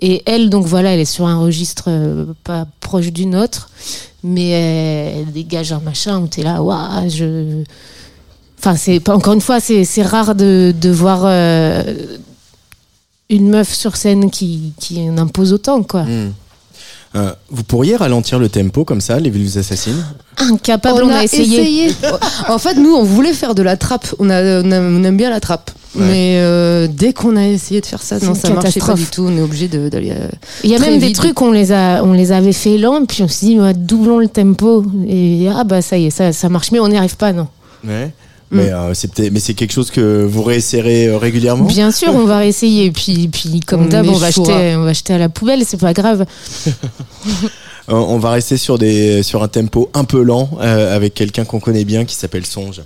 Et 0.00 0.22
elle, 0.26 0.50
donc 0.50 0.66
voilà, 0.66 0.94
elle 0.94 1.00
est 1.00 1.04
sur 1.04 1.26
un 1.26 1.38
registre 1.38 1.84
euh, 1.88 2.26
pas 2.44 2.66
proche 2.80 3.12
du 3.12 3.26
nôtre, 3.26 3.70
mais 4.22 4.50
elle, 4.50 5.32
dégage 5.32 5.72
un 5.72 5.80
machin 5.80 6.20
où 6.20 6.26
t'es 6.26 6.42
là, 6.42 6.62
waouh, 6.62 7.08
je. 7.08 7.62
Enfin, 8.58 8.76
c'est 8.76 9.00
pas 9.00 9.14
encore 9.14 9.34
une 9.34 9.42
fois, 9.42 9.60
c'est 9.60 9.84
c'est 9.84 10.02
rare 10.02 10.34
de, 10.34 10.72
de 10.80 10.90
voir 10.90 11.22
euh, 11.24 11.82
une 13.28 13.50
meuf 13.50 13.72
sur 13.72 13.96
scène 13.96 14.30
qui, 14.30 14.72
qui 14.80 15.00
en 15.08 15.18
impose 15.18 15.52
autant, 15.52 15.82
quoi. 15.82 16.04
Hmm. 16.04 16.32
Euh, 17.16 17.32
vous 17.50 17.62
pourriez 17.62 17.94
ralentir 17.96 18.38
le 18.40 18.48
tempo 18.48 18.84
comme 18.84 19.00
ça, 19.00 19.20
les 19.20 19.30
Vulves 19.30 19.56
Assassines 19.56 20.04
Incapable, 20.36 21.04
on, 21.04 21.10
a, 21.10 21.22
essayé. 21.22 21.92
en 22.48 22.58
fait, 22.58 22.74
nous, 22.74 22.92
on 22.92 23.04
voulait 23.04 23.32
faire 23.32 23.54
de 23.54 23.62
la 23.62 23.76
trappe. 23.76 24.12
On, 24.18 24.28
a, 24.30 24.62
on, 24.62 24.72
a- 24.72 24.80
on 24.80 25.04
aime 25.04 25.16
bien 25.16 25.30
la 25.30 25.38
trappe. 25.38 25.70
Ouais. 25.94 26.04
Mais 26.06 26.38
euh, 26.40 26.88
dès 26.90 27.12
qu'on 27.12 27.36
a 27.36 27.46
essayé 27.46 27.80
de 27.80 27.86
faire 27.86 28.02
ça, 28.02 28.18
non, 28.18 28.34
ça 28.34 28.50
marchait 28.50 28.80
pas 28.80 28.94
du 28.94 29.04
tout. 29.06 29.22
On 29.28 29.36
est 29.36 29.40
obligé 29.42 29.68
d'aller. 29.68 30.10
euh, 30.10 30.28
Il 30.64 30.70
y 30.70 30.74
a 30.74 30.80
même 30.80 30.98
des 30.98 31.12
trucs, 31.12 31.40
on 31.40 31.52
les, 31.52 31.70
a, 31.70 32.02
on 32.02 32.12
les 32.12 32.32
avait 32.32 32.52
fait 32.52 32.78
lents, 32.78 33.04
puis 33.06 33.22
on 33.22 33.28
s'est 33.28 33.46
dit, 33.46 33.60
ouais, 33.60 33.74
doublons 33.74 34.18
le 34.18 34.26
tempo. 34.26 34.84
Et 35.06 35.46
ah, 35.54 35.62
bah 35.62 35.82
ça 35.82 35.96
y 35.96 36.06
est, 36.06 36.10
ça, 36.10 36.32
ça 36.32 36.48
marche, 36.48 36.72
mais 36.72 36.80
on 36.80 36.88
n'y 36.88 36.96
arrive 36.96 37.16
pas, 37.16 37.32
non. 37.32 37.46
Ouais. 37.86 38.12
Mais 38.50 38.72
euh, 38.72 38.94
c'est 38.94 39.12
peut-être- 39.12 39.32
mais 39.32 39.40
c'est 39.40 39.54
quelque 39.54 39.72
chose 39.72 39.90
que 39.90 40.24
vous 40.24 40.42
réessayerez 40.42 41.06
euh, 41.08 41.18
régulièrement? 41.18 41.64
Bien 41.64 41.90
sûr, 41.90 42.14
on 42.14 42.24
va 42.24 42.38
réessayer. 42.38 42.90
Puis, 42.92 43.28
puis 43.28 43.60
comme 43.60 43.82
On 43.82 43.86
d'hab, 43.86 44.06
on 44.06 44.12
va, 44.12 44.28
échouera. 44.28 44.52
jeter, 44.52 44.76
on 44.76 44.82
va 44.84 44.92
jeter 44.92 45.12
à 45.14 45.18
la 45.18 45.28
poubelle, 45.28 45.64
c'est 45.66 45.80
pas 45.80 45.92
grave. 45.92 46.24
Euh, 47.90 47.92
on 47.96 48.16
va 48.18 48.30
rester 48.30 48.56
sur 48.56 48.78
des 48.78 49.22
sur 49.22 49.42
un 49.42 49.48
tempo 49.48 49.90
un 49.92 50.04
peu 50.04 50.22
lent 50.22 50.48
euh, 50.58 50.96
avec 50.96 51.12
quelqu'un 51.12 51.44
qu'on 51.44 51.60
connaît 51.60 51.84
bien 51.84 52.06
qui 52.06 52.14
s'appelle 52.14 52.46
Songe. 52.46 52.80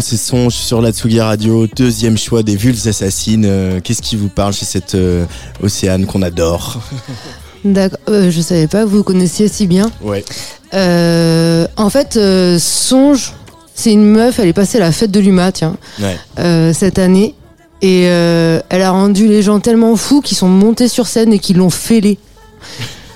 C'est 0.00 0.16
Songe 0.16 0.54
sur 0.54 0.80
la 0.80 0.92
Tsugi 0.92 1.20
Radio, 1.20 1.66
deuxième 1.76 2.16
choix 2.16 2.42
des 2.42 2.56
Vulves 2.56 2.86
Assassines. 2.88 3.44
Euh, 3.46 3.80
Qu'est-ce 3.82 4.00
qui 4.02 4.16
vous 4.16 4.28
parle 4.28 4.52
chez 4.52 4.64
cette 4.64 4.94
euh, 4.94 5.24
Océane 5.62 6.06
qu'on 6.06 6.22
adore 6.22 6.80
D'accord. 7.64 7.98
Euh, 8.08 8.30
je 8.30 8.40
savais 8.40 8.66
pas 8.66 8.84
que 8.84 8.88
vous 8.88 9.02
connaissiez 9.02 9.48
si 9.48 9.66
bien. 9.66 9.90
Ouais. 10.00 10.24
Euh, 10.74 11.66
en 11.76 11.90
fait, 11.90 12.18
Songe, 12.58 13.34
c'est 13.74 13.92
une 13.92 14.04
meuf. 14.04 14.38
Elle 14.38 14.48
est 14.48 14.52
passée 14.54 14.78
à 14.78 14.80
la 14.80 14.92
fête 14.92 15.10
de 15.10 15.20
l'UMA, 15.20 15.52
tiens, 15.52 15.76
Ouais. 16.00 16.72
cette 16.72 16.98
année. 16.98 17.34
Et 17.82 18.02
elle 18.04 18.82
a 18.82 18.90
rendu 18.90 19.26
les 19.28 19.42
gens 19.42 19.60
tellement 19.60 19.96
fous 19.96 20.20
qu'ils 20.22 20.36
sont 20.38 20.48
montés 20.48 20.88
sur 20.88 21.06
scène 21.06 21.32
et 21.32 21.38
qu'ils 21.38 21.56
l'ont 21.58 21.70
fêlé. 21.70 22.18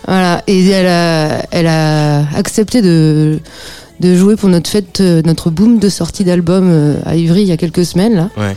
Voilà. 0.07 0.43
Et 0.47 0.69
elle 0.69 0.87
a, 0.87 1.47
elle 1.51 1.67
a 1.67 2.27
accepté 2.37 2.83
de, 2.83 3.39
de 4.05 4.15
jouer 4.15 4.37
pour 4.37 4.51
notre 4.51 4.69
fête, 4.69 5.01
euh, 5.01 5.23
notre 5.25 5.51
boom 5.51 5.79
de 5.79 5.89
sortie 5.89 6.25
d'album 6.25 6.69
euh, 6.71 6.95
à 7.07 7.17
Ivry 7.17 7.43
il 7.43 7.49
y 7.49 7.53
a 7.53 7.57
quelques 7.57 7.85
semaines 7.87 8.15
là. 8.15 8.31
Ouais. 8.37 8.55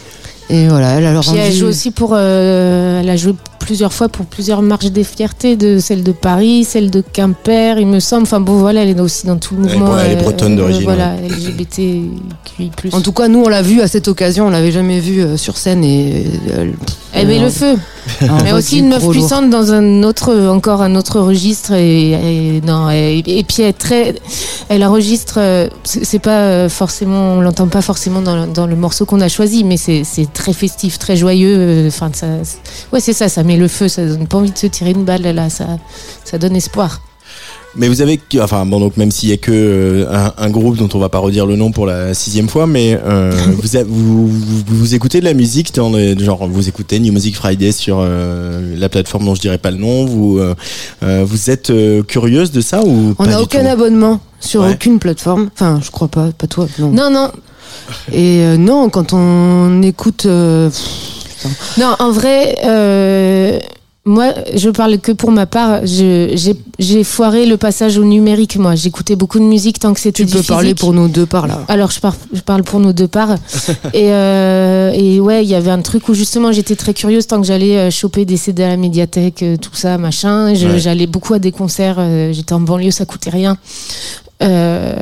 Et 0.49 0.67
voilà, 0.67 0.91
elle 0.91 1.05
a 1.05 1.11
leur 1.11 1.23
Puis 1.23 1.37
elle 1.37 1.53
joue 1.53 1.67
aussi 1.67 1.91
pour. 1.91 2.11
euh, 2.13 3.01
elle 3.01 3.09
a 3.09 3.17
joué 3.17 3.33
plusieurs 3.59 3.91
fois 3.91 4.07
pour 4.07 4.25
plusieurs 4.25 4.61
marches 4.61 4.91
des 4.91 5.03
fiertés, 5.03 5.57
de 5.57 5.77
celle 5.77 6.03
de 6.03 6.13
Paris, 6.13 6.63
celle 6.63 6.89
de 6.89 7.01
Quimper, 7.01 7.79
il 7.79 7.87
me 7.87 7.99
semble. 7.99 8.23
Enfin 8.23 8.39
bon, 8.39 8.57
voilà, 8.59 8.83
elle 8.83 8.89
est 8.89 8.99
aussi 9.01 9.27
dans 9.27 9.35
tout 9.37 9.55
le 9.55 9.63
mouvement. 9.63 9.97
elle 9.97 10.13
est 10.13 10.21
bretonne 10.23 10.55
d'origine, 10.55 10.83
Voilà, 10.83 11.15
LGBTQI. 11.15 12.71
En 12.93 13.01
tout 13.01 13.11
cas, 13.11 13.27
nous 13.27 13.43
on 13.43 13.49
l'a 13.49 13.61
vue 13.61 13.81
à 13.81 13.87
cette 13.89 14.07
occasion. 14.07 14.47
On 14.47 14.49
l'avait 14.49 14.71
jamais 14.71 14.99
vue 15.01 15.37
sur 15.37 15.57
scène 15.57 15.83
et 15.83 16.25
elle. 16.57 16.73
Elle 17.13 17.27
met 17.27 17.39
le 17.39 17.49
feu. 17.49 17.75
Un 18.21 18.43
Mais 18.43 18.53
aussi 18.53 18.75
recul 18.75 18.79
une 18.85 18.89
meuf 18.89 19.01
lourd. 19.03 19.11
puissante 19.11 19.49
dans 19.49 19.71
un 19.73 20.03
autre, 20.03 20.33
encore 20.47 20.81
un 20.81 20.95
autre 20.95 21.19
registre 21.19 21.73
et, 21.73 22.11
et 22.57 22.61
non 22.61 22.89
et, 22.89 23.23
et 23.25 23.43
puis 23.43 23.63
elle 23.63 23.73
très, 23.73 24.15
elle 24.69 24.83
enregistre. 24.83 25.35
euh, 25.37 25.67
C'est 25.83 26.19
pas 26.19 26.41
euh, 26.41 26.69
forcément, 26.69 27.33
on 27.33 27.41
l'entend 27.41 27.67
pas 27.67 27.81
forcément 27.81 28.21
dans, 28.21 28.35
le- 28.35 28.47
dans 28.51 28.67
le 28.67 28.75
morceau 28.75 29.05
qu'on 29.05 29.21
a 29.21 29.29
choisi, 29.29 29.63
mais 29.63 29.77
c'est 29.77 30.03
c'est 30.03 30.31
très 30.31 30.53
festif, 30.53 30.97
très 30.99 31.15
joyeux. 31.17 31.55
euh, 31.57 31.87
Enfin, 31.87 32.09
ça, 32.13 32.27
ouais, 32.93 32.99
c'est 32.99 33.13
ça, 33.13 33.29
ça 33.29 33.43
met 33.43 33.57
le 33.57 33.67
feu, 33.67 33.87
ça 33.87 34.05
donne 34.05 34.27
pas 34.27 34.37
envie 34.37 34.51
de 34.51 34.57
se 34.57 34.67
tirer 34.67 34.91
une 34.91 35.03
balle 35.03 35.21
là, 35.23 35.49
ça, 35.49 35.65
ça 36.23 36.37
donne 36.37 36.55
espoir. 36.55 37.01
Mais 37.77 37.87
vous 37.87 38.01
avez, 38.01 38.19
enfin 38.41 38.65
bon, 38.65 38.79
donc 38.79 38.97
même 38.97 39.11
s'il 39.11 39.29
y 39.29 39.33
a 39.33 39.37
que 39.37 39.51
euh, 39.53 40.05
un, 40.11 40.33
un 40.37 40.49
groupe 40.49 40.77
dont 40.77 40.89
on 40.93 40.99
va 40.99 41.09
pas 41.09 41.19
redire 41.19 41.45
le 41.45 41.55
nom 41.55 41.71
pour 41.71 41.85
la 41.85 42.13
sixième 42.15 42.49
fois, 42.49 42.65
mais 42.65 42.99
euh, 43.05 43.31
vous, 43.61 43.77
a- 43.77 43.83
vous, 43.83 44.27
vous, 44.27 44.63
vous 44.67 44.95
écoutez 44.95 45.19
de 45.19 45.25
la 45.25 45.33
musique 45.35 45.73
dans 45.75 45.91
le, 45.91 46.17
genre 46.17 46.47
vous 46.47 46.67
écoutez 46.67 46.99
New 46.99 47.13
Music 47.13 47.35
Friday 47.35 47.71
sur 47.71 47.99
euh, 48.01 48.75
la 48.77 48.89
plateforme 48.89 49.25
dont 49.25 49.35
je 49.35 49.41
dirais 49.41 49.59
pas 49.59 49.69
le 49.71 49.77
nom. 49.77 50.05
Vous 50.05 50.39
euh, 50.39 50.55
euh, 51.03 51.23
vous 51.27 51.49
êtes 51.51 51.69
euh, 51.69 52.01
curieuse 52.03 52.51
de 52.51 52.61
ça 52.61 52.81
ou 52.83 53.13
On 53.19 53.25
n'a 53.25 53.41
aucun 53.41 53.61
tout 53.61 53.67
abonnement 53.69 54.19
sur 54.39 54.61
Ouais. 54.61 54.71
aucune 54.71 54.97
plateforme. 54.99 55.49
Enfin, 55.53 55.79
je 55.83 55.91
crois 55.91 56.07
pas, 56.07 56.29
pas 56.37 56.47
toi. 56.47 56.67
Non. 56.79 56.89
Non, 56.91 57.09
non, 57.11 57.31
Et 58.11 58.41
euh, 58.41 58.57
non, 58.57 58.89
quand 58.89 59.13
on 59.13 59.81
écoute. 59.83 60.25
euh, 60.25 60.69
non, 61.77 61.95
en 61.99 62.11
vrai, 62.11 62.57
euh, 62.65 63.59
moi, 64.07 64.33
je 64.55 64.69
parle 64.69 64.97
que 64.99 65.11
pour 65.11 65.31
ma 65.31 65.45
part. 65.45 65.81
J'ai 65.85 67.03
foiré 67.03 67.45
le 67.45 67.57
passage 67.57 67.97
au 67.97 68.03
numérique, 68.03 68.55
moi. 68.57 68.73
J'écoutais 68.75 69.15
beaucoup 69.15 69.37
de 69.39 69.43
musique 69.43 69.79
tant 69.79 69.93
que 69.93 69.99
c'était 69.99 70.23
tu 70.25 70.31
peux 70.31 70.41
parler 70.43 70.73
pour 70.75 70.93
nous 70.93 71.07
deux 71.07 71.25
par 71.25 71.45
là. 71.47 71.63
Alors 71.67 71.91
je, 71.91 71.99
par- 71.99 72.15
je 72.33 72.41
parle 72.41 72.63
pour 72.63 72.79
nos 72.79 72.93
deux 72.93 73.07
parts. 73.07 73.35
et, 73.93 74.11
euh, 74.11 74.91
et 74.93 75.19
ouais, 75.19 75.43
il 75.43 75.49
y 75.49 75.55
avait 75.55 75.71
un 75.71 75.81
truc 75.81 76.07
où 76.09 76.13
justement 76.13 76.51
j'étais 76.51 76.75
très 76.75 76.93
curieuse 76.93 77.27
tant 77.27 77.41
que 77.41 77.47
j'allais 77.47 77.77
euh, 77.77 77.91
choper 77.91 78.25
des 78.25 78.37
CD 78.37 78.63
à 78.63 78.69
la 78.69 78.77
médiathèque, 78.77 79.43
euh, 79.43 79.57
tout 79.57 79.73
ça, 79.75 79.97
machin. 79.97 80.53
Ouais. 80.53 80.79
J'allais 80.79 81.07
beaucoup 81.07 81.33
à 81.33 81.39
des 81.39 81.51
concerts. 81.51 81.99
J'étais 82.31 82.53
en 82.53 82.61
banlieue, 82.61 82.91
ça 82.91 83.05
coûtait 83.05 83.29
rien. 83.31 83.57
Euh, 84.43 84.95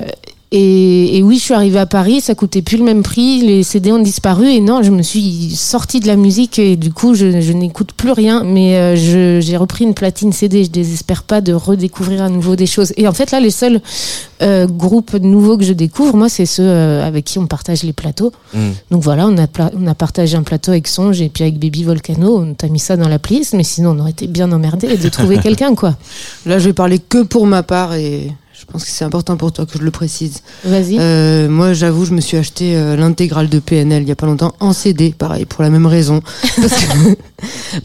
et, 0.52 1.18
et 1.18 1.24
oui, 1.24 1.38
je 1.38 1.44
suis 1.44 1.54
arrivée 1.54 1.80
à 1.80 1.86
Paris, 1.86 2.22
ça 2.22 2.36
coûtait 2.36 2.62
plus 2.62 2.78
le 2.78 2.84
même 2.84 3.04
prix, 3.04 3.42
les 3.42 3.64
CD 3.64 3.92
ont 3.92 4.00
disparu 4.00 4.48
et 4.48 4.62
non, 4.62 4.84
je 4.84 4.92
me 4.92 5.02
suis 5.02 5.52
sortie 5.56 6.00
de 6.00 6.08
la 6.08 6.16
musique 6.16 6.60
et 6.60 6.76
du 6.76 6.92
coup, 6.94 7.14
je, 7.16 7.42
je 7.42 7.52
n'écoute 7.52 7.92
plus 7.94 8.12
rien, 8.12 8.44
mais 8.44 8.78
euh, 8.78 9.42
j'ai 9.42 9.58
repris 9.58 9.84
une 9.86 9.94
platine 9.94 10.32
CD. 10.32 10.64
Je 10.64 10.70
désespère 10.70 11.24
pas 11.24 11.42
de 11.42 11.52
redécouvrir 11.52 12.22
à 12.22 12.30
nouveau 12.30 12.56
des 12.56 12.68
choses. 12.68 12.94
Et 12.96 13.08
en 13.08 13.12
fait, 13.12 13.32
là, 13.32 13.40
les 13.40 13.50
seuls 13.50 13.82
euh, 14.42 14.68
groupes 14.68 15.16
nouveaux 15.16 15.58
que 15.58 15.64
je 15.66 15.74
découvre, 15.74 16.16
moi, 16.16 16.30
c'est 16.30 16.46
ceux 16.46 16.64
euh, 16.64 17.06
avec 17.06 17.26
qui 17.26 17.40
on 17.40 17.48
partage 17.48 17.84
les 17.84 17.94
plateaux. 17.94 18.32
Mm. 18.54 18.60
Donc 18.92 19.02
voilà, 19.04 19.28
on 19.28 19.38
a, 19.38 19.48
pla- 19.48 19.72
on 19.78 19.88
a 19.88 19.96
partagé 19.96 20.38
un 20.38 20.44
plateau 20.44 20.72
avec 20.72 20.88
Songe 20.88 21.22
et 21.22 21.30
puis 21.30 21.44
avec 21.44 21.60
Baby 21.60 21.84
Volcano, 21.84 22.40
on 22.40 22.54
t'a 22.54 22.68
mis 22.68 22.80
ça 22.80 22.96
dans 22.98 23.10
la 23.10 23.20
playlist, 23.20 23.54
mais 23.54 23.64
sinon, 23.64 23.92
on 23.98 24.00
aurait 24.00 24.12
été 24.12 24.28
bien 24.28 24.52
emmerdé 24.52 24.96
de 24.96 25.10
trouver 25.10 25.38
quelqu'un, 25.44 25.76
quoi. 25.76 25.96
Là, 26.46 26.60
je 26.60 26.66
vais 26.66 26.74
parler 26.74 27.00
que 27.00 27.24
pour 27.24 27.46
ma 27.48 27.64
part 27.64 27.96
et 27.96 28.32
je 28.58 28.66
pense 28.66 28.86
que 28.86 28.90
c'est 28.90 29.04
important 29.06 29.36
pour 29.38 29.52
toi 29.52 29.66
que 29.66 29.78
je 29.78 29.84
le 29.84 29.92
précise. 29.92 30.42
Vas-y. 30.64 30.98
Euh, 31.00 31.50
moi, 31.50 31.74
j'avoue, 31.74 32.06
je 32.06 32.14
me 32.14 32.22
suis 32.22 32.38
acheté 32.38 32.76
euh, 32.76 32.96
l'intégrale 32.96 33.50
de 33.50 33.60
PNL 33.60 34.04
il 34.04 34.08
y 34.10 34.12
a 34.12 34.16
pas 34.16 34.26
longtemps 34.28 34.54
en 34.60 34.72
CD, 34.74 35.14
pareil, 35.18 35.46
pour 35.46 35.62
la 35.64 35.70
même 35.70 35.86
raison. 35.86 36.22
Parce 36.56 36.74
que, 36.86 37.16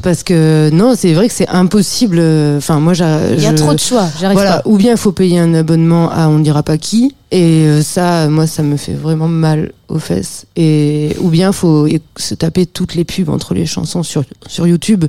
parce 0.02 0.22
que 0.22 0.70
non, 0.72 0.94
c'est 0.96 1.12
vrai 1.12 1.26
que 1.28 1.34
c'est 1.34 1.48
impossible. 1.48 2.18
euh, 2.20 2.58
Enfin, 2.58 2.78
moi, 2.78 2.92
Il 2.94 3.00
y 3.42 3.46
a 3.46 3.50
je- 3.50 3.56
trop 3.56 3.74
de 3.74 3.78
choix, 3.80 4.08
j'arrive 4.20 4.36
Voilà, 4.36 4.58
pas. 4.60 4.68
ou 4.68 4.76
bien 4.76 4.92
il 4.92 4.96
faut 4.96 5.12
payer 5.12 5.38
un 5.40 5.52
abonnement 5.54 6.10
à 6.10 6.28
on 6.28 6.38
ne 6.38 6.44
dira 6.44 6.62
pas 6.62 6.78
qui, 6.78 7.14
et 7.32 7.64
euh, 7.66 7.82
ça, 7.82 8.28
moi, 8.28 8.46
ça 8.46 8.62
me 8.62 8.76
fait 8.76 8.94
vraiment 8.94 9.28
mal 9.28 9.72
aux 9.88 9.98
fesses. 9.98 10.46
Et 10.56 11.16
ou 11.20 11.28
bien 11.30 11.52
faut 11.52 11.86
é- 11.88 12.00
se 12.16 12.34
taper 12.34 12.64
toutes 12.66 12.94
les 12.94 13.04
pubs 13.04 13.28
entre 13.28 13.54
les 13.54 13.66
chansons 13.66 14.02
sur 14.04 14.22
sur 14.46 14.66
YouTube. 14.66 15.04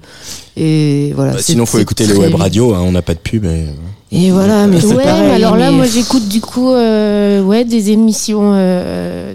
Et 0.58 1.14
voilà. 1.16 1.34
Bah, 1.34 1.40
Sinon, 1.42 1.66
faut 1.66 1.80
écouter 1.80 2.06
le 2.06 2.14
très 2.14 2.20
web 2.24 2.32
vite. 2.32 2.40
radio. 2.42 2.74
hein, 2.74 2.82
on 2.84 2.92
n'a 2.92 3.02
pas 3.04 3.14
de 3.14 3.20
pub. 3.20 3.46
Et... 3.46 3.68
Et 4.12 4.30
voilà, 4.32 4.68
mais 4.68 4.82
c'est 4.82 4.88
Ouais, 4.88 5.04
pareil, 5.04 5.24
mais 5.28 5.34
alors 5.36 5.56
là, 5.56 5.72
mais- 5.72 5.78
moi, 5.78 5.86
j'écoute 5.86 6.28
du 6.28 6.42
coup, 6.42 6.72
euh, 6.72 7.42
ouais, 7.42 7.64
des 7.64 7.92
émissions. 7.92 8.52
Euh, 8.56 9.34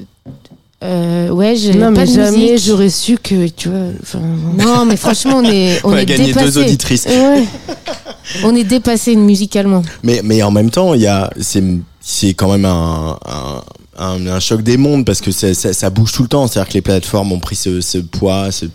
euh, 0.84 1.30
ouais, 1.30 1.56
j'ai 1.56 1.72
Non, 1.74 1.86
pas 1.94 2.02
mais 2.02 2.06
de 2.06 2.12
jamais 2.12 2.58
j'aurais 2.58 2.90
su 2.90 3.16
que 3.16 3.48
tu 3.48 3.70
vois. 3.70 3.78
enfin. 4.02 4.20
Non, 4.58 4.84
mais 4.84 4.96
franchement, 4.96 5.36
on 5.38 5.44
est, 5.44 5.80
on 5.82 5.90
On 5.90 5.92
a 5.94 6.02
est 6.02 6.06
gagné 6.06 6.26
dépassé. 6.26 6.44
deux 6.46 6.58
auditrices. 6.58 7.06
Ouais. 7.06 7.44
On 8.44 8.54
est 8.54 8.64
dépassé 8.64 9.16
musicalement. 9.16 9.82
Mais, 10.02 10.20
mais 10.22 10.42
en 10.42 10.50
même 10.50 10.70
temps, 10.70 10.92
il 10.92 11.00
y 11.00 11.06
a, 11.06 11.30
c'est, 11.40 11.64
c'est 12.00 12.34
quand 12.34 12.50
même 12.52 12.66
un, 12.66 13.16
un, 13.24 13.62
un, 13.98 14.26
un 14.26 14.40
choc 14.40 14.62
des 14.62 14.76
mondes 14.76 15.06
parce 15.06 15.22
que 15.22 15.30
ça, 15.30 15.54
ça, 15.54 15.72
ça 15.72 15.88
bouge 15.88 16.12
tout 16.12 16.22
le 16.22 16.28
temps. 16.28 16.46
C'est-à-dire 16.46 16.68
que 16.68 16.74
les 16.74 16.82
plateformes 16.82 17.32
ont 17.32 17.40
pris 17.40 17.56
ce, 17.56 17.80
ce 17.80 17.96
poids, 17.98 18.52
ce, 18.52 18.66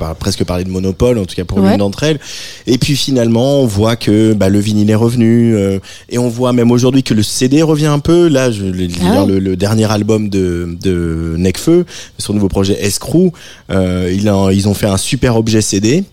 par- 0.00 0.16
presque 0.16 0.42
parler 0.44 0.64
de 0.64 0.70
monopole, 0.70 1.18
en 1.18 1.24
tout 1.26 1.36
cas 1.36 1.44
pour 1.44 1.58
Ouais. 1.58 1.68
l'une 1.70 1.78
d'entre 1.78 2.02
elles. 2.02 2.18
Et 2.66 2.78
puis 2.78 2.96
finalement, 2.96 3.60
on 3.62 3.66
voit 3.66 3.94
que 3.96 4.32
bah, 4.32 4.48
le 4.48 4.58
vinyle 4.58 4.90
est 4.90 4.94
revenu 4.96 5.54
euh, 5.54 5.78
et 6.08 6.18
on 6.18 6.28
voit 6.28 6.52
même 6.52 6.70
aujourd'hui 6.72 7.02
que 7.04 7.14
le 7.14 7.22
CD 7.22 7.62
revient 7.62 7.86
un 7.86 7.98
peu. 8.00 8.26
Là, 8.28 8.50
je 8.50 8.64
vais 8.64 8.88
Ah 9.02 9.22
ouais. 9.24 9.26
le, 9.34 9.38
le 9.38 9.56
dernier 9.56 9.90
album 9.92 10.28
de, 10.28 10.76
de 10.82 11.34
Necfeu, 11.38 11.84
son 12.18 12.32
nouveau 12.34 12.48
projet 12.48 12.76
Escrew. 12.84 13.30
Euh, 13.70 14.10
ils 14.12 14.68
ont 14.68 14.74
fait 14.74 14.86
un 14.86 14.96
super 14.96 15.36
objet 15.36 15.60
CD. 15.60 16.04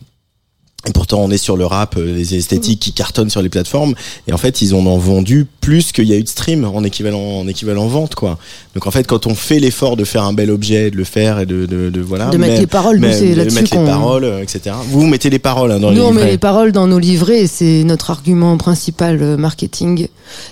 Et 0.88 0.91
pourtant, 0.93 1.19
on 1.19 1.29
est 1.31 1.38
sur 1.38 1.57
le 1.57 1.65
rap, 1.65 1.97
euh, 1.97 2.15
les 2.15 2.35
esthétiques 2.35 2.79
qui 2.79 2.93
cartonnent 2.93 3.29
sur 3.29 3.41
les 3.41 3.49
plateformes. 3.49 3.93
Et 4.27 4.33
en 4.33 4.38
fait, 4.38 4.61
ils 4.61 4.73
en 4.73 4.85
ont 4.85 4.97
vendu 4.97 5.45
plus 5.59 5.91
qu'il 5.91 6.05
y 6.05 6.13
a 6.13 6.15
eu 6.15 6.23
de 6.23 6.29
stream 6.29 6.63
en 6.63 6.83
équivalent, 6.85 7.19
en 7.19 7.47
équivalent 7.47 7.88
vente, 7.88 8.15
quoi. 8.15 8.38
Donc 8.73 8.88
en 8.88 8.91
fait, 8.91 9.05
quand 9.05 9.27
on 9.27 9.35
fait 9.35 9.59
l'effort 9.59 9.97
de 9.97 10.05
faire 10.05 10.23
un 10.23 10.31
bel 10.33 10.49
objet, 10.49 10.89
de 10.89 10.95
le 10.95 11.03
faire 11.03 11.39
et 11.39 11.45
de, 11.45 11.65
de, 11.65 11.89
de 11.89 11.99
voilà. 12.01 12.27
De 12.29 12.38
mettre 12.38 12.53
mais- 12.53 12.59
les 12.61 12.67
paroles, 12.67 12.97
nous, 12.99 13.07
mais- 13.07 13.13
c'est 13.19 13.35
de 13.35 13.53
mettre 13.53 13.75
les 13.77 13.85
paroles, 13.85 14.33
etc. 14.41 14.75
Vous, 14.89 15.01
vous 15.01 15.07
mettez 15.07 15.29
les 15.29 15.39
paroles 15.39 15.71
hein, 15.73 15.79
dans 15.79 15.89
Nous, 15.91 15.95
les 15.97 16.01
on 16.01 16.11
met 16.11 16.15
livrets. 16.21 16.31
les 16.31 16.38
paroles 16.38 16.71
dans 16.71 16.88
nos 16.88 16.99
livrets 16.99 17.41
et 17.41 17.47
c'est 17.47 17.83
notre 17.83 18.09
argument 18.11 18.55
principal 18.57 19.21
euh, 19.21 19.35
marketing. 19.38 20.07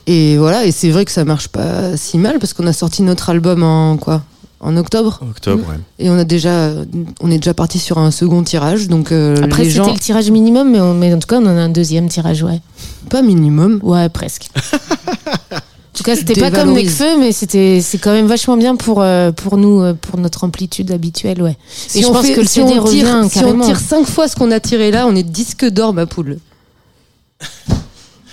Et 0.08 0.36
voilà, 0.38 0.66
et 0.66 0.72
c'est 0.72 0.90
vrai 0.90 1.06
que 1.06 1.12
ça 1.12 1.24
marche 1.24 1.48
pas 1.48 1.96
si 1.96 2.18
mal 2.18 2.40
parce 2.40 2.54
qu'on 2.54 2.68
a 2.68 2.74
sorti 2.74 3.02
notre 3.04 3.30
album 3.30 3.64
en 3.64 3.96
quoi? 3.98 4.22
En 4.62 4.78
octobre 4.78 5.20
Octobre, 5.30 5.64
ouais. 5.70 5.80
Et 6.00 6.10
on 6.10 6.18
a 6.18 6.24
déjà, 6.24 6.72
on 7.22 7.30
est 7.30 7.38
déjà 7.38 7.54
parti 7.54 7.78
sur 7.78 7.98
un 8.00 8.10
second 8.12 8.42
tirage, 8.44 8.88
donc 8.88 9.12
euh, 9.12 9.36
Après, 9.44 9.64
les 9.64 9.70
c'était 9.70 9.84
gens, 9.86 9.94
le 9.94 10.00
tirage 10.00 10.32
minimum, 10.32 10.72
mais, 10.72 10.80
on- 10.80 10.94
mais 10.94 11.14
en 11.14 11.20
tout 11.20 11.28
cas, 11.28 11.38
on 11.40 11.46
en 11.46 11.58
a 11.58 11.62
un 11.62 11.70
deuxième 11.70 12.08
tirage, 12.08 12.42
ouais. 12.44 12.62
pas 13.10 13.22
minimum. 13.22 13.80
Ouais, 13.84 14.10
presque. 14.10 14.48
En 15.54 15.98
tout 15.98 16.04
cas, 16.04 16.18
c'était 16.18 16.34
pas 16.38 16.52
comme. 16.52 16.74
Necfeu, 16.74 17.18
mais 17.22 17.32
c'était 17.32 17.80
c'est 17.82 17.98
quand 18.00 18.12
même 18.12 18.26
vachement 18.28 18.58
bien 18.58 18.76
pour 18.76 19.02
euh, 19.02 19.32
pour 19.32 19.56
nous, 19.56 19.82
euh, 19.82 19.94
pour 19.94 20.20
notre 20.20 20.44
amplitude 20.44 20.92
habituelle, 20.92 21.42
ouais. 21.42 21.56
Si 21.70 22.00
Et 22.00 22.02
je 22.02 22.08
pense 22.08 22.26
fait- 22.26 22.34
que 22.34 22.42
le 22.42 22.48
si 22.48 22.54
CD 22.56 22.66
on 22.80 22.84
tire, 22.84 23.08
revient 23.08 23.30
si 23.32 23.40
carrément. 23.40 23.64
on 23.64 23.68
tire 23.68 23.80
cinq 23.80 24.06
fois 24.06 24.28
ce 24.28 24.36
qu'on 24.36 24.52
a 24.52 24.60
tiré 24.60 24.92
là, 24.92 25.08
on 25.08 25.16
est 25.16 25.24
disque 25.24 25.64
d'or, 25.70 25.94
ma 25.94 26.06
poule. 26.06 26.38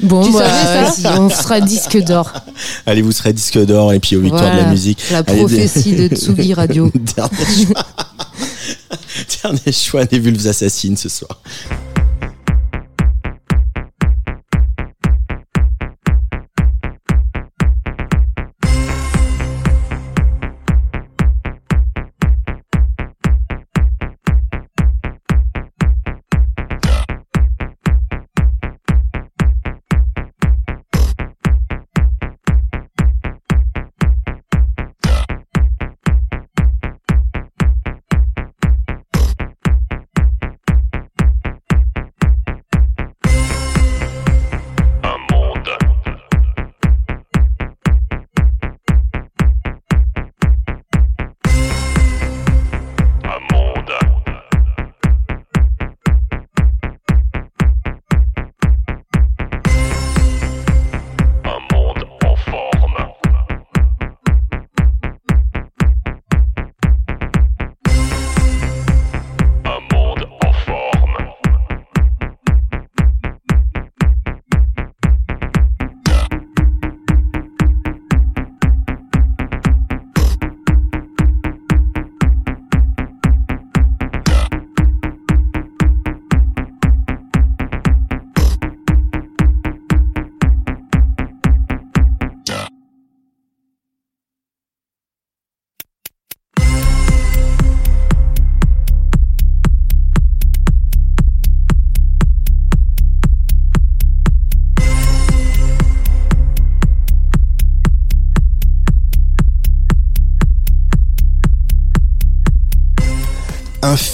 Bon, 0.02 0.24
Tu 0.24 0.32
bah, 0.32 0.40
savais 0.40 0.90
ça 0.90 1.10
vas-y, 1.10 1.20
on 1.20 1.30
sera 1.30 1.60
disque 1.60 1.96
d'or. 2.02 2.32
Allez, 2.86 3.02
vous 3.02 3.12
serez 3.12 3.32
disque 3.32 3.58
d'or 3.64 3.92
et 3.92 4.00
puis 4.00 4.16
aux 4.16 4.20
victoires 4.20 4.52
de 4.52 4.58
la 4.58 4.66
musique. 4.66 5.02
La 5.10 5.18
Allez, 5.18 5.38
prophétie 5.38 5.94
de 5.94 6.08
Tsugi 6.08 6.54
Radio. 6.54 6.90
Dernier 6.94 7.66
choix. 7.66 7.86
Dernier 9.42 9.72
choix 9.72 10.04
des 10.04 10.18
vulves 10.18 10.46
assassines 10.46 10.96
ce 10.96 11.08
soir. 11.08 11.40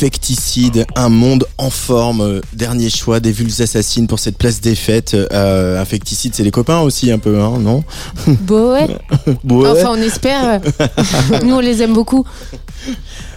Infecticide, 0.03 0.87
un 0.95 1.09
monde 1.09 1.45
en 1.59 1.71
forme. 1.71 2.21
euh, 2.21 2.41
Dernier 2.53 2.89
choix 2.89 3.19
des 3.19 3.33
Vulves 3.33 3.61
Assassines 3.61 4.07
pour 4.07 4.21
cette 4.21 4.39
place 4.39 4.61
des 4.61 4.77
fêtes. 4.77 5.15
Euh, 5.15 5.83
Infecticide, 5.83 6.37
c'est 6.37 6.45
les 6.45 6.53
copains 6.53 6.79
aussi 6.83 7.11
un 7.11 7.19
peu, 7.19 7.41
hein, 7.43 7.59
non 7.59 7.83
Bon, 8.43 8.75
ouais. 8.75 8.87
Bon, 9.43 9.63
ouais. 9.63 9.71
Enfin, 9.71 9.89
on 9.91 10.01
espère. 10.01 10.61
Nous, 11.45 11.53
on 11.53 11.59
les 11.59 11.83
aime 11.83 11.95
beaucoup. 11.95 12.25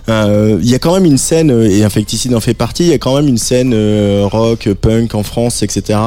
Euh, 0.09 0.57
Il 0.61 0.69
y 0.69 0.75
a 0.75 0.79
quand 0.79 0.93
même 0.93 1.05
une 1.05 1.17
scène, 1.17 1.51
euh, 1.51 1.69
et 1.69 1.83
Infecticide 1.83 2.33
en 2.35 2.39
fait 2.39 2.53
partie, 2.53 2.83
il 2.83 2.89
y 2.89 2.93
a 2.93 2.97
quand 2.97 3.15
même 3.15 3.27
une 3.27 3.37
scène 3.37 3.71
euh, 3.73 4.23
rock, 4.29 4.69
punk 4.81 5.15
en 5.15 5.23
France, 5.23 5.63
etc. 5.63 5.99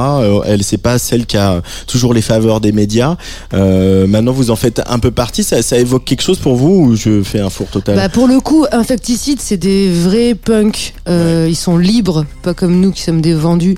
Elle, 0.45 0.63
c'est 0.63 0.77
pas 0.77 0.97
celle 0.99 1.25
qui 1.25 1.37
a 1.37 1.61
toujours 1.87 2.13
les 2.13 2.21
faveurs 2.21 2.59
des 2.61 2.71
médias. 2.71 3.15
Euh, 3.53 4.05
maintenant, 4.07 4.31
vous 4.33 4.51
en 4.51 4.55
faites 4.55 4.81
un 4.87 4.99
peu 4.99 5.11
partie. 5.11 5.43
Ça, 5.43 5.61
ça 5.61 5.77
évoque 5.77 6.05
quelque 6.05 6.21
chose 6.23 6.39
pour 6.39 6.55
vous 6.55 6.73
ou 6.87 6.95
je 6.95 7.23
fais 7.23 7.39
un 7.39 7.49
four 7.49 7.67
total 7.67 7.95
Bah 7.95 8.09
pour 8.09 8.27
le 8.27 8.39
coup, 8.39 8.65
Infecticide, 8.71 9.39
c'est 9.41 9.57
des 9.57 9.89
vrais 9.91 10.35
punks. 10.35 10.93
Euh, 11.07 11.47
Ils 11.49 11.55
sont 11.55 11.77
libres, 11.77 12.25
pas 12.43 12.53
comme 12.53 12.79
nous 12.79 12.91
qui 12.91 13.01
sommes 13.01 13.21
des 13.21 13.33
vendus. 13.33 13.75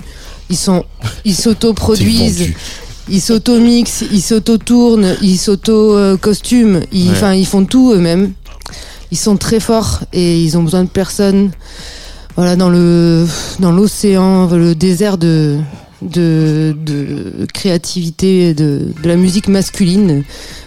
Ils 0.50 0.56
sont, 0.56 0.84
ils 1.24 1.34
s'auto-produisent, 1.42 2.48
ils 3.10 3.20
s'auto-mixent, 3.20 4.04
ils 4.10 4.22
s'auto-tournent, 4.22 5.14
ils 5.22 5.36
s'auto-costument. 5.38 6.80
Ils, 6.92 7.06
Ouais. 7.08 7.10
enfin, 7.12 7.34
ils 7.34 7.46
font 7.46 7.64
tout 7.64 7.92
eux-mêmes. 7.92 8.32
Ils 9.10 9.16
sont 9.18 9.36
très 9.36 9.60
forts 9.60 10.00
et 10.12 10.40
ils 10.42 10.56
ont 10.58 10.62
besoin 10.62 10.84
de 10.84 10.88
personne. 10.88 11.50
Voilà, 12.36 12.56
dans 12.56 12.68
le, 12.70 13.26
dans 13.58 13.72
l'océan, 13.72 14.46
le 14.48 14.74
désert 14.74 15.18
de, 15.18 15.58
de, 16.02 16.76
de 16.84 17.46
créativité 17.52 18.54
de, 18.54 18.92
de 19.02 19.08
la 19.08 19.16
musique 19.16 19.48
masculine. 19.48 20.22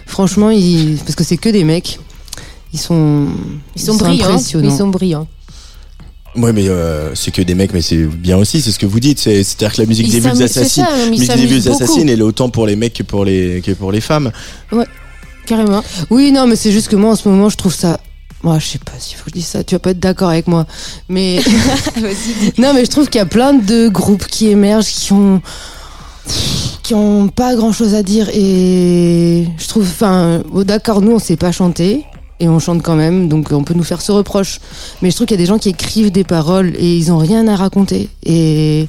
Franchement, 0.06 0.50
ils, 0.50 0.96
parce 1.04 1.14
que 1.14 1.24
c'est 1.24 1.38
que 1.38 1.48
des 1.48 1.64
mecs. 1.64 1.98
Ils 2.74 2.78
sont, 2.80 3.26
Ils 3.76 3.82
sont 3.82 3.94
brillants. 3.96 4.26
impressionnants. 4.26 4.68
Ils 4.70 4.76
sont 4.76 4.88
brillants. 4.88 5.28
Ouais, 6.34 6.52
mais 6.54 6.68
euh, 6.68 7.14
c'est 7.14 7.30
que 7.30 7.42
des 7.42 7.54
mecs, 7.54 7.74
mais 7.74 7.82
c'est 7.82 8.04
bien 8.06 8.38
aussi, 8.38 8.62
c'est 8.62 8.72
ce 8.72 8.78
que 8.78 8.86
vous 8.86 9.00
dites. 9.00 9.18
C'est- 9.18 9.42
C'est-à-dire 9.42 9.76
que 9.76 9.82
la 9.82 9.86
musique 9.86 10.06
Ils 10.08 10.12
des 10.12 10.20
c'est 10.22 10.42
Assassines, 10.42 10.84
ça, 10.84 11.04
ils 11.04 11.10
musique 11.10 11.28
des 11.36 11.60
beaucoup. 11.68 11.82
Assassines, 11.84 12.08
elle 12.08 12.20
est 12.20 12.22
autant 12.22 12.48
pour 12.48 12.66
les 12.66 12.74
mecs 12.76 12.94
que 12.94 13.02
pour 13.02 13.24
les, 13.26 13.60
que 13.64 13.72
pour 13.72 13.92
les 13.92 14.00
femmes. 14.00 14.32
Carrément. 15.46 15.82
Oui, 16.10 16.32
non, 16.32 16.46
mais 16.46 16.56
c'est 16.56 16.72
juste 16.72 16.88
que 16.88 16.96
moi, 16.96 17.10
en 17.12 17.16
ce 17.16 17.28
moment, 17.28 17.48
je 17.48 17.56
trouve 17.56 17.74
ça. 17.74 18.00
Moi, 18.42 18.58
je 18.58 18.66
sais 18.66 18.78
pas 18.78 18.92
s'il 18.98 19.16
faut 19.16 19.24
que 19.24 19.30
je 19.30 19.34
dise 19.36 19.46
ça. 19.46 19.62
Tu 19.62 19.74
vas 19.74 19.78
pas 19.78 19.90
être 19.90 20.00
d'accord 20.00 20.30
avec 20.30 20.48
moi, 20.48 20.66
mais 21.08 21.40
non, 22.58 22.74
mais 22.74 22.84
je 22.84 22.90
trouve 22.90 23.08
qu'il 23.08 23.18
y 23.18 23.22
a 23.22 23.26
plein 23.26 23.54
de 23.54 23.88
groupes 23.88 24.26
qui 24.26 24.48
émergent, 24.48 24.88
qui 24.88 25.12
ont 25.12 25.40
qui 26.82 26.94
ont 26.94 27.28
pas 27.28 27.54
grand 27.54 27.72
chose 27.72 27.94
à 27.94 28.02
dire 28.02 28.28
et 28.34 29.46
je 29.58 29.68
trouve. 29.68 29.84
Enfin, 29.84 30.42
oh, 30.52 30.64
d'accord, 30.64 31.00
nous, 31.00 31.12
on 31.12 31.18
sait 31.18 31.36
pas 31.36 31.52
chanter. 31.52 32.04
Et 32.40 32.48
on 32.48 32.58
chante 32.58 32.82
quand 32.82 32.96
même, 32.96 33.28
donc 33.28 33.52
on 33.52 33.62
peut 33.62 33.74
nous 33.74 33.84
faire 33.84 34.00
ce 34.02 34.10
reproche. 34.10 34.58
Mais 35.00 35.10
je 35.12 35.14
trouve 35.14 35.28
qu'il 35.28 35.36
y 35.36 35.40
a 35.40 35.42
des 35.44 35.46
gens 35.46 35.58
qui 35.58 35.68
écrivent 35.68 36.10
des 36.10 36.24
paroles 36.24 36.72
et 36.76 36.96
ils 36.96 37.12
ont 37.12 37.18
rien 37.18 37.46
à 37.46 37.54
raconter. 37.54 38.08
Et, 38.24 38.88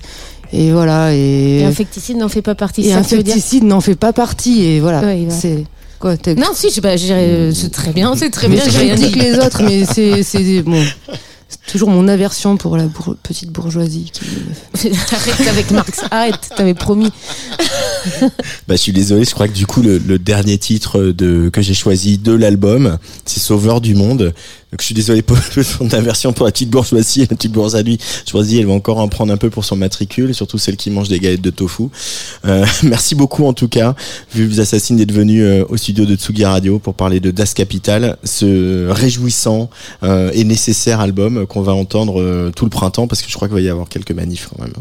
et 0.51 0.71
voilà. 0.71 1.13
Et, 1.13 1.59
Et 1.59 1.63
Infecticide 1.63 2.17
n'en 2.17 2.29
fait 2.29 2.41
pas 2.41 2.55
partie. 2.55 2.87
et 2.87 2.93
Infecticide 2.93 3.63
n'en 3.63 3.79
fait 3.79 3.93
pas 3.93 4.11
partie. 4.11 4.63
Et 4.63 4.79
voilà. 4.79 5.01
Ouais. 5.01 5.27
C'est 5.29 5.65
quoi 6.03 6.15
Non, 6.37 6.47
si, 6.53 6.69
je- 6.69 6.81
bah, 6.81 6.95
dirais, 6.95 7.27
euh, 7.29 7.51
c'est 7.53 7.71
très 7.71 7.91
bien, 7.93 8.15
c'est 8.15 8.29
très 8.29 8.47
mais 8.47 8.55
bien. 8.57 8.65
c'est 8.65 8.71
j'ai 8.71 8.79
rien 8.79 8.95
dit. 8.95 9.11
que 9.11 9.19
les 9.19 9.37
autres, 9.39 9.63
mais 9.63 9.85
c'est 9.85 10.21
c'est 10.23 10.61
bon. 10.61 10.83
C'est 11.49 11.71
toujours 11.71 11.89
mon 11.89 12.07
aversion 12.07 12.57
pour 12.57 12.77
la 12.77 12.85
bour- 12.85 13.15
petite 13.23 13.49
bourgeoisie. 13.51 14.11
Qui... 14.73 14.89
Arrête 15.13 15.47
avec 15.47 15.71
Marx, 15.71 15.99
arrête, 16.11 16.49
t'avais 16.55 16.73
promis. 16.73 17.09
Bah, 18.67 18.75
je 18.75 18.81
suis 18.81 18.91
désolé, 18.91 19.23
je 19.25 19.31
crois 19.33 19.47
que 19.47 19.53
du 19.53 19.65
coup, 19.65 19.81
le, 19.81 19.97
le 19.97 20.19
dernier 20.19 20.57
titre 20.57 20.99
de, 20.99 21.49
que 21.49 21.61
j'ai 21.61 21.73
choisi 21.73 22.17
de 22.17 22.33
l'album, 22.33 22.97
c'est 23.25 23.39
Sauveur 23.39 23.79
du 23.81 23.95
Monde. 23.95 24.33
Je 24.79 24.85
suis 24.85 24.95
désolé 24.95 25.21
pour 25.21 25.37
son 25.63 25.93
aversion 25.93 26.33
pour 26.33 26.45
la 26.45 26.51
petite 26.51 26.69
bourgeoisie. 26.69 27.21
La 27.21 27.27
petite 27.27 27.51
bourgeoisie, 27.51 27.99
bourgeoisie, 28.31 28.59
elle 28.59 28.65
va 28.65 28.73
encore 28.73 28.99
en 28.99 29.07
prendre 29.07 29.31
un 29.33 29.37
peu 29.37 29.49
pour 29.49 29.65
son 29.65 29.75
matricule, 29.75 30.33
surtout 30.33 30.57
celle 30.57 30.77
qui 30.77 30.89
mange 30.89 31.09
des 31.09 31.19
galettes 31.19 31.41
de 31.41 31.49
tofu. 31.49 31.83
Euh, 32.45 32.65
merci 32.83 33.15
beaucoup, 33.15 33.45
en 33.45 33.53
tout 33.53 33.67
cas, 33.67 33.95
Vulves 34.33 34.59
Assassines 34.59 34.97
d'être 34.97 35.11
venu 35.11 35.43
euh, 35.43 35.65
au 35.69 35.77
studio 35.77 36.05
de 36.05 36.15
Tsugi 36.15 36.45
Radio 36.45 36.79
pour 36.79 36.95
parler 36.95 37.19
de 37.19 37.31
Das 37.31 37.53
Capital, 37.53 38.17
ce 38.23 38.89
réjouissant 38.89 39.69
euh, 40.03 40.31
et 40.33 40.43
nécessaire 40.43 40.99
album 40.99 41.45
qu'on 41.47 41.61
va 41.61 41.73
entendre 41.73 42.51
tout 42.55 42.65
le 42.65 42.71
printemps, 42.71 43.07
parce 43.07 43.21
que 43.21 43.29
je 43.29 43.35
crois 43.35 43.47
qu'il 43.47 43.55
va 43.55 43.61
y 43.61 43.69
avoir 43.69 43.89
quelques 43.89 44.11
manifs 44.11 44.49
quand 44.49 44.63
même. 44.63 44.73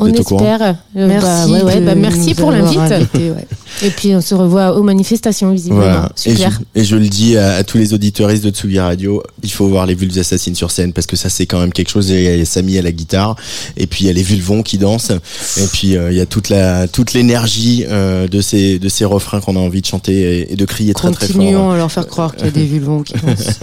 On 0.00 0.06
êtes 0.08 0.20
au 0.20 0.24
courant 0.24 0.44
espère. 0.54 0.76
Euh, 0.96 1.06
Merci. 1.08 1.26
bah, 1.26 1.46
ouais, 1.48 1.62
ouais, 1.62 1.80
de 1.80 1.86
bah, 1.86 1.94
merci 1.94 2.34
pour 2.34 2.50
l'invite. 2.50 2.78
ouais. 2.78 3.46
Et 3.82 3.90
puis 3.90 4.14
on 4.14 4.20
se 4.20 4.34
revoit 4.34 4.74
aux 4.76 4.82
manifestations 4.82 5.52
visiblement. 5.52 5.80
Voilà. 5.82 6.12
Et 6.26 6.30
je, 6.32 6.36
Super. 6.36 6.60
et 6.74 6.84
je 6.84 6.96
le 6.96 7.08
dis 7.08 7.36
à, 7.38 7.54
à 7.54 7.64
tous 7.64 7.78
les 7.78 7.94
auditeuristes 7.94 8.44
de 8.44 8.50
Tsugi 8.50 8.78
Radio, 8.80 9.22
il 9.42 9.50
faut 9.50 9.68
voir 9.68 9.86
les 9.86 9.94
Vulves 9.94 10.18
Assassines 10.18 10.54
sur 10.56 10.70
scène 10.70 10.92
parce 10.92 11.06
que 11.06 11.16
ça 11.16 11.30
c'est 11.30 11.46
quand 11.46 11.60
même 11.60 11.72
quelque 11.72 11.88
chose. 11.88 12.10
Il 12.10 12.20
y 12.20 12.28
a 12.40 12.44
Samy 12.44 12.76
à 12.78 12.82
la 12.82 12.92
guitare 12.92 13.36
et 13.76 13.86
puis 13.86 14.04
il 14.04 14.06
y 14.08 14.10
a 14.10 14.12
les 14.12 14.22
Vulvons 14.24 14.62
qui 14.62 14.76
dansent 14.76 15.12
et 15.56 15.66
puis 15.72 15.96
euh, 15.96 16.10
il 16.10 16.16
y 16.18 16.20
a 16.20 16.26
toute 16.26 16.48
la 16.50 16.88
toute 16.88 17.12
l'énergie 17.14 17.84
euh, 17.88 18.26
de 18.28 18.40
ces 18.42 18.78
de 18.78 18.88
ces 18.88 19.04
refrains 19.06 19.40
qu'on 19.40 19.56
a 19.56 19.60
envie 19.60 19.80
de 19.80 19.86
chanter 19.86 20.40
et, 20.40 20.52
et 20.52 20.56
de 20.56 20.64
crier 20.66 20.92
très 20.92 21.10
très 21.12 21.26
Continuons 21.28 21.52
fort. 21.60 21.72
à 21.72 21.76
leur 21.78 21.92
faire 21.92 22.06
croire 22.08 22.34
qu'il 22.34 22.46
y 22.46 22.48
a 22.48 22.52
des 22.52 22.66
vulvons 22.66 23.02
qui 23.02 23.14
dansent. 23.14 23.60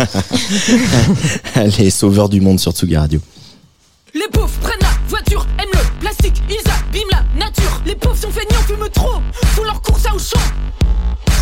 les 1.80 1.90
sauveurs 1.90 2.30
du 2.30 2.42
monde 2.42 2.60
sur 2.60 2.72
Tsugi 2.72 2.96
Radio. 2.98 3.20
Les 4.16 4.22
pauvres 4.32 4.50
prennent 4.62 4.87
ils 6.50 6.72
abîment 6.72 7.10
la 7.12 7.46
nature. 7.46 7.82
Les 7.86 7.96
pauvres 7.96 8.18
sont 8.18 8.32
feignants, 8.32 8.62
fument 8.66 8.90
trop, 8.90 9.22
font 9.56 9.64
leur 9.64 9.82
course 9.82 10.06
à 10.06 10.16
Auchan. 10.16 10.40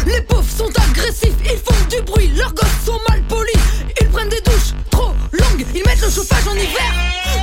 Les 0.06 0.22
pauvres 0.22 0.50
sont 0.58 0.70
agressifs, 0.90 1.36
ils 1.44 1.58
font 1.58 1.86
du 1.90 2.02
bruit, 2.04 2.28
leurs 2.36 2.54
gosses 2.54 2.86
sont 2.86 3.00
mal 3.10 3.22
polis. 3.24 3.54
Ils 4.02 4.10
prennent 4.10 4.30
des 4.30 4.42
douches 4.42 4.74
trop 4.92 5.14
longues, 5.32 5.66
ils 5.74 5.84
mettent 5.86 6.02
le 6.02 6.10
chauffage 6.10 6.48
en 6.48 6.54
hiver. 6.54 6.94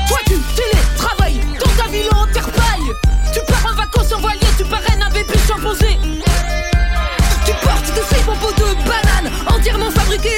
Toi 0.08 0.18
tu 0.26 0.34
télétravailles 0.54 1.40
dans 1.58 1.82
ta 1.82 1.90
ville 1.90 2.08
en 2.14 2.26
terre-paille. 2.32 2.92
Tu 3.32 3.40
pars 3.46 3.72
en 3.72 3.76
vacances 3.76 4.12
en 4.12 4.20
voilier, 4.20 4.46
tu 4.56 4.64
parraines 4.64 5.02
un 5.02 5.10
bébé 5.10 5.34
chimpanzé. 5.46 5.98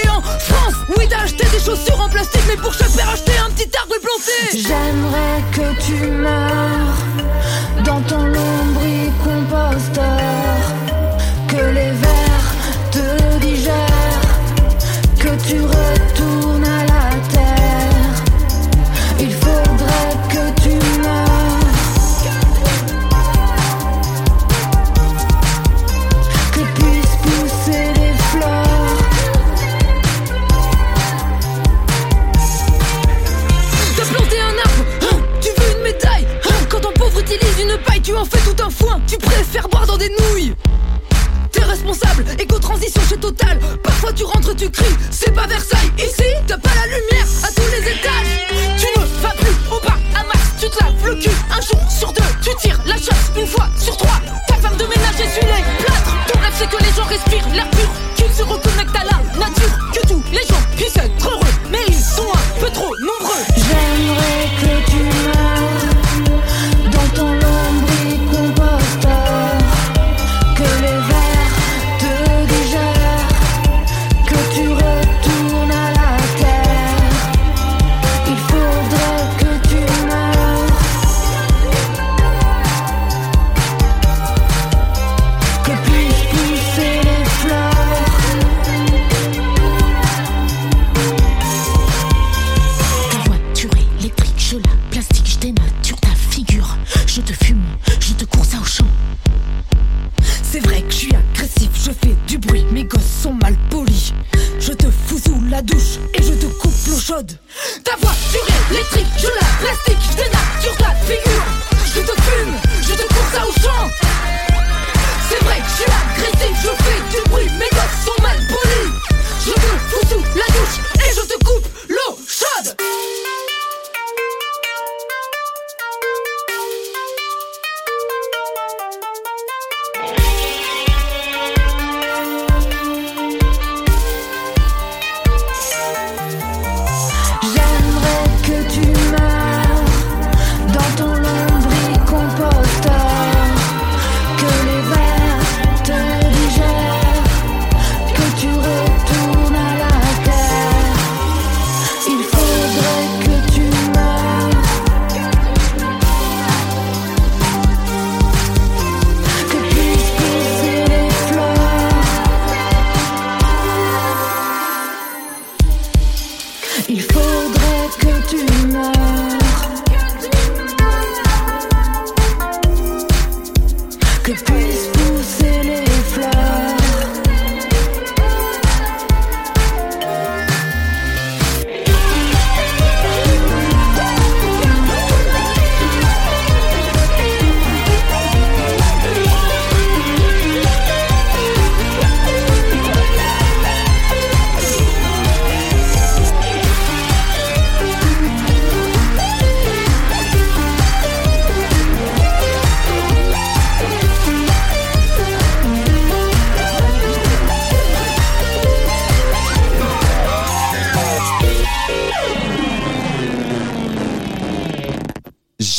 En 0.09 0.23
France. 0.23 0.75
Oui, 0.97 1.07
t'as 1.09 1.23
acheté 1.23 1.45
des 1.51 1.59
chaussures 1.59 2.01
en 2.01 2.09
plastique, 2.09 2.43
mais 2.49 2.57
pour 2.57 2.73
chaque 2.73 2.93
paire, 2.93 3.11
acheter 3.11 3.37
un 3.39 3.51
petit 3.51 3.69
arbre 3.79 3.97
planté. 4.03 4.33
J'aimerais 4.53 5.43
que 5.53 5.75
tu 5.85 6.07
meurs 6.11 6.97
dans 7.85 8.01
ton 8.03 8.27
lombricomposteur, 8.27 10.34
Tu 39.15 39.21
préfères 39.21 39.69
boire 39.69 39.87
dans 39.87 39.97
des 39.97 40.09
nouilles? 40.09 40.57
T'es 41.53 41.63
responsable, 41.63 42.25
éco-transition 42.37 43.01
chez 43.09 43.17
Total. 43.17 43.61
Parfois 43.85 44.13
tu 44.13 44.25
rentres, 44.25 44.57
tu 44.57 44.69
cries, 44.69 44.97
c'est 45.13 45.33
pas 45.33 45.47
Versailles. 45.47 45.93
Ici, 45.99 46.25
t'as 46.49 46.59
pas 46.59 46.71
la 46.75 46.87
lumière 46.87 47.27
à 47.45 47.49
tous 47.53 47.63
les 47.71 47.93
étages. 47.93 48.77
Tu 48.77 48.99
ne 48.99 49.05
vas 49.23 49.31
plus 49.31 49.55
au 49.71 49.81
bar 49.87 49.97
à 50.17 50.25
max 50.25 50.41
Tu 50.61 50.69
te 50.69 50.83
laves 50.83 51.07
le 51.07 51.15
cul 51.15 51.31
un 51.49 51.61
jour 51.61 51.81
sur 51.89 52.13
deux. 52.13 52.23
Tu 52.43 52.51
tires 52.61 52.81
la 52.87 52.97
chasse 52.97 53.31
une 53.37 53.47
fois 53.47 53.69
sur 53.79 53.97
trois. 53.97 54.21
Ta 54.49 54.55
femme 54.57 54.77
de 54.77 54.85
ménage 54.85 55.21
essuie 55.21 55.47
les 55.47 55.85
plâtres. 55.85 56.17
Ton 56.33 56.41
rêve 56.41 56.55
c'est 56.59 56.69
que 56.69 56.83
les 56.83 56.91
gens 56.91 57.05
respirent 57.05 57.49
l'air 57.55 57.71
pur 57.71 57.89
Qu'ils 58.17 58.35
se 58.35 58.43
reconnectent 58.43 58.97
à 58.97 59.05
la 59.05 59.39
nature 59.39 59.79
Que 59.93 60.09
tous 60.09 60.23
les 60.33 60.45
gens 60.49 60.63
puissent 60.77 60.97
être 60.97 61.24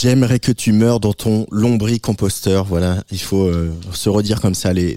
J'aimerais 0.06 0.38
que 0.38 0.52
tu 0.52 0.72
meurs 0.72 1.00
dans 1.00 1.14
ton 1.14 1.48
lombricomposteur. 1.50 2.66
Voilà, 2.66 3.04
il 3.10 3.20
faut 3.20 3.48
euh, 3.48 3.74
se 3.92 4.08
redire 4.08 4.40
comme 4.40 4.54
ça 4.54 4.72
les, 4.72 4.96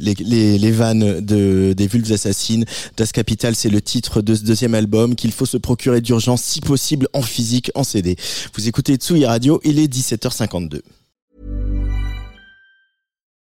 vannes 0.71 1.21
de, 1.21 1.73
des 1.73 1.87
vulves 1.87 2.13
assassines. 2.13 2.67
Das 2.99 3.07
Capital, 3.15 3.55
c'est 3.55 3.71
le 3.71 3.81
titre 3.81 4.21
de 4.21 4.35
ce 4.35 4.43
deuxième 4.43 4.75
album 4.75 5.15
qu'il 5.15 5.33
faut 5.33 5.47
se 5.47 5.57
procurer 5.57 6.03
d'urgence, 6.03 6.43
si 6.43 6.61
possible 6.61 7.09
en 7.15 7.23
physique, 7.23 7.71
en 7.75 7.85
CD. 7.85 8.17
Vous 8.53 8.69
écoutez 8.69 8.97
Tsugi 8.97 9.25
Radio, 9.25 9.63
il 9.65 9.79
est 9.79 9.91
17h52. 9.91 10.83